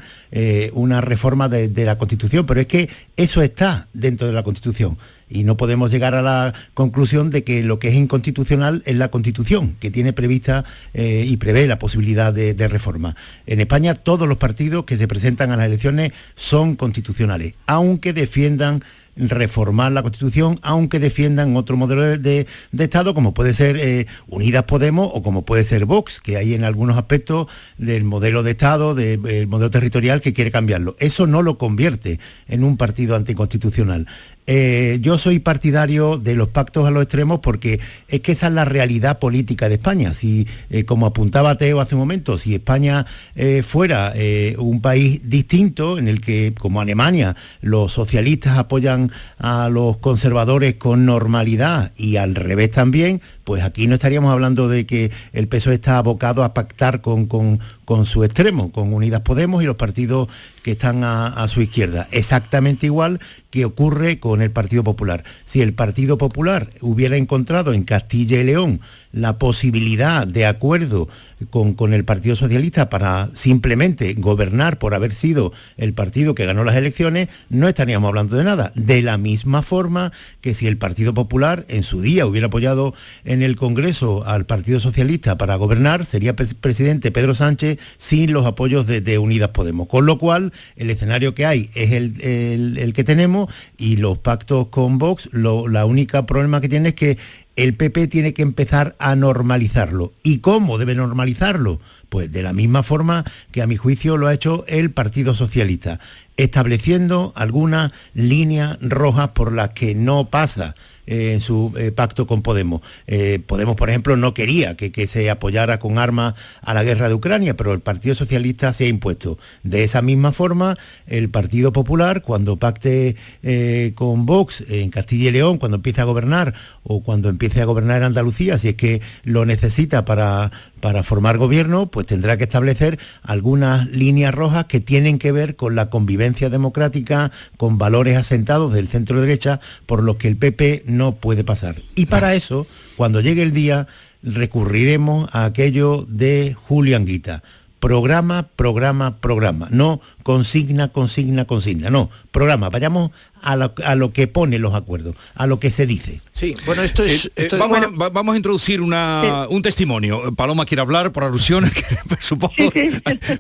una 0.74 1.00
reforma 1.02 1.48
de 1.50 1.86
la 1.86 1.98
Constitución, 1.98 2.46
pero 2.46 2.60
es 2.62 2.68
que 2.68 2.90
eso 3.16 3.42
está 3.42 3.88
dentro 3.94 4.28
de 4.28 4.34
la 4.34 4.44
Constitución 4.44 4.98
y 5.34 5.44
no 5.44 5.58
podemos 5.58 5.92
llegar 5.92 6.14
a 6.16 6.22
la 6.22 6.54
conclusión 6.76 7.30
de 7.32 7.44
que 7.44 7.64
lo 7.64 7.80
que 7.80 7.88
es 7.90 7.96
inconstitucional 7.96 8.84
es 8.86 8.96
la 8.96 9.10
Constitución, 9.10 9.76
que 9.80 9.92
tiene 9.92 10.14
prevista 10.14 10.64
eh, 10.94 11.26
y 11.28 11.36
prevé 11.38 11.68
la 11.68 11.80
posibilidad 11.80 12.32
de, 12.32 12.54
de 12.54 12.68
reforma. 12.68 13.16
En 13.48 13.60
España 13.60 13.96
todos 13.96 14.28
los 14.28 14.38
partidos 14.38 14.86
que 14.86 14.96
se 14.98 15.08
presentan 15.08 15.52
a 15.52 15.58
las 15.58 15.66
elecciones 15.66 16.12
son 16.36 16.76
constitucionales, 16.76 17.56
aunque 17.66 18.14
defiendan 18.14 18.84
reformar 19.16 19.92
la 19.92 20.02
Constitución, 20.02 20.60
aunque 20.64 21.00
defiendan 21.00 21.56
otro 21.56 21.78
modelo 21.78 22.18
de, 22.18 22.48
Estado, 22.78 23.14
como 23.14 23.36
puede 23.36 23.54
ser 23.54 23.78
eh, 23.78 24.08
Unidas 24.28 24.64
Podemos 24.64 25.12
o 25.14 25.22
como 25.22 25.46
puede 25.46 25.64
ser 25.64 25.86
Vox, 25.86 26.20
que 26.20 26.36
hay 26.38 26.56
en 26.56 26.64
algunos 26.64 26.98
aspectos 26.98 27.46
del 27.78 28.04
modelo 28.06 28.42
de 28.42 28.52
Estado, 28.52 28.96
de- 28.96 29.18
del 29.18 29.46
modelo 29.48 29.70
territorial 29.70 30.20
que 30.20 30.34
quiere 30.34 30.50
cambiarlo. 30.50 30.96
Eso 30.98 31.28
no 31.28 31.44
lo 31.44 31.60
convierte 31.60 32.20
en 32.48 32.64
un 32.64 32.76
partido 32.76 33.16
anticonstitucional. 33.16 34.08
Eh, 34.46 35.00
yo 35.02 35.18
soy 35.18 35.40
partidario 35.40 36.18
de 36.18 36.36
los 36.36 36.50
pactos 36.50 36.86
a 36.86 36.92
los 36.92 37.04
extremos 37.04 37.40
porque 37.40 37.80
es 38.08 38.20
que 38.20 38.34
esa 38.34 38.48
es 38.48 38.54
la 38.54 38.66
realidad 38.66 39.20
política 39.20 39.70
de 39.70 39.76
España. 39.76 40.14
Si, 40.14 40.48
eh, 40.70 40.84
como 40.84 41.06
apuntaba 41.06 41.58
Teo 41.58 41.80
hace 41.80 41.96
un 41.96 42.00
momento, 42.00 42.38
si 42.38 42.56
España 42.56 43.06
eh, 43.36 43.64
fuera 43.64 44.14
un 44.58 44.82
país 44.82 45.22
distinto 45.24 45.98
en 45.98 46.08
el 46.08 46.22
que, 46.22 46.54
como 46.58 46.82
Alemania, 46.82 47.36
los 47.62 47.94
socialistas 47.94 48.58
apoyan 48.58 49.12
a 49.38 49.70
los 49.70 49.98
conservadores 49.98 50.76
con 50.76 51.06
normalidad 51.06 51.94
y 51.96 52.18
al 52.18 52.36
revés 52.36 52.72
también, 52.72 53.22
pues 53.44 53.64
aquí 53.64 53.88
no 53.88 53.96
estaríamos 53.96 54.32
hablando 54.32 54.68
de 54.70 54.86
que 54.86 55.12
el 55.34 55.48
PSOE 55.48 55.76
está 55.76 55.98
abocado 55.98 56.44
a 56.44 56.54
pactar 56.54 57.02
con, 57.02 57.26
con- 57.26 57.60
con 57.86 58.06
su 58.06 58.24
extremo, 58.24 58.72
con 58.72 58.94
Unidas 58.94 59.22
Podemos 59.22 59.62
y 59.62 59.66
los 59.66 59.76
partidos 59.76 60.30
que 60.64 60.72
están 60.72 61.04
a, 61.04 61.28
a 61.28 61.48
su 61.50 61.62
izquierda. 61.62 62.08
Exactamente 62.12 62.86
igual 62.86 63.20
que 63.50 63.66
ocurre 63.66 64.20
con 64.20 64.42
el 64.42 64.52
Partido 64.52 64.84
Popular. 64.84 65.24
Si 65.46 65.62
el 65.62 65.74
Partido 65.74 66.18
Popular 66.18 66.70
hubiera 66.82 67.18
encontrado 67.18 67.74
en 67.74 67.84
Castilla 67.84 68.40
y 68.40 68.44
León 68.46 68.80
la 69.14 69.38
posibilidad 69.38 70.28
de 70.28 70.46
acuerdo 70.46 71.08
con, 71.50 71.74
con 71.74 71.94
el 71.94 72.04
Partido 72.04 72.36
Socialista 72.36 72.90
para 72.90 73.30
simplemente 73.36 74.14
gobernar 74.16 74.80
por 74.80 74.94
haber 74.94 75.14
sido 75.14 75.54
el 75.78 75.94
partido 75.94 76.36
que 76.36 76.46
ganó 76.46 76.64
las 76.64 76.76
elecciones, 76.76 77.30
no 77.50 77.68
estaríamos 77.68 78.08
hablando 78.10 78.36
de 78.38 78.44
nada. 78.44 78.72
De 78.76 79.02
la 79.02 79.18
misma 79.18 79.62
forma 79.62 80.12
que 80.42 80.54
si 80.54 80.68
el 80.68 80.78
Partido 80.78 81.14
Popular 81.14 81.66
en 81.68 81.84
su 81.84 82.02
día 82.02 82.26
hubiera 82.26 82.48
apoyado 82.48 82.94
en 83.24 83.44
el 83.44 83.56
Congreso 83.56 84.26
al 84.26 84.46
Partido 84.46 84.80
Socialista 84.80 85.38
para 85.38 85.56
gobernar, 85.56 86.06
sería 86.06 86.36
pres- 86.36 86.56
presidente 86.60 87.12
Pedro 87.12 87.36
Sánchez 87.36 87.78
sin 87.98 88.34
los 88.34 88.46
apoyos 88.46 88.88
de, 88.88 89.18
Unidas 89.18 89.50
Podemos. 89.50 89.88
Con 89.88 90.06
lo 90.06 90.18
cual, 90.18 90.54
el 90.76 90.90
escenario 90.90 91.36
que 91.36 91.46
hay 91.46 91.70
es 91.76 91.92
el, 91.92 92.20
el- 92.22 92.94
que 92.94 93.04
tenemos 93.04 93.54
y 93.78 93.98
los 93.98 94.18
pactos 94.18 94.68
con 94.70 94.98
Vox, 94.98 95.30
la 95.34 95.86
única 95.86 96.26
problema 96.26 96.62
que 96.62 96.70
tiene 96.70 96.90
es 96.90 96.96
que 96.96 97.18
el 97.56 97.76
PP 97.76 98.08
tiene 98.08 98.34
que 98.34 98.42
empezar 98.42 98.96
a 99.00 99.16
normalizarlo. 99.16 100.14
¿Y 100.24 100.40
cómo 100.40 100.78
debe 100.78 100.96
normalizarlo? 100.96 101.80
Pues 102.10 102.32
de 102.32 102.44
la 102.44 102.54
misma 102.54 102.84
forma 102.84 103.26
que 103.52 103.62
a 103.62 103.68
mi 103.68 103.76
juicio 103.76 104.18
lo 104.18 104.28
ha 104.28 104.34
hecho 104.34 104.66
el 104.68 104.92
Partido 104.92 105.34
Socialista, 105.34 106.00
estableciendo 106.38 107.34
algunas 107.36 107.92
líneas 108.14 108.78
rojas 108.82 109.30
por 109.30 109.52
las 109.52 109.70
que 109.70 109.96
no 109.96 110.30
pasa 110.30 110.76
en 111.06 111.42
su 111.42 111.74
eh, 111.78 111.92
pacto 111.92 112.28
con 112.28 112.42
Podemos. 112.42 112.82
Eh, 113.08 113.40
Podemos, 113.46 113.76
por 113.76 113.90
ejemplo, 113.90 114.16
no 114.18 114.34
quería 114.34 114.76
que, 114.76 114.92
se 115.08 115.30
apoyara 115.30 115.80
con 115.80 115.98
armas 115.98 116.36
a 116.62 116.74
la 116.74 116.84
guerra 116.84 117.08
de 117.08 117.14
Ucrania, 117.16 117.56
pero 117.56 117.74
el 117.74 117.82
Partido 117.82 118.16
Socialista 118.16 118.74
se 118.74 118.86
ha 118.86 118.88
impuesto. 118.88 119.38
De 119.64 119.84
esa 119.84 120.02
misma 120.02 120.32
forma, 120.32 120.76
el 121.08 121.30
Partido 121.30 121.74
Popular, 121.74 122.22
cuando 122.22 122.58
pacte 122.58 123.16
eh, 123.42 123.92
con 123.96 124.26
Vox 124.26 124.64
en 124.70 124.90
Castilla 124.90 125.30
y 125.30 125.32
León, 125.32 125.58
cuando 125.58 125.76
empiece 125.76 126.02
a 126.02 126.06
gobernar 126.06 126.54
o 126.84 127.04
cuando 127.04 127.30
empiece 127.30 127.62
a 127.62 127.66
gobernar 127.66 127.98
en 127.98 128.04
Andalucía, 128.04 128.58
si 128.58 128.70
es 128.70 128.76
que 128.76 129.02
lo 129.24 129.46
necesita 129.46 130.06
para, 130.06 130.52
para 130.84 131.02
formar 131.02 131.38
gobierno, 131.38 131.86
pues 131.86 132.08
tendrá 132.08 132.36
que 132.36 132.44
establecer 132.44 133.00
algunas 133.22 133.88
líneas 133.88 134.36
rojas 134.36 134.66
que 134.66 134.82
tienen 134.82 135.18
que 135.18 135.32
ver 135.32 135.56
con 135.56 135.78
la 135.78 135.90
convivencia 135.90 136.50
democrática, 136.50 137.32
con 137.56 137.78
valores 137.78 138.18
asentados 138.18 138.74
del 138.74 138.90
centro 138.90 139.22
derecha, 139.22 139.62
por 139.86 140.04
los 140.04 140.18
que 140.18 140.28
el 140.28 140.36
PP 140.36 140.84
no 140.86 141.14
puede 141.14 141.46
pasar. 141.46 141.78
Y 141.96 142.08
para 142.08 142.36
eso, 142.36 142.68
cuando 142.98 143.22
llegue 143.22 143.44
el 143.44 143.54
día, 143.54 143.88
recurriremos 144.24 145.34
a 145.34 145.46
aquello 145.46 146.06
de 146.10 146.54
Julián 146.68 147.06
Guita. 147.06 147.44
Programa, 147.84 148.48
programa, 148.56 149.18
programa. 149.18 149.68
No 149.70 150.00
consigna, 150.24 150.88
consigna, 150.88 151.44
consigna. 151.44 151.90
No, 151.90 152.10
programa. 152.32 152.70
Vayamos 152.70 153.12
a 153.42 153.58
lo, 153.58 153.74
a 153.84 153.96
lo 153.96 154.14
que 154.14 154.28
pone 154.28 154.58
los 154.58 154.74
acuerdos, 154.74 155.16
a 155.36 155.48
lo 155.48 155.60
que 155.60 155.70
se 155.70 155.86
dice. 155.86 156.22
Sí, 156.32 156.56
bueno, 156.66 156.82
esto 156.82 157.04
es... 157.04 157.26
Eh, 157.26 157.32
eh, 157.36 157.48
es- 157.52 157.60
vamos, 157.60 157.78
bueno, 157.80 157.94
a, 157.94 157.98
va- 158.04 158.10
vamos 158.10 158.34
a 158.36 158.38
introducir 158.38 158.80
una, 158.80 159.48
un 159.50 159.62
testimonio. 159.62 160.34
Paloma 160.34 160.64
quiere 160.64 160.80
hablar 160.82 161.12
por 161.12 161.26
alusiones, 161.26 161.74
que 161.74 161.84
supongo, 162.22 162.54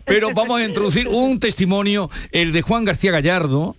pero 0.03 0.31
vamos 0.35 0.59
a 0.59 0.65
introducir 0.65 1.07
un 1.07 1.39
testimonio, 1.39 2.09
el 2.33 2.51
de 2.51 2.61
Juan 2.63 2.83
García 2.83 3.11
Gallardo, 3.13 3.77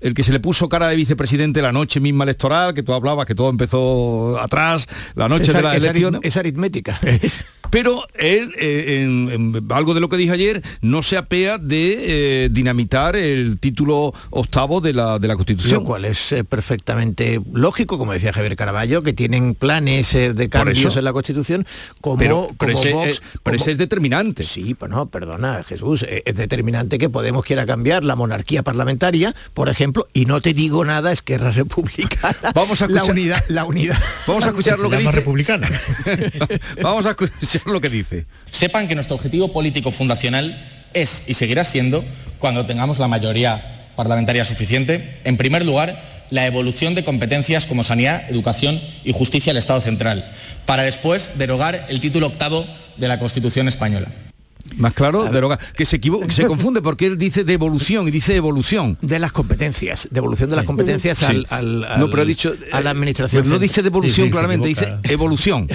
el 0.00 0.14
que 0.14 0.24
se 0.24 0.32
le 0.32 0.40
puso 0.40 0.68
cara 0.70 0.88
de 0.88 0.96
vicepresidente 0.96 1.60
la 1.60 1.72
noche 1.72 2.00
misma 2.00 2.24
electoral, 2.24 2.72
que 2.72 2.82
tú 2.82 2.94
hablabas 2.94 3.26
que 3.26 3.34
todo 3.34 3.50
empezó 3.50 4.38
atrás, 4.40 4.88
la 5.14 5.28
noche 5.28 5.48
es 5.48 5.52
de 5.52 5.58
arit- 5.62 5.74
elecciones. 5.76 6.20
es 6.24 6.36
aritmética. 6.38 6.98
Pero 7.70 8.06
él, 8.14 8.52
eh, 8.58 9.02
en, 9.04 9.30
en 9.56 9.66
algo 9.72 9.94
de 9.94 10.00
lo 10.00 10.08
que 10.08 10.16
dije 10.16 10.32
ayer, 10.32 10.62
no 10.80 11.02
se 11.02 11.16
apea 11.16 11.58
de 11.58 12.44
eh, 12.44 12.48
dinamitar 12.50 13.16
el 13.16 13.58
título 13.58 14.14
octavo 14.30 14.80
de 14.80 14.92
la, 14.92 15.18
de 15.18 15.28
la 15.28 15.36
Constitución. 15.36 15.80
Lo 15.80 15.84
cual 15.84 16.04
es 16.04 16.32
eh, 16.32 16.44
perfectamente 16.44 17.40
lógico, 17.52 17.98
como 17.98 18.12
decía 18.12 18.32
Javier 18.32 18.56
Caraballo, 18.56 19.02
que 19.02 19.12
tienen 19.12 19.54
planes 19.54 20.14
eh, 20.14 20.32
de 20.32 20.48
cambios 20.48 20.78
eso. 20.78 20.98
en 20.98 21.04
la 21.04 21.12
Constitución, 21.12 21.66
como, 22.00 22.16
Pero- 22.18 22.48
pero 22.58 22.72
como 22.74 22.84
ese, 22.84 22.92
Vox, 22.92 23.08
eh, 23.18 23.20
pero 23.42 23.56
como- 23.56 23.62
ese 23.62 23.70
es 23.72 23.78
determinante. 23.78 24.42
Sí, 24.42 24.74
pues 24.74 24.90
no, 24.90 25.06
perdona, 25.06 25.62
Jesús, 25.64 26.02
eh, 26.04 26.22
es 26.24 26.36
determinante 26.36 26.98
que 26.98 27.08
Podemos 27.16 27.44
quiera 27.44 27.64
cambiar 27.66 28.04
la 28.04 28.14
monarquía 28.14 28.62
parlamentaria, 28.62 29.34
por 29.54 29.68
ejemplo, 29.70 30.06
y 30.12 30.26
no 30.26 30.40
te 30.42 30.52
digo 30.52 30.84
nada, 30.84 31.12
es 31.12 31.22
que 31.22 31.34
es 31.36 31.40
republicana. 31.40 32.36
Vamos 32.54 32.82
a 32.82 32.88
la 32.88 33.00
escuchar- 33.00 33.10
unidad, 33.12 33.44
la 33.48 33.64
unidad. 33.64 33.96
Vamos 34.26 34.44
a 34.44 34.48
escuchar 34.48 34.78
lo 34.78 34.90
que 34.90 34.98
dice. 34.98 35.10
republicana. 35.12 35.66
Vamos 36.82 37.06
a 37.06 37.10
escuchar 37.10 37.34
lo 37.64 37.80
que 37.80 37.88
dice. 37.88 38.26
Sepan 38.50 38.88
que 38.88 38.94
nuestro 38.94 39.16
objetivo 39.16 39.52
político 39.52 39.90
fundacional 39.90 40.86
es 40.92 41.24
y 41.28 41.34
seguirá 41.34 41.64
siendo, 41.64 42.04
cuando 42.38 42.66
tengamos 42.66 42.98
la 42.98 43.08
mayoría 43.08 43.90
parlamentaria 43.96 44.44
suficiente, 44.44 45.18
en 45.24 45.36
primer 45.36 45.64
lugar, 45.64 46.02
la 46.30 46.46
evolución 46.46 46.94
de 46.94 47.04
competencias 47.04 47.66
como 47.66 47.84
sanidad, 47.84 48.28
educación 48.30 48.80
y 49.04 49.12
justicia 49.12 49.52
del 49.52 49.58
Estado 49.58 49.80
central, 49.80 50.24
para 50.64 50.82
después 50.82 51.38
derogar 51.38 51.86
el 51.88 52.00
título 52.00 52.26
octavo 52.26 52.66
de 52.96 53.08
la 53.08 53.18
Constitución 53.18 53.68
española. 53.68 54.08
Más 54.76 54.92
claro, 54.92 55.24
deroga, 55.24 55.58
que 55.76 55.84
se 55.86 55.96
equivoca, 55.96 56.30
se 56.30 56.46
confunde 56.46 56.82
porque 56.82 57.06
él 57.06 57.16
dice 57.18 57.44
devolución 57.44 58.06
y 58.08 58.10
dice 58.10 58.34
evolución. 58.36 58.98
De 59.00 59.18
las 59.18 59.32
competencias, 59.32 60.08
devolución 60.10 60.50
de 60.50 60.56
las 60.56 60.64
competencias 60.64 61.18
Sí. 61.18 61.24
al, 61.24 61.46
al- 61.50 61.98
no, 61.98 62.10
pero 62.10 62.22
ha 62.22 62.24
dicho 62.24 62.54
a 62.72 62.80
la 62.80 62.90
administración. 62.90 63.42
pero 63.42 63.54
no 63.54 63.58
dice 63.58 63.82
devolución 63.82 64.30
claramente, 64.30 64.68
dice 64.68 64.88
evolución. 65.04 65.68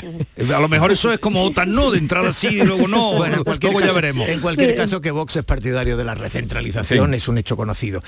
A 0.54 0.60
lo 0.60 0.68
mejor 0.68 0.92
eso 0.92 1.12
es 1.12 1.20
como 1.20 1.44
OTAN 1.44 1.72
no, 1.74 1.92
de 1.92 1.98
entrada 2.00 2.30
así 2.30 2.48
y 2.48 2.62
luego 2.64 2.88
no, 2.88 3.16
Bueno, 3.16 3.38
en 3.38 3.44
cualquier 3.44 3.72
luego 3.74 3.80
ya 3.82 3.88
caso- 3.88 3.96
veremos. 4.02 4.30
En 4.30 4.40
cualquier 4.40 4.76
caso 4.76 5.02
que 5.02 5.12
Vox 5.12 5.36
es 5.38 5.44
partidario 5.46 5.98
de 5.98 6.06
la 6.06 6.16
recentralización 6.16 7.10
Sí. 7.12 7.16
es 7.16 7.28
un 7.28 7.38
hecho 7.38 7.58
conocido. 7.58 8.04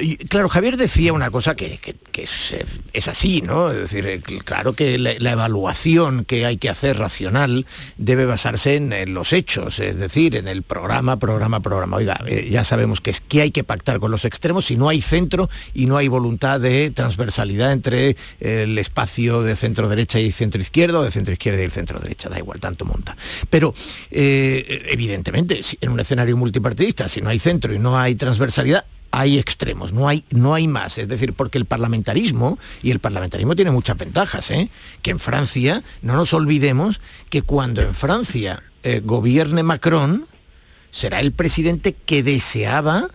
Y, 0.00 0.16
claro, 0.16 0.48
Javier 0.48 0.76
decía 0.76 1.12
una 1.12 1.30
cosa 1.30 1.54
que, 1.56 1.78
que- 1.78 1.96
que 2.12 2.22
es, 2.24 2.52
eh, 2.52 2.64
es 2.92 3.08
así, 3.08 3.42
¿no? 3.42 3.70
Es 3.70 3.76
decir, 3.78 4.06
eh, 4.06 4.20
cl- 4.20 4.44
claro 4.44 4.72
que 4.74 4.98
la, 4.98 5.12
la 5.18 5.32
evaluación 5.32 6.24
que 6.24 6.46
hay 6.46 6.56
que 6.58 6.68
hacer 6.68 6.98
racional 6.98 7.66
debe 7.96 8.26
basarse 8.26 8.76
en, 8.76 8.92
en 8.92 9.14
los 9.14 9.32
hechos, 9.32 9.80
es 9.80 9.96
decir, 9.96 10.09
en 10.16 10.48
el 10.48 10.62
programa, 10.62 11.18
programa, 11.18 11.60
programa. 11.60 11.96
Oiga, 11.96 12.20
eh, 12.26 12.48
ya 12.50 12.64
sabemos 12.64 13.00
que 13.00 13.10
es 13.10 13.20
que 13.20 13.42
hay 13.42 13.50
que 13.52 13.62
pactar 13.62 14.00
con 14.00 14.10
los 14.10 14.24
extremos 14.24 14.66
si 14.66 14.76
no 14.76 14.88
hay 14.88 15.02
centro 15.02 15.48
y 15.72 15.86
no 15.86 15.96
hay 15.96 16.08
voluntad 16.08 16.60
de 16.60 16.90
transversalidad 16.90 17.72
entre 17.72 18.16
el 18.40 18.76
espacio 18.78 19.42
de 19.42 19.54
centro 19.54 19.88
derecha 19.88 20.18
y 20.18 20.32
centro 20.32 20.60
izquierda 20.60 20.98
o 20.98 21.02
de 21.04 21.10
centro 21.10 21.32
izquierda 21.32 21.60
y 21.60 21.64
el 21.64 21.70
centro 21.70 22.00
derecha, 22.00 22.28
da 22.28 22.38
igual, 22.38 22.58
tanto 22.58 22.84
monta. 22.84 23.16
Pero 23.48 23.72
eh, 24.10 24.82
evidentemente, 24.86 25.62
si 25.62 25.78
en 25.80 25.90
un 25.90 26.00
escenario 26.00 26.36
multipartidista, 26.36 27.08
si 27.08 27.20
no 27.20 27.30
hay 27.30 27.38
centro 27.38 27.72
y 27.72 27.78
no 27.78 27.98
hay 27.98 28.16
transversalidad, 28.16 28.84
hay 29.12 29.38
extremos, 29.38 29.92
no 29.92 30.08
hay, 30.08 30.24
no 30.30 30.54
hay 30.54 30.66
más. 30.68 30.98
Es 30.98 31.08
decir, 31.08 31.34
porque 31.34 31.58
el 31.58 31.64
parlamentarismo, 31.64 32.58
y 32.82 32.90
el 32.90 32.98
parlamentarismo 32.98 33.56
tiene 33.56 33.70
muchas 33.70 33.96
ventajas, 33.96 34.50
¿eh? 34.50 34.70
que 35.02 35.10
en 35.10 35.18
Francia, 35.18 35.82
no 36.02 36.14
nos 36.16 36.32
olvidemos 36.32 37.00
que 37.28 37.42
cuando 37.42 37.82
en 37.82 37.94
Francia 37.94 38.62
eh, 38.82 39.00
gobierne 39.04 39.62
Macron, 39.62 40.26
será 40.90 41.20
el 41.20 41.32
presidente 41.32 41.92
que 41.92 42.22
deseaba 42.22 43.08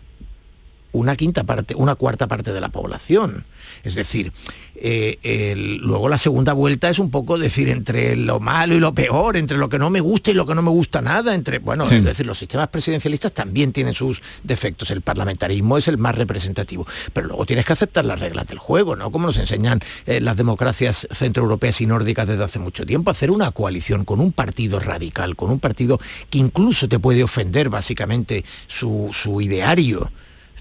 una 0.96 1.16
quinta 1.16 1.44
parte, 1.44 1.76
una 1.76 1.96
cuarta 1.96 2.28
parte 2.28 2.54
de 2.54 2.62
la 2.62 2.70
población. 2.70 3.46
Es 3.84 3.96
decir, 3.96 4.32
eh, 4.76 5.18
el- 5.24 5.78
luego 5.78 6.10
la 6.10 6.18
segunda 6.18 6.54
vuelta 6.54 6.90
es 6.90 7.00
un 7.00 7.10
poco 7.12 7.38
decir 7.38 7.70
entre 7.70 8.16
lo 8.16 8.40
malo 8.40 8.76
y 8.76 8.80
lo 8.80 8.94
peor, 8.94 9.38
entre 9.38 9.58
lo 9.58 9.70
que 9.70 9.80
no 9.80 9.90
me 9.90 10.00
gusta 10.02 10.32
y 10.32 10.34
lo 10.34 10.46
que 10.46 10.56
no 10.56 10.62
me 10.62 10.70
gusta 10.70 11.02
nada, 11.02 11.34
entre 11.34 11.60
bueno, 11.60 11.86
Sí. 11.88 11.96
es 11.96 12.04
decir, 12.04 12.26
los 12.26 12.38
sistemas 12.38 12.68
presidencialistas 12.70 13.32
también 13.34 13.72
tienen 13.74 13.94
sus 13.94 14.22
defectos. 14.44 14.92
El 14.92 15.02
parlamentarismo 15.02 15.78
es 15.78 15.88
el 15.88 15.98
más 15.98 16.16
representativo, 16.16 16.86
pero 17.14 17.28
luego 17.28 17.46
tienes 17.46 17.66
que 17.66 17.74
aceptar 17.74 18.06
las 18.06 18.20
reglas 18.20 18.48
del 18.48 18.58
juego, 18.60 18.96
¿no? 18.96 19.12
Como 19.12 19.28
nos 19.28 19.38
enseñan 19.38 19.80
eh, 20.06 20.22
las 20.22 20.36
democracias 20.38 21.08
centroeuropeas 21.14 21.82
y 21.82 21.86
nórdicas 21.88 22.28
desde 22.28 22.44
hace 22.44 22.60
mucho 22.60 22.86
tiempo, 22.86 23.12
hacer 23.12 23.32
una 23.32 23.52
coalición 23.52 24.06
con 24.06 24.20
un 24.20 24.32
partido 24.32 24.80
radical, 24.80 25.36
con 25.36 25.52
un 25.52 25.60
partido 25.60 26.00
que 26.30 26.38
incluso 26.38 26.88
te 26.88 27.00
puede 27.00 27.24
ofender 27.24 27.70
básicamente 27.70 28.44
su, 28.68 29.10
su 29.14 29.42
ideario. 29.42 30.12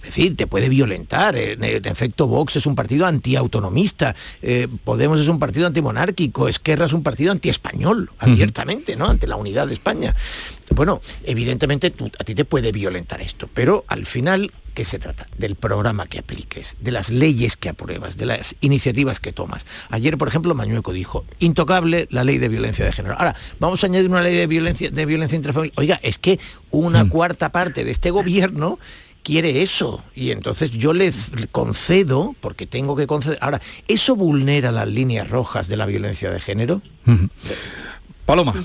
Es 0.05 0.15
decir, 0.15 0.37
te 0.37 0.47
puede 0.47 0.69
violentar. 0.69 1.35
En, 1.35 1.65
efecto, 1.65 2.27
Vox 2.27 2.57
es 2.57 2.67
un 2.67 2.75
partido 2.75 3.07
antiautonomista, 3.07 4.15
eh, 4.43 4.69
Podemos 4.85 5.19
es 5.19 5.29
un 5.29 5.39
partido 5.39 5.67
antimonárquico, 5.67 6.47
Esquerra 6.47 6.85
es 6.87 6.93
un 6.93 7.03
partido 7.03 7.33
antiespañol, 7.33 8.11
abiertamente, 8.19 8.97
¿no? 8.97 9.07
Ante 9.09 9.27
la 9.27 9.37
unidad 9.37 9.67
de 9.67 9.73
España. 9.73 10.15
Bueno, 10.75 11.01
evidentemente 11.25 11.91
tú- 11.91 12.11
a 12.19 12.25
ti 12.25 12.35
te 12.35 12.45
puede 12.45 12.71
violentar 12.71 13.21
esto, 13.23 13.49
pero 13.53 13.85
al 13.89 14.05
final, 14.05 14.51
¿qué 14.75 14.85
se 14.85 14.99
trata? 14.99 15.27
Del 15.39 15.55
programa 15.55 16.07
que 16.07 16.19
apliques, 16.19 16.77
de 16.81 16.91
las 16.93 17.09
leyes 17.11 17.57
que 17.57 17.71
apruebas, 17.71 18.17
de 18.19 18.27
las 18.27 18.57
iniciativas 18.61 19.21
que 19.21 19.33
tomas. 19.33 19.65
Ayer, 19.91 20.19
por 20.19 20.29
ejemplo, 20.29 20.55
Mañueco 20.55 20.93
dijo, 20.93 21.25
intocable 21.39 22.09
la 22.11 22.25
ley 22.25 22.39
de 22.39 22.49
violencia 22.49 22.85
de 22.85 22.93
género. 22.93 23.15
Ahora, 23.19 23.35
vamos 23.59 23.83
a 23.83 23.87
añadir 23.87 24.11
una 24.11 24.23
ley 24.23 24.35
de 24.37 24.47
violencia, 24.47 24.91
de 24.91 25.07
violencia 25.07 25.37
intrafamiliar. 25.37 25.75
Oiga, 25.79 26.01
es 26.03 26.19
que 26.19 26.39
una 26.71 27.09
cuarta 27.09 27.53
parte 27.53 27.85
de 27.85 27.91
este 27.91 28.11
gobierno 28.11 28.79
quiere 29.25 29.63
eso. 29.63 30.05
Y 30.15 30.31
entonces 30.31 30.71
yo 30.71 30.93
le 30.93 31.11
concedo 31.51 32.37
porque 32.41 32.67
tengo 32.67 32.95
que 32.95 33.09
conceder 33.09 33.39
ahora 33.41 33.61
eso 33.89 34.15
vulnera 34.15 34.71
las 34.71 34.87
líneas 34.87 35.29
rojas 35.29 35.67
de 35.67 35.77
la 35.77 35.87
violencia 35.87 36.31
de 36.31 36.39
género 36.39 36.83
Paloma 38.27 38.55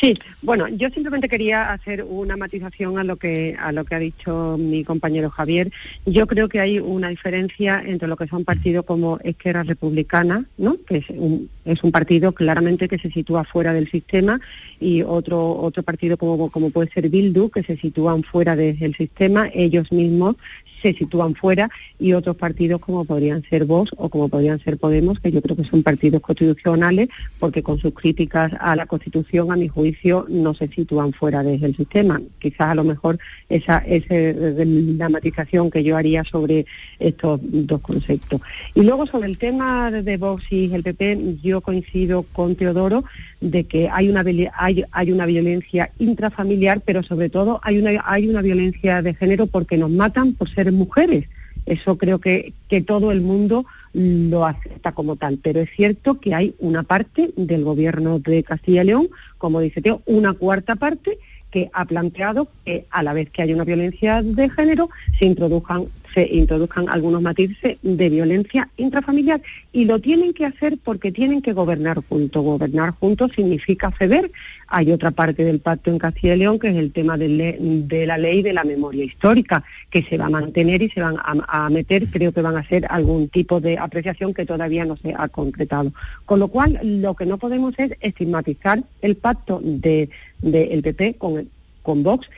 Sí, 0.00 0.18
bueno, 0.40 0.68
yo 0.68 0.88
simplemente 0.88 1.28
quería 1.28 1.70
hacer 1.70 2.02
una 2.02 2.36
matización 2.36 2.98
a 2.98 3.04
lo 3.04 3.16
que 3.16 3.54
a 3.58 3.72
lo 3.72 3.84
que 3.84 3.94
ha 3.94 3.98
dicho 3.98 4.56
mi 4.58 4.84
compañero 4.84 5.28
Javier. 5.28 5.70
Yo 6.06 6.26
creo 6.26 6.48
que 6.48 6.60
hay 6.60 6.78
una 6.78 7.10
diferencia 7.10 7.82
entre 7.84 8.08
lo 8.08 8.16
que 8.16 8.26
son 8.26 8.44
partidos 8.44 8.86
como 8.86 9.18
Esquerra 9.22 9.64
Republicana, 9.64 10.46
¿no? 10.56 10.76
que 10.86 10.98
es 10.98 11.10
un, 11.10 11.50
es 11.66 11.84
un 11.84 11.92
partido 11.92 12.32
claramente 12.32 12.88
que 12.88 12.98
se 12.98 13.10
sitúa 13.10 13.44
fuera 13.44 13.74
del 13.74 13.90
sistema, 13.90 14.40
y 14.80 15.02
otro 15.02 15.56
otro 15.58 15.82
partido 15.82 16.16
como, 16.16 16.50
como 16.50 16.70
puede 16.70 16.90
ser 16.90 17.08
Bildu, 17.08 17.50
que 17.50 17.62
se 17.62 17.76
sitúan 17.76 18.22
fuera 18.22 18.56
del 18.56 18.94
sistema, 18.96 19.50
ellos 19.52 19.92
mismos 19.92 20.36
se 20.82 20.92
sitúan 20.94 21.34
fuera, 21.34 21.70
y 21.98 22.12
otros 22.12 22.36
partidos 22.36 22.80
como 22.80 23.04
podrían 23.04 23.42
ser 23.44 23.64
Vox 23.64 23.92
o 23.96 24.08
como 24.08 24.28
podrían 24.28 24.58
ser 24.60 24.78
Podemos, 24.78 25.20
que 25.20 25.30
yo 25.30 25.40
creo 25.40 25.56
que 25.56 25.64
son 25.64 25.82
partidos 25.82 26.22
constitucionales, 26.22 27.08
porque 27.38 27.62
con 27.62 27.78
sus 27.78 27.94
críticas 27.94 28.52
a 28.58 28.74
la 28.74 28.86
Constitución, 28.86 29.52
a 29.52 29.56
mi 29.56 29.68
juicio, 29.68 30.26
no 30.28 30.54
se 30.54 30.68
sitúan 30.68 31.12
fuera 31.12 31.42
del 31.42 31.76
sistema. 31.76 32.20
Quizás 32.40 32.68
a 32.68 32.74
lo 32.74 32.84
mejor 32.84 33.18
esa 33.48 33.78
esa 33.78 34.14
es 34.14 34.66
la 34.66 35.08
matización 35.08 35.70
que 35.70 35.84
yo 35.84 35.96
haría 35.96 36.24
sobre 36.24 36.66
estos 36.98 37.40
dos 37.42 37.80
conceptos. 37.80 38.40
Y 38.74 38.82
luego 38.82 39.06
sobre 39.06 39.28
el 39.28 39.38
tema 39.38 39.90
de 39.90 40.16
Vox 40.16 40.44
y 40.50 40.72
el 40.72 40.82
PP, 40.82 41.38
yo 41.42 41.60
coincido 41.60 42.24
con 42.32 42.56
Teodoro 42.56 43.04
de 43.42 43.64
que 43.64 43.88
hay 43.90 44.08
una 44.08 44.24
hay, 44.54 44.84
hay 44.92 45.12
una 45.12 45.26
violencia 45.26 45.90
intrafamiliar, 45.98 46.80
pero 46.80 47.02
sobre 47.02 47.28
todo 47.28 47.60
hay 47.62 47.78
una 47.78 47.90
hay 48.04 48.28
una 48.28 48.40
violencia 48.40 49.02
de 49.02 49.14
género 49.14 49.46
porque 49.46 49.76
nos 49.76 49.90
matan 49.90 50.32
por 50.32 50.48
ser 50.48 50.72
mujeres. 50.72 51.26
Eso 51.66 51.96
creo 51.96 52.18
que, 52.18 52.54
que 52.68 52.80
todo 52.80 53.12
el 53.12 53.20
mundo 53.20 53.66
lo 53.92 54.46
acepta 54.46 54.92
como 54.92 55.16
tal, 55.16 55.38
pero 55.42 55.60
es 55.60 55.70
cierto 55.76 56.18
que 56.18 56.34
hay 56.34 56.54
una 56.58 56.82
parte 56.82 57.30
del 57.36 57.62
gobierno 57.62 58.18
de 58.18 58.42
Castilla 58.42 58.82
y 58.82 58.86
León, 58.86 59.08
como 59.38 59.60
dice 59.60 59.82
Teo, 59.82 60.02
una 60.06 60.32
cuarta 60.32 60.76
parte 60.76 61.18
que 61.50 61.70
ha 61.72 61.84
planteado 61.84 62.48
que 62.64 62.86
a 62.90 63.02
la 63.02 63.12
vez 63.12 63.30
que 63.30 63.42
hay 63.42 63.52
una 63.52 63.64
violencia 63.64 64.22
de 64.22 64.48
género 64.48 64.88
se 65.18 65.26
introduzcan 65.26 65.86
se 66.12 66.28
introduzcan 66.32 66.88
algunos 66.88 67.22
matices 67.22 67.78
de 67.82 68.08
violencia 68.10 68.68
intrafamiliar 68.76 69.40
y 69.72 69.84
lo 69.84 69.98
tienen 70.00 70.32
que 70.32 70.46
hacer 70.46 70.78
porque 70.82 71.12
tienen 71.12 71.42
que 71.42 71.52
gobernar 71.52 72.02
juntos. 72.08 72.42
Gobernar 72.42 72.90
juntos 72.90 73.32
significa 73.34 73.90
ceder. 73.98 74.30
Hay 74.68 74.90
otra 74.92 75.10
parte 75.10 75.44
del 75.44 75.60
pacto 75.60 75.90
en 75.90 75.98
Castilla 75.98 76.34
y 76.34 76.38
León 76.38 76.58
que 76.58 76.68
es 76.68 76.76
el 76.76 76.92
tema 76.92 77.16
de, 77.16 78.04
la 78.06 78.18
ley 78.18 78.42
de 78.42 78.52
la 78.52 78.64
memoria 78.64 79.04
histórica, 79.04 79.64
que 79.90 80.02
se 80.02 80.18
va 80.18 80.26
a 80.26 80.30
mantener 80.30 80.82
y 80.82 80.90
se 80.90 81.00
van 81.00 81.16
a, 81.22 81.70
meter, 81.70 82.06
creo 82.08 82.32
que 82.32 82.42
van 82.42 82.56
a 82.56 82.60
hacer 82.60 82.86
algún 82.88 83.28
tipo 83.28 83.60
de 83.60 83.78
apreciación 83.78 84.34
que 84.34 84.46
todavía 84.46 84.84
no 84.84 84.96
se 84.96 85.14
ha 85.16 85.28
concretado. 85.28 85.92
Con 86.24 86.40
lo 86.40 86.48
cual, 86.48 86.78
lo 86.82 87.14
que 87.14 87.26
no 87.26 87.38
podemos 87.38 87.74
es 87.78 87.92
estigmatizar 88.00 88.82
el 89.00 89.16
pacto 89.16 89.60
del 89.62 90.10
de, 90.40 90.80
PP 90.82 91.14
con, 91.14 91.48
con 91.82 92.02
Vox 92.02 92.28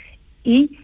y 0.44 0.78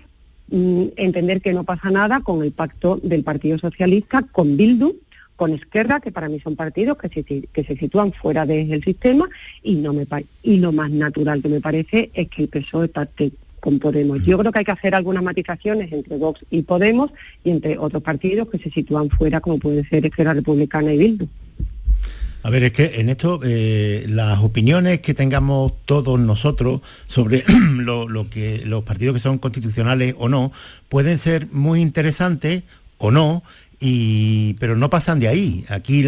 entender 0.51 1.41
que 1.41 1.53
no 1.53 1.65
pasa 1.65 1.91
nada 1.91 2.21
con 2.21 2.43
el 2.43 2.53
pacto 2.53 2.99
del 3.03 3.23
Partido 3.23 3.59
Socialista, 3.59 4.23
con 4.23 4.57
Bildu, 4.57 4.97
con 5.37 5.55
Esquerra, 5.55 6.01
que 6.01 6.13
para 6.13 6.29
mí 6.29 6.39
son 6.41 6.57
partidos 6.57 6.99
que 6.99 7.09
se, 7.09 7.23
que 7.25 7.65
se 7.65 7.77
sitúan 7.77 8.13
fuera 8.13 8.45
del 8.45 8.83
sistema, 8.85 9.29
y, 9.63 9.77
no 9.77 9.93
me, 9.93 10.07
y 10.43 10.59
lo 10.59 10.73
más 10.73 10.91
natural 10.91 11.41
que 11.41 11.49
me 11.49 11.61
parece 11.61 12.11
es 12.13 12.29
que 12.29 12.43
el 12.43 12.49
PSOE 12.49 12.89
pacte 12.89 13.33
con 13.61 13.79
Podemos. 13.79 14.25
Yo 14.25 14.39
creo 14.39 14.53
que 14.53 14.59
hay 14.59 14.65
que 14.65 14.73
hacer 14.73 14.95
algunas 14.95 15.23
matizaciones 15.23 15.93
entre 15.93 16.17
Vox 16.17 16.45
y 16.51 16.63
Podemos 16.63 17.11
y 17.45 17.51
entre 17.51 17.79
otros 17.79 18.03
partidos 18.03 18.49
que 18.49 18.59
se 18.59 18.71
sitúan 18.71 19.09
fuera, 19.11 19.41
como 19.41 19.59
puede 19.59 19.85
ser 19.85 20.05
Esquerra 20.05 20.35
Republicana 20.35 20.93
y 20.93 20.99
Bildu. 20.99 21.29
A 22.43 22.49
ver, 22.49 22.64
es 22.64 22.72
que 22.72 23.01
en 23.01 23.11
esto 23.11 23.41
eh, 23.45 24.07
las 24.09 24.41
opiniones 24.41 25.01
que 25.01 25.12
tengamos 25.12 25.72
todos 25.84 26.18
nosotros 26.18 26.80
sobre 27.07 27.45
lo, 27.76 28.30
que 28.30 28.62
los 28.64 28.82
partidos 28.84 29.14
que 29.14 29.20
son 29.20 29.38
constitucionales 29.38 30.14
o 30.18 30.28
no 30.28 30.51
pueden 30.88 31.18
ser 31.18 31.49
muy 31.53 31.82
interesantes 31.82 32.62
o 32.97 33.11
no 33.11 33.43
y, 33.81 34.55
pero 34.55 34.76
no 34.76 34.91
pasan 34.91 35.18
de 35.20 35.28
ahí. 35.28 35.64
Aquí 35.70 36.05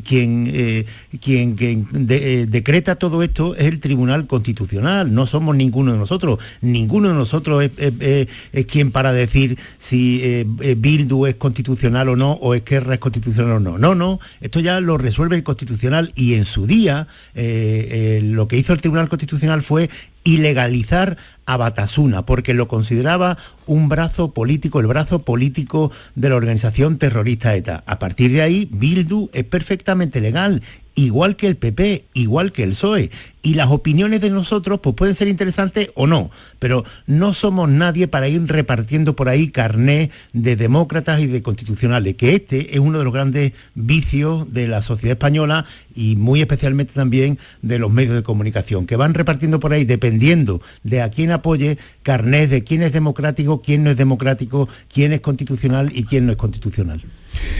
quien, 0.00 0.50
eh, 0.52 0.84
quien, 1.20 1.56
eh, 1.60 2.46
decreta 2.48 2.96
todo 2.96 3.22
esto 3.22 3.54
es 3.54 3.66
el 3.66 3.78
Tribunal 3.78 4.26
Constitucional, 4.26 5.14
no 5.14 5.28
somos 5.28 5.54
ninguno 5.54 5.92
de 5.92 5.98
nosotros. 5.98 6.40
Ninguno 6.60 7.08
de 7.08 7.14
nosotros 7.14 7.70
es, 7.76 8.66
quien 8.66 8.90
para 8.90 9.12
decir 9.12 9.58
si 9.78 10.20
eh, 10.22 10.74
Bildu 10.76 11.26
es 11.26 11.36
constitucional 11.36 12.08
o 12.08 12.16
no, 12.16 12.32
o 12.32 12.54
Esquerra 12.54 12.94
es 12.94 13.00
constitucional 13.00 13.52
o 13.52 13.60
no. 13.60 13.78
No, 13.78 13.94
no, 13.94 14.18
esto 14.40 14.58
ya 14.58 14.80
lo 14.80 14.98
resuelve 14.98 15.36
el 15.36 15.44
Constitucional 15.44 16.12
y 16.16 16.34
en 16.34 16.44
su 16.44 16.66
día 16.66 17.06
lo 17.34 18.48
que 18.48 18.56
hizo 18.56 18.72
el 18.72 18.80
Tribunal 18.80 19.08
Constitucional 19.08 19.62
fue 19.62 19.88
ilegalizar 20.28 21.16
a 21.46 21.56
Batasuna, 21.56 22.26
porque 22.26 22.52
lo 22.52 22.68
consideraba 22.68 23.38
un 23.66 23.88
brazo 23.88 24.32
político, 24.32 24.80
el 24.80 24.86
brazo 24.86 25.22
político 25.22 25.90
de 26.14 26.28
la 26.28 26.36
organización 26.36 26.98
terrorista 26.98 27.54
ETA. 27.54 27.82
A 27.86 27.98
partir 27.98 28.32
de 28.32 28.42
ahí, 28.42 28.68
Bildu 28.70 29.30
es 29.32 29.44
perfectamente 29.44 30.20
legal 30.20 30.62
igual 30.98 31.36
que 31.36 31.46
el 31.46 31.56
PP, 31.56 32.06
igual 32.14 32.50
que 32.50 32.64
el 32.64 32.70
PSOE. 32.70 33.10
Y 33.40 33.54
las 33.54 33.70
opiniones 33.70 34.20
de 34.20 34.30
nosotros 34.30 34.80
pues 34.82 34.96
pueden 34.96 35.14
ser 35.14 35.28
interesantes 35.28 35.92
o 35.94 36.08
no, 36.08 36.30
pero 36.58 36.84
no 37.06 37.34
somos 37.34 37.68
nadie 37.68 38.08
para 38.08 38.26
ir 38.28 38.44
repartiendo 38.46 39.14
por 39.14 39.28
ahí 39.28 39.48
carné 39.48 40.10
de 40.32 40.56
demócratas 40.56 41.20
y 41.20 41.28
de 41.28 41.40
constitucionales, 41.40 42.16
que 42.16 42.34
este 42.34 42.74
es 42.74 42.80
uno 42.80 42.98
de 42.98 43.04
los 43.04 43.12
grandes 43.12 43.52
vicios 43.76 44.52
de 44.52 44.66
la 44.66 44.82
sociedad 44.82 45.12
española 45.12 45.64
y 45.94 46.16
muy 46.16 46.40
especialmente 46.40 46.94
también 46.94 47.38
de 47.62 47.78
los 47.78 47.92
medios 47.92 48.16
de 48.16 48.24
comunicación, 48.24 48.84
que 48.84 48.96
van 48.96 49.14
repartiendo 49.14 49.60
por 49.60 49.72
ahí, 49.72 49.84
dependiendo 49.84 50.60
de 50.82 51.00
a 51.00 51.10
quién 51.10 51.30
apoye, 51.30 51.78
carnés 52.02 52.50
de 52.50 52.64
quién 52.64 52.82
es 52.82 52.92
democrático, 52.92 53.62
quién 53.62 53.84
no 53.84 53.90
es 53.90 53.96
democrático, 53.96 54.68
quién 54.92 55.12
es 55.12 55.20
constitucional 55.20 55.92
y 55.94 56.02
quién 56.04 56.26
no 56.26 56.32
es 56.32 56.38
constitucional. 56.38 57.02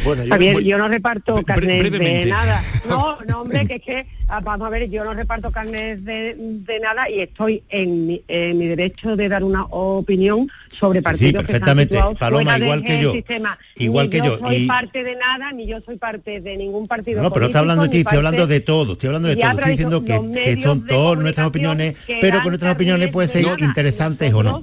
Bueno, 0.04 0.24
yo, 0.24 0.60
yo 0.60 0.78
no 0.78 0.88
reparto 0.88 1.42
carnes 1.44 1.90
de 1.90 2.26
nada. 2.26 2.62
No, 2.88 3.18
no, 3.28 3.42
hombre, 3.42 3.66
que 3.66 3.74
es 3.74 3.82
que, 3.82 4.06
ah, 4.28 4.40
vamos 4.40 4.66
a 4.66 4.70
ver, 4.70 4.88
yo 4.88 5.04
no 5.04 5.12
reparto 5.12 5.50
carnes 5.50 6.02
de, 6.04 6.78
nada 6.80 7.10
y 7.10 7.20
estoy 7.20 7.62
en 7.68 8.06
mi, 8.06 8.22
derecho 8.28 9.16
de 9.16 9.28
dar 9.28 9.44
una 9.44 9.64
opinión 9.64 10.48
sobre 10.78 11.02
partidos 11.02 11.42
sí, 11.42 11.46
perfectamente. 11.46 11.96
que 11.96 12.14
Paloma, 12.18 12.58
igual 12.58 12.82
que 12.82 13.02
yo. 13.02 13.12
Sistema. 13.12 13.58
Igual 13.76 14.10
que 14.10 14.18
yo. 14.18 14.38
No 14.38 14.48
soy 14.48 14.66
parte 14.66 15.04
de 15.04 15.16
nada, 15.16 15.52
ni 15.52 15.66
yo 15.66 15.80
soy 15.80 15.96
parte 15.96 16.40
de 16.40 16.56
ningún 16.56 16.86
partido 16.86 17.22
No, 17.22 17.32
pero 17.32 17.46
está 17.46 17.60
hablando 17.60 17.84
de 17.84 17.88
ti, 17.88 17.98
estoy 17.98 18.18
hablando 18.18 18.46
de 18.46 18.60
todo, 18.60 18.92
estoy 18.92 19.08
hablando 19.08 19.28
de 19.28 19.36
todo. 19.36 19.50
Estoy 19.50 19.70
diciendo 19.70 20.04
que, 20.04 20.60
son 20.62 20.86
todas 20.86 21.18
nuestras 21.18 21.46
opiniones, 21.46 21.96
pero 22.20 22.40
con 22.42 22.50
nuestras 22.50 22.74
opiniones 22.74 23.10
pueden 23.10 23.28
ser 23.28 23.44
interesantes 23.60 24.32
o 24.32 24.42
no 24.42 24.62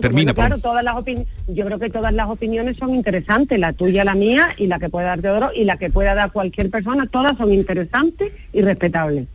termina. 0.00 0.34
claro, 0.34 0.58
todas 0.58 0.82
las 0.84 0.94
yo 1.48 1.64
creo 1.66 1.78
que 1.78 1.90
todas 1.90 2.12
las 2.12 2.28
opiniones 2.28 2.76
son 2.76 2.94
interesantes, 2.94 3.58
la 3.58 3.72
tuya, 3.72 4.04
la 4.04 4.14
mía 4.14 4.54
y 4.56 4.66
la 4.66 4.78
que 4.78 4.88
pueda 4.88 5.08
dar 5.08 5.22
de 5.22 5.30
oro 5.30 5.50
y 5.54 5.64
la 5.64 5.76
que 5.76 5.90
pueda 5.90 6.14
dar 6.14 6.32
cualquier 6.32 6.70
persona, 6.70 7.06
todas 7.06 7.36
son 7.36 7.52
interesantes 7.52 8.32
y 8.52 8.62
respetables. 8.62 9.26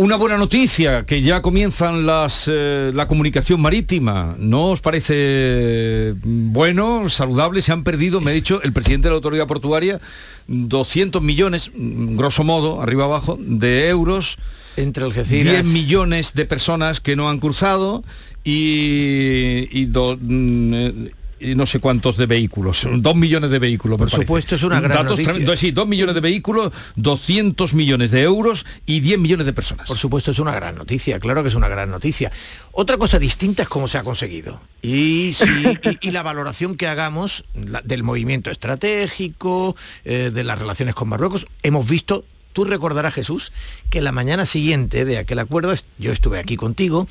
Una 0.00 0.16
buena 0.16 0.38
noticia, 0.38 1.04
que 1.04 1.20
ya 1.20 1.42
comienzan 1.42 2.06
las, 2.06 2.48
eh, 2.50 2.90
la 2.94 3.06
comunicación 3.06 3.60
marítima. 3.60 4.34
¿No 4.38 4.70
os 4.70 4.80
parece 4.80 6.14
bueno, 6.22 7.10
saludable? 7.10 7.60
Se 7.60 7.70
han 7.70 7.84
perdido, 7.84 8.22
me 8.22 8.30
ha 8.30 8.34
dicho 8.34 8.62
el 8.62 8.72
presidente 8.72 9.08
de 9.08 9.10
la 9.10 9.16
autoridad 9.16 9.46
portuaria, 9.46 10.00
200 10.46 11.20
millones, 11.20 11.70
grosso 11.74 12.44
modo, 12.44 12.80
arriba 12.80 13.04
abajo, 13.04 13.36
de 13.38 13.90
euros. 13.90 14.38
Entre 14.78 15.04
Algeciras. 15.04 15.52
10 15.52 15.66
millones 15.66 16.32
de 16.32 16.46
personas 16.46 17.02
que 17.02 17.14
no 17.14 17.28
han 17.28 17.38
cruzado 17.38 18.02
y, 18.42 19.66
mm, 19.70 20.74
eh, 20.74 21.10
y, 21.10 21.19
no 21.40 21.66
sé 21.66 21.80
cuántos 21.80 22.16
de 22.16 22.26
vehículos, 22.26 22.86
dos 22.96 23.16
millones 23.16 23.50
de 23.50 23.58
vehículos. 23.58 23.98
Por 23.98 24.10
supuesto, 24.10 24.54
es 24.54 24.62
una 24.62 24.80
gran 24.80 25.06
noticia. 25.06 25.56
Sí, 25.56 25.70
dos 25.70 25.86
millones 25.88 26.14
de 26.14 26.20
vehículos, 26.20 26.72
200 26.96 27.74
millones 27.74 28.10
de 28.10 28.22
euros 28.22 28.66
y 28.86 29.00
10 29.00 29.18
millones 29.18 29.46
de 29.46 29.52
personas. 29.52 29.88
Por 29.88 29.98
supuesto, 29.98 30.30
es 30.30 30.38
una 30.38 30.54
gran 30.54 30.76
noticia, 30.76 31.18
claro 31.18 31.42
que 31.42 31.48
es 31.48 31.54
una 31.54 31.68
gran 31.68 31.90
noticia. 31.90 32.30
Otra 32.72 32.96
cosa 32.96 33.18
distinta 33.18 33.62
es 33.62 33.68
cómo 33.68 33.88
se 33.88 33.98
ha 33.98 34.02
conseguido. 34.02 34.60
Y, 34.82 35.34
y, 36.00 36.10
la 36.10 36.22
valoración 36.22 36.76
que 36.76 36.86
hagamos 36.86 37.44
del 37.54 38.02
movimiento 38.02 38.50
estratégico, 38.50 39.76
eh, 40.04 40.30
de 40.32 40.44
las 40.44 40.58
relaciones 40.58 40.94
con 40.94 41.08
Marruecos, 41.08 41.46
hemos 41.62 41.88
visto 41.88 42.24
Tú 42.52 42.64
recordarás, 42.64 43.14
Jesús, 43.14 43.52
que 43.90 44.00
la 44.00 44.10
mañana 44.10 44.44
siguiente 44.44 45.04
de 45.04 45.18
aquel 45.18 45.38
acuerdo 45.38 45.72
yo 45.98 46.12
estuve 46.12 46.38
aquí 46.38 46.56
contigo 46.56 47.06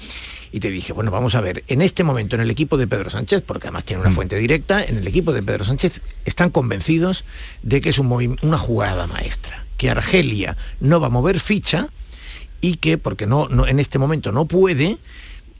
y 0.51 0.59
te 0.59 0.69
dije, 0.69 0.91
bueno, 0.91 1.11
vamos 1.11 1.35
a 1.35 1.41
ver, 1.41 1.63
en 1.67 1.81
este 1.81 2.03
momento 2.03 2.35
en 2.35 2.41
el 2.41 2.49
equipo 2.49 2.77
de 2.77 2.87
Pedro 2.87 3.09
Sánchez, 3.09 3.43
porque 3.45 3.67
además 3.67 3.85
tiene 3.85 4.01
una 4.01 4.11
mm. 4.11 4.15
fuente 4.15 4.35
directa, 4.35 4.83
en 4.83 4.97
el 4.97 5.07
equipo 5.07 5.31
de 5.31 5.41
Pedro 5.41 5.63
Sánchez 5.63 6.01
están 6.25 6.49
convencidos 6.49 7.23
de 7.63 7.79
que 7.79 7.89
es 7.89 7.99
un 7.99 8.09
una 8.41 8.57
jugada 8.57 9.07
maestra, 9.07 9.65
que 9.77 9.89
Argelia 9.89 10.57
no 10.81 10.99
va 10.99 11.07
a 11.07 11.11
mover 11.11 11.39
ficha 11.39 11.89
y 12.59 12.75
que, 12.75 12.97
porque 12.97 13.27
no, 13.27 13.47
no 13.47 13.65
en 13.65 13.79
este 13.79 13.99
momento 13.99 14.31
no 14.31 14.45
puede, 14.45 14.97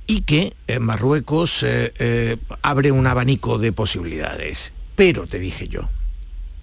y 0.07 0.21
que 0.21 0.53
eh, 0.67 0.79
Marruecos 0.79 1.63
eh, 1.63 1.93
eh, 1.99 2.37
abre 2.63 2.91
un 2.91 3.05
abanico 3.05 3.59
de 3.59 3.71
posibilidades. 3.71 4.73
Pero, 4.95 5.27
te 5.27 5.37
dije 5.37 5.67
yo, 5.67 5.87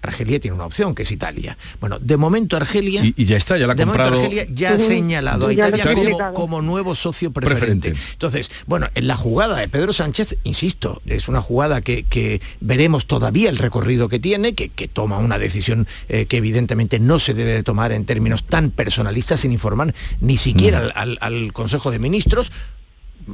Argelia 0.07 0.39
tiene 0.39 0.55
una 0.55 0.65
opción, 0.65 0.95
que 0.95 1.03
es 1.03 1.11
Italia. 1.11 1.57
Bueno, 1.79 1.99
de 1.99 2.17
momento 2.17 2.57
Argelia... 2.57 3.03
Y, 3.03 3.25
ya 3.25 3.37
está, 3.37 3.57
ya 3.57 3.67
la 3.67 3.73
ha 3.73 3.75
comprado... 3.75 4.15
Argelia 4.15 4.45
ya 4.51 4.73
ha 4.73 4.79
señalado 4.79 5.47
a 5.47 5.53
Italia 5.53 6.31
como, 6.33 6.61
nuevo 6.61 6.95
socio 6.95 7.31
preferente. 7.31 7.93
Entonces, 8.11 8.51
bueno, 8.65 8.89
en 8.95 9.07
la 9.07 9.17
jugada 9.17 9.57
de 9.57 9.67
Pedro 9.67 9.93
Sánchez, 9.93 10.37
insisto, 10.43 11.01
es 11.05 11.27
una 11.27 11.41
jugada 11.41 11.81
que, 11.81 12.41
veremos 12.59 13.07
todavía 13.07 13.49
el 13.49 13.57
recorrido 13.57 14.09
que 14.09 14.19
tiene, 14.19 14.53
que, 14.53 14.87
toma 14.87 15.17
una 15.19 15.37
decisión 15.37 15.87
eh, 16.09 16.25
que 16.25 16.37
evidentemente 16.37 16.99
no 16.99 17.19
se 17.19 17.33
debe 17.33 17.51
de 17.51 17.63
tomar 17.63 17.91
en 17.91 18.05
términos 18.05 18.43
tan 18.43 18.71
personalistas 18.71 19.41
sin 19.41 19.51
informar 19.51 19.93
ni 20.21 20.37
siquiera 20.37 20.91
mm. 20.95 21.17
al 21.19 21.53
Consejo 21.53 21.91
de 21.91 21.99
Ministros, 21.99 22.51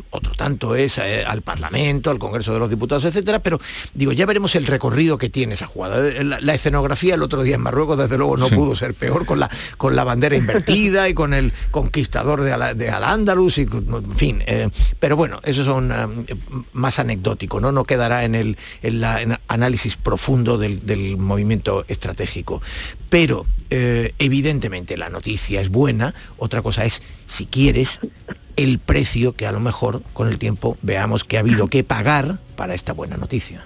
otro 0.09 0.33
tanto 0.33 0.75
es 0.75 0.97
eh, 0.97 1.23
al 1.25 1.41
Parlamento, 1.41 2.09
al 2.09 2.19
Congreso 2.19 2.53
de 2.53 2.59
los 2.59 2.69
Diputados, 2.69 3.05
etcétera, 3.05 3.39
pero 3.39 3.59
digo, 3.93 4.11
ya 4.11 4.25
veremos 4.25 4.55
el 4.55 4.65
recorrido 4.65 5.17
que 5.17 5.29
tiene 5.29 5.53
esa 5.53 5.67
jugada. 5.67 6.01
La, 6.23 6.53
escenografía 6.53 7.15
el 7.15 7.23
otro 7.23 7.43
día 7.43 7.55
en 7.55 7.61
Marruecos, 7.61 7.97
desde 7.97 8.17
luego, 8.17 8.37
no 8.37 8.47
pudo 8.49 8.75
ser 8.75 8.93
peor 8.93 9.25
con 9.25 9.39
la, 9.39 9.49
con 9.77 9.95
la 9.95 10.03
bandera 10.03 10.35
invertida 10.35 11.09
y 11.09 11.13
con 11.13 11.33
el 11.33 11.51
conquistador 11.71 12.41
de, 12.41 12.89
Al-Ándalus, 12.89 13.57
y 13.57 13.61
en 13.61 14.15
fin. 14.15 14.43
Eh, 14.45 14.69
pero 14.99 15.15
bueno, 15.15 15.39
eso 15.43 15.63
son 15.63 15.91
eh, 15.91 16.35
más 16.73 16.99
anecdótico, 16.99 17.59
¿no? 17.59 17.71
No 17.71 17.83
quedará 17.83 18.23
en 18.23 18.35
el 18.35 18.57
análisis 19.47 19.97
profundo 19.97 20.57
del, 20.57 21.17
movimiento 21.17 21.85
estratégico. 21.87 22.61
Pero 23.09 23.45
evidentemente 24.19 24.97
la 24.97 25.09
noticia 25.09 25.59
es 25.59 25.69
buena, 25.69 26.13
otra 26.37 26.61
cosa 26.61 26.85
es, 26.85 27.01
si 27.25 27.47
quieres, 27.47 27.99
el 28.55 28.79
precio 28.79 29.33
que 29.33 29.45
a 29.45 29.51
lo 29.51 29.59
mejor 29.59 30.01
con 30.13 30.27
el 30.27 30.37
tiempo 30.37 30.77
veamos 30.81 31.23
que 31.23 31.37
ha 31.37 31.41
habido 31.41 31.67
que 31.67 31.83
pagar 31.83 32.37
para 32.55 32.73
esta 32.73 32.93
buena 32.93 33.17
noticia. 33.17 33.65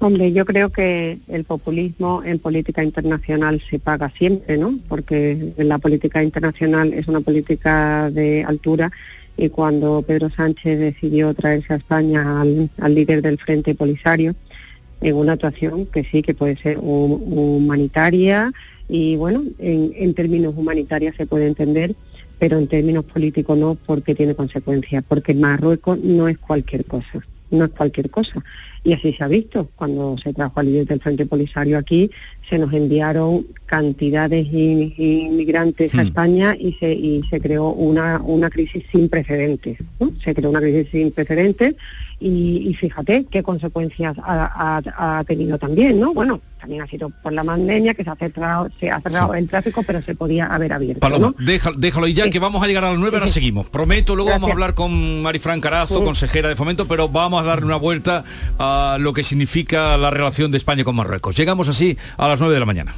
Hombre, 0.00 0.32
yo 0.32 0.44
creo 0.44 0.70
que 0.70 1.18
el 1.26 1.42
populismo 1.42 2.22
en 2.24 2.38
política 2.38 2.84
internacional 2.84 3.60
se 3.68 3.80
paga 3.80 4.10
siempre, 4.10 4.56
¿no? 4.56 4.78
Porque 4.88 5.52
la 5.56 5.78
política 5.78 6.22
internacional 6.22 6.92
es 6.92 7.08
una 7.08 7.20
política 7.20 8.08
de 8.10 8.44
altura 8.44 8.92
y 9.36 9.48
cuando 9.48 10.02
Pedro 10.02 10.30
Sánchez 10.30 10.78
decidió 10.78 11.34
traerse 11.34 11.72
a 11.72 11.76
España 11.76 12.40
al, 12.40 12.94
líder 12.94 13.22
del 13.22 13.38
Frente 13.38 13.74
Polisario, 13.74 14.36
en 15.00 15.14
una 15.14 15.32
actuación 15.32 15.86
que 15.86 16.04
sí 16.04 16.22
que 16.22 16.34
puede 16.34 16.56
ser 16.56 16.78
humanitaria 16.80 18.52
y 18.88 19.16
bueno, 19.16 19.44
en, 19.58 20.14
términos 20.14 20.54
humanitarios 20.56 21.14
se 21.16 21.26
puede 21.26 21.46
entender, 21.46 21.94
pero 22.38 22.58
en 22.58 22.68
términos 22.68 23.04
políticos 23.04 23.58
no, 23.58 23.74
porque 23.74 24.14
tiene 24.14 24.34
consecuencias, 24.34 25.04
porque 25.06 25.34
Marruecos 25.34 25.98
no 25.98 26.28
es 26.28 26.38
cualquier 26.38 26.84
cosa 26.84 27.22
no 27.50 27.64
es 27.64 27.70
cualquier 27.70 28.10
cosa. 28.10 28.44
Y 28.84 28.92
así 28.92 29.12
se 29.12 29.24
ha 29.24 29.28
visto. 29.28 29.68
Cuando 29.76 30.16
se 30.18 30.32
trajo 30.32 30.60
al 30.60 30.66
líder 30.66 30.86
del 30.86 31.00
Frente 31.00 31.26
Polisario 31.26 31.78
aquí, 31.78 32.10
se 32.48 32.58
nos 32.58 32.72
enviaron 32.72 33.46
cantidades 33.66 34.50
de 34.50 34.94
inmigrantes 34.96 35.94
a 35.94 35.98
hmm. 35.98 36.06
España 36.06 36.56
y 36.58 36.72
se, 36.74 36.92
y 36.92 37.22
se 37.28 37.40
creó 37.40 37.70
una, 37.70 38.20
una 38.24 38.48
crisis 38.48 38.84
sin 38.90 39.08
precedentes. 39.08 39.78
Se 40.24 40.34
creó 40.34 40.50
una 40.50 40.60
crisis 40.60 40.88
sin 40.90 41.10
precedentes 41.12 41.76
y, 42.20 42.74
fíjate 42.74 43.26
qué 43.30 43.42
consecuencias 43.42 44.16
ha, 44.24 45.22
tenido 45.26 45.58
también, 45.58 46.00
¿no? 46.00 46.12
Bueno, 46.12 46.40
también 46.60 46.82
ha 46.82 46.86
sido 46.88 47.10
por 47.22 47.32
la 47.32 47.44
pandemia 47.44 47.94
que 47.94 48.02
se 48.02 48.10
ha 48.10 48.16
cerrado, 48.16 48.68
se 48.80 48.90
ha 48.90 49.00
cerrado 49.00 49.34
el 49.34 49.48
tráfico, 49.48 49.84
pero 49.84 50.02
se 50.02 50.16
podía 50.16 50.46
haber 50.46 50.72
abierto. 50.72 51.00
Paloma, 51.00 51.32
déjalo, 51.38 51.78
déjalo 51.78 52.08
y 52.08 52.14
ya 52.14 52.28
que 52.28 52.40
vamos 52.40 52.60
a 52.62 52.66
llegar 52.66 52.84
a 52.84 52.90
las 52.90 52.98
nueve, 52.98 53.18
ahora 53.18 53.28
seguimos. 53.28 53.68
Prometo, 53.70 54.16
luego 54.16 54.30
vamos 54.30 54.50
a 54.50 54.52
hablar 54.52 54.74
con 54.74 55.22
Marifran 55.22 55.60
Carazo, 55.60 56.02
consejera 56.02 56.48
de 56.48 56.56
Fomento, 56.56 56.88
pero 56.88 57.08
vamos 57.08 57.40
a 57.40 57.44
darle 57.44 57.66
una 57.66 57.76
vuelta 57.76 58.24
a 58.58 58.96
lo 58.98 59.12
que 59.12 59.22
significa 59.22 59.96
la 59.96 60.10
relación 60.10 60.50
de 60.50 60.58
España 60.58 60.82
con 60.82 60.96
Marruecos. 60.96 61.36
Llegamos 61.36 61.68
así 61.68 61.96
a 62.16 62.26
las 62.26 62.37
nueve 62.40 62.54
de 62.54 62.60
la 62.60 62.66
mañana. 62.66 62.94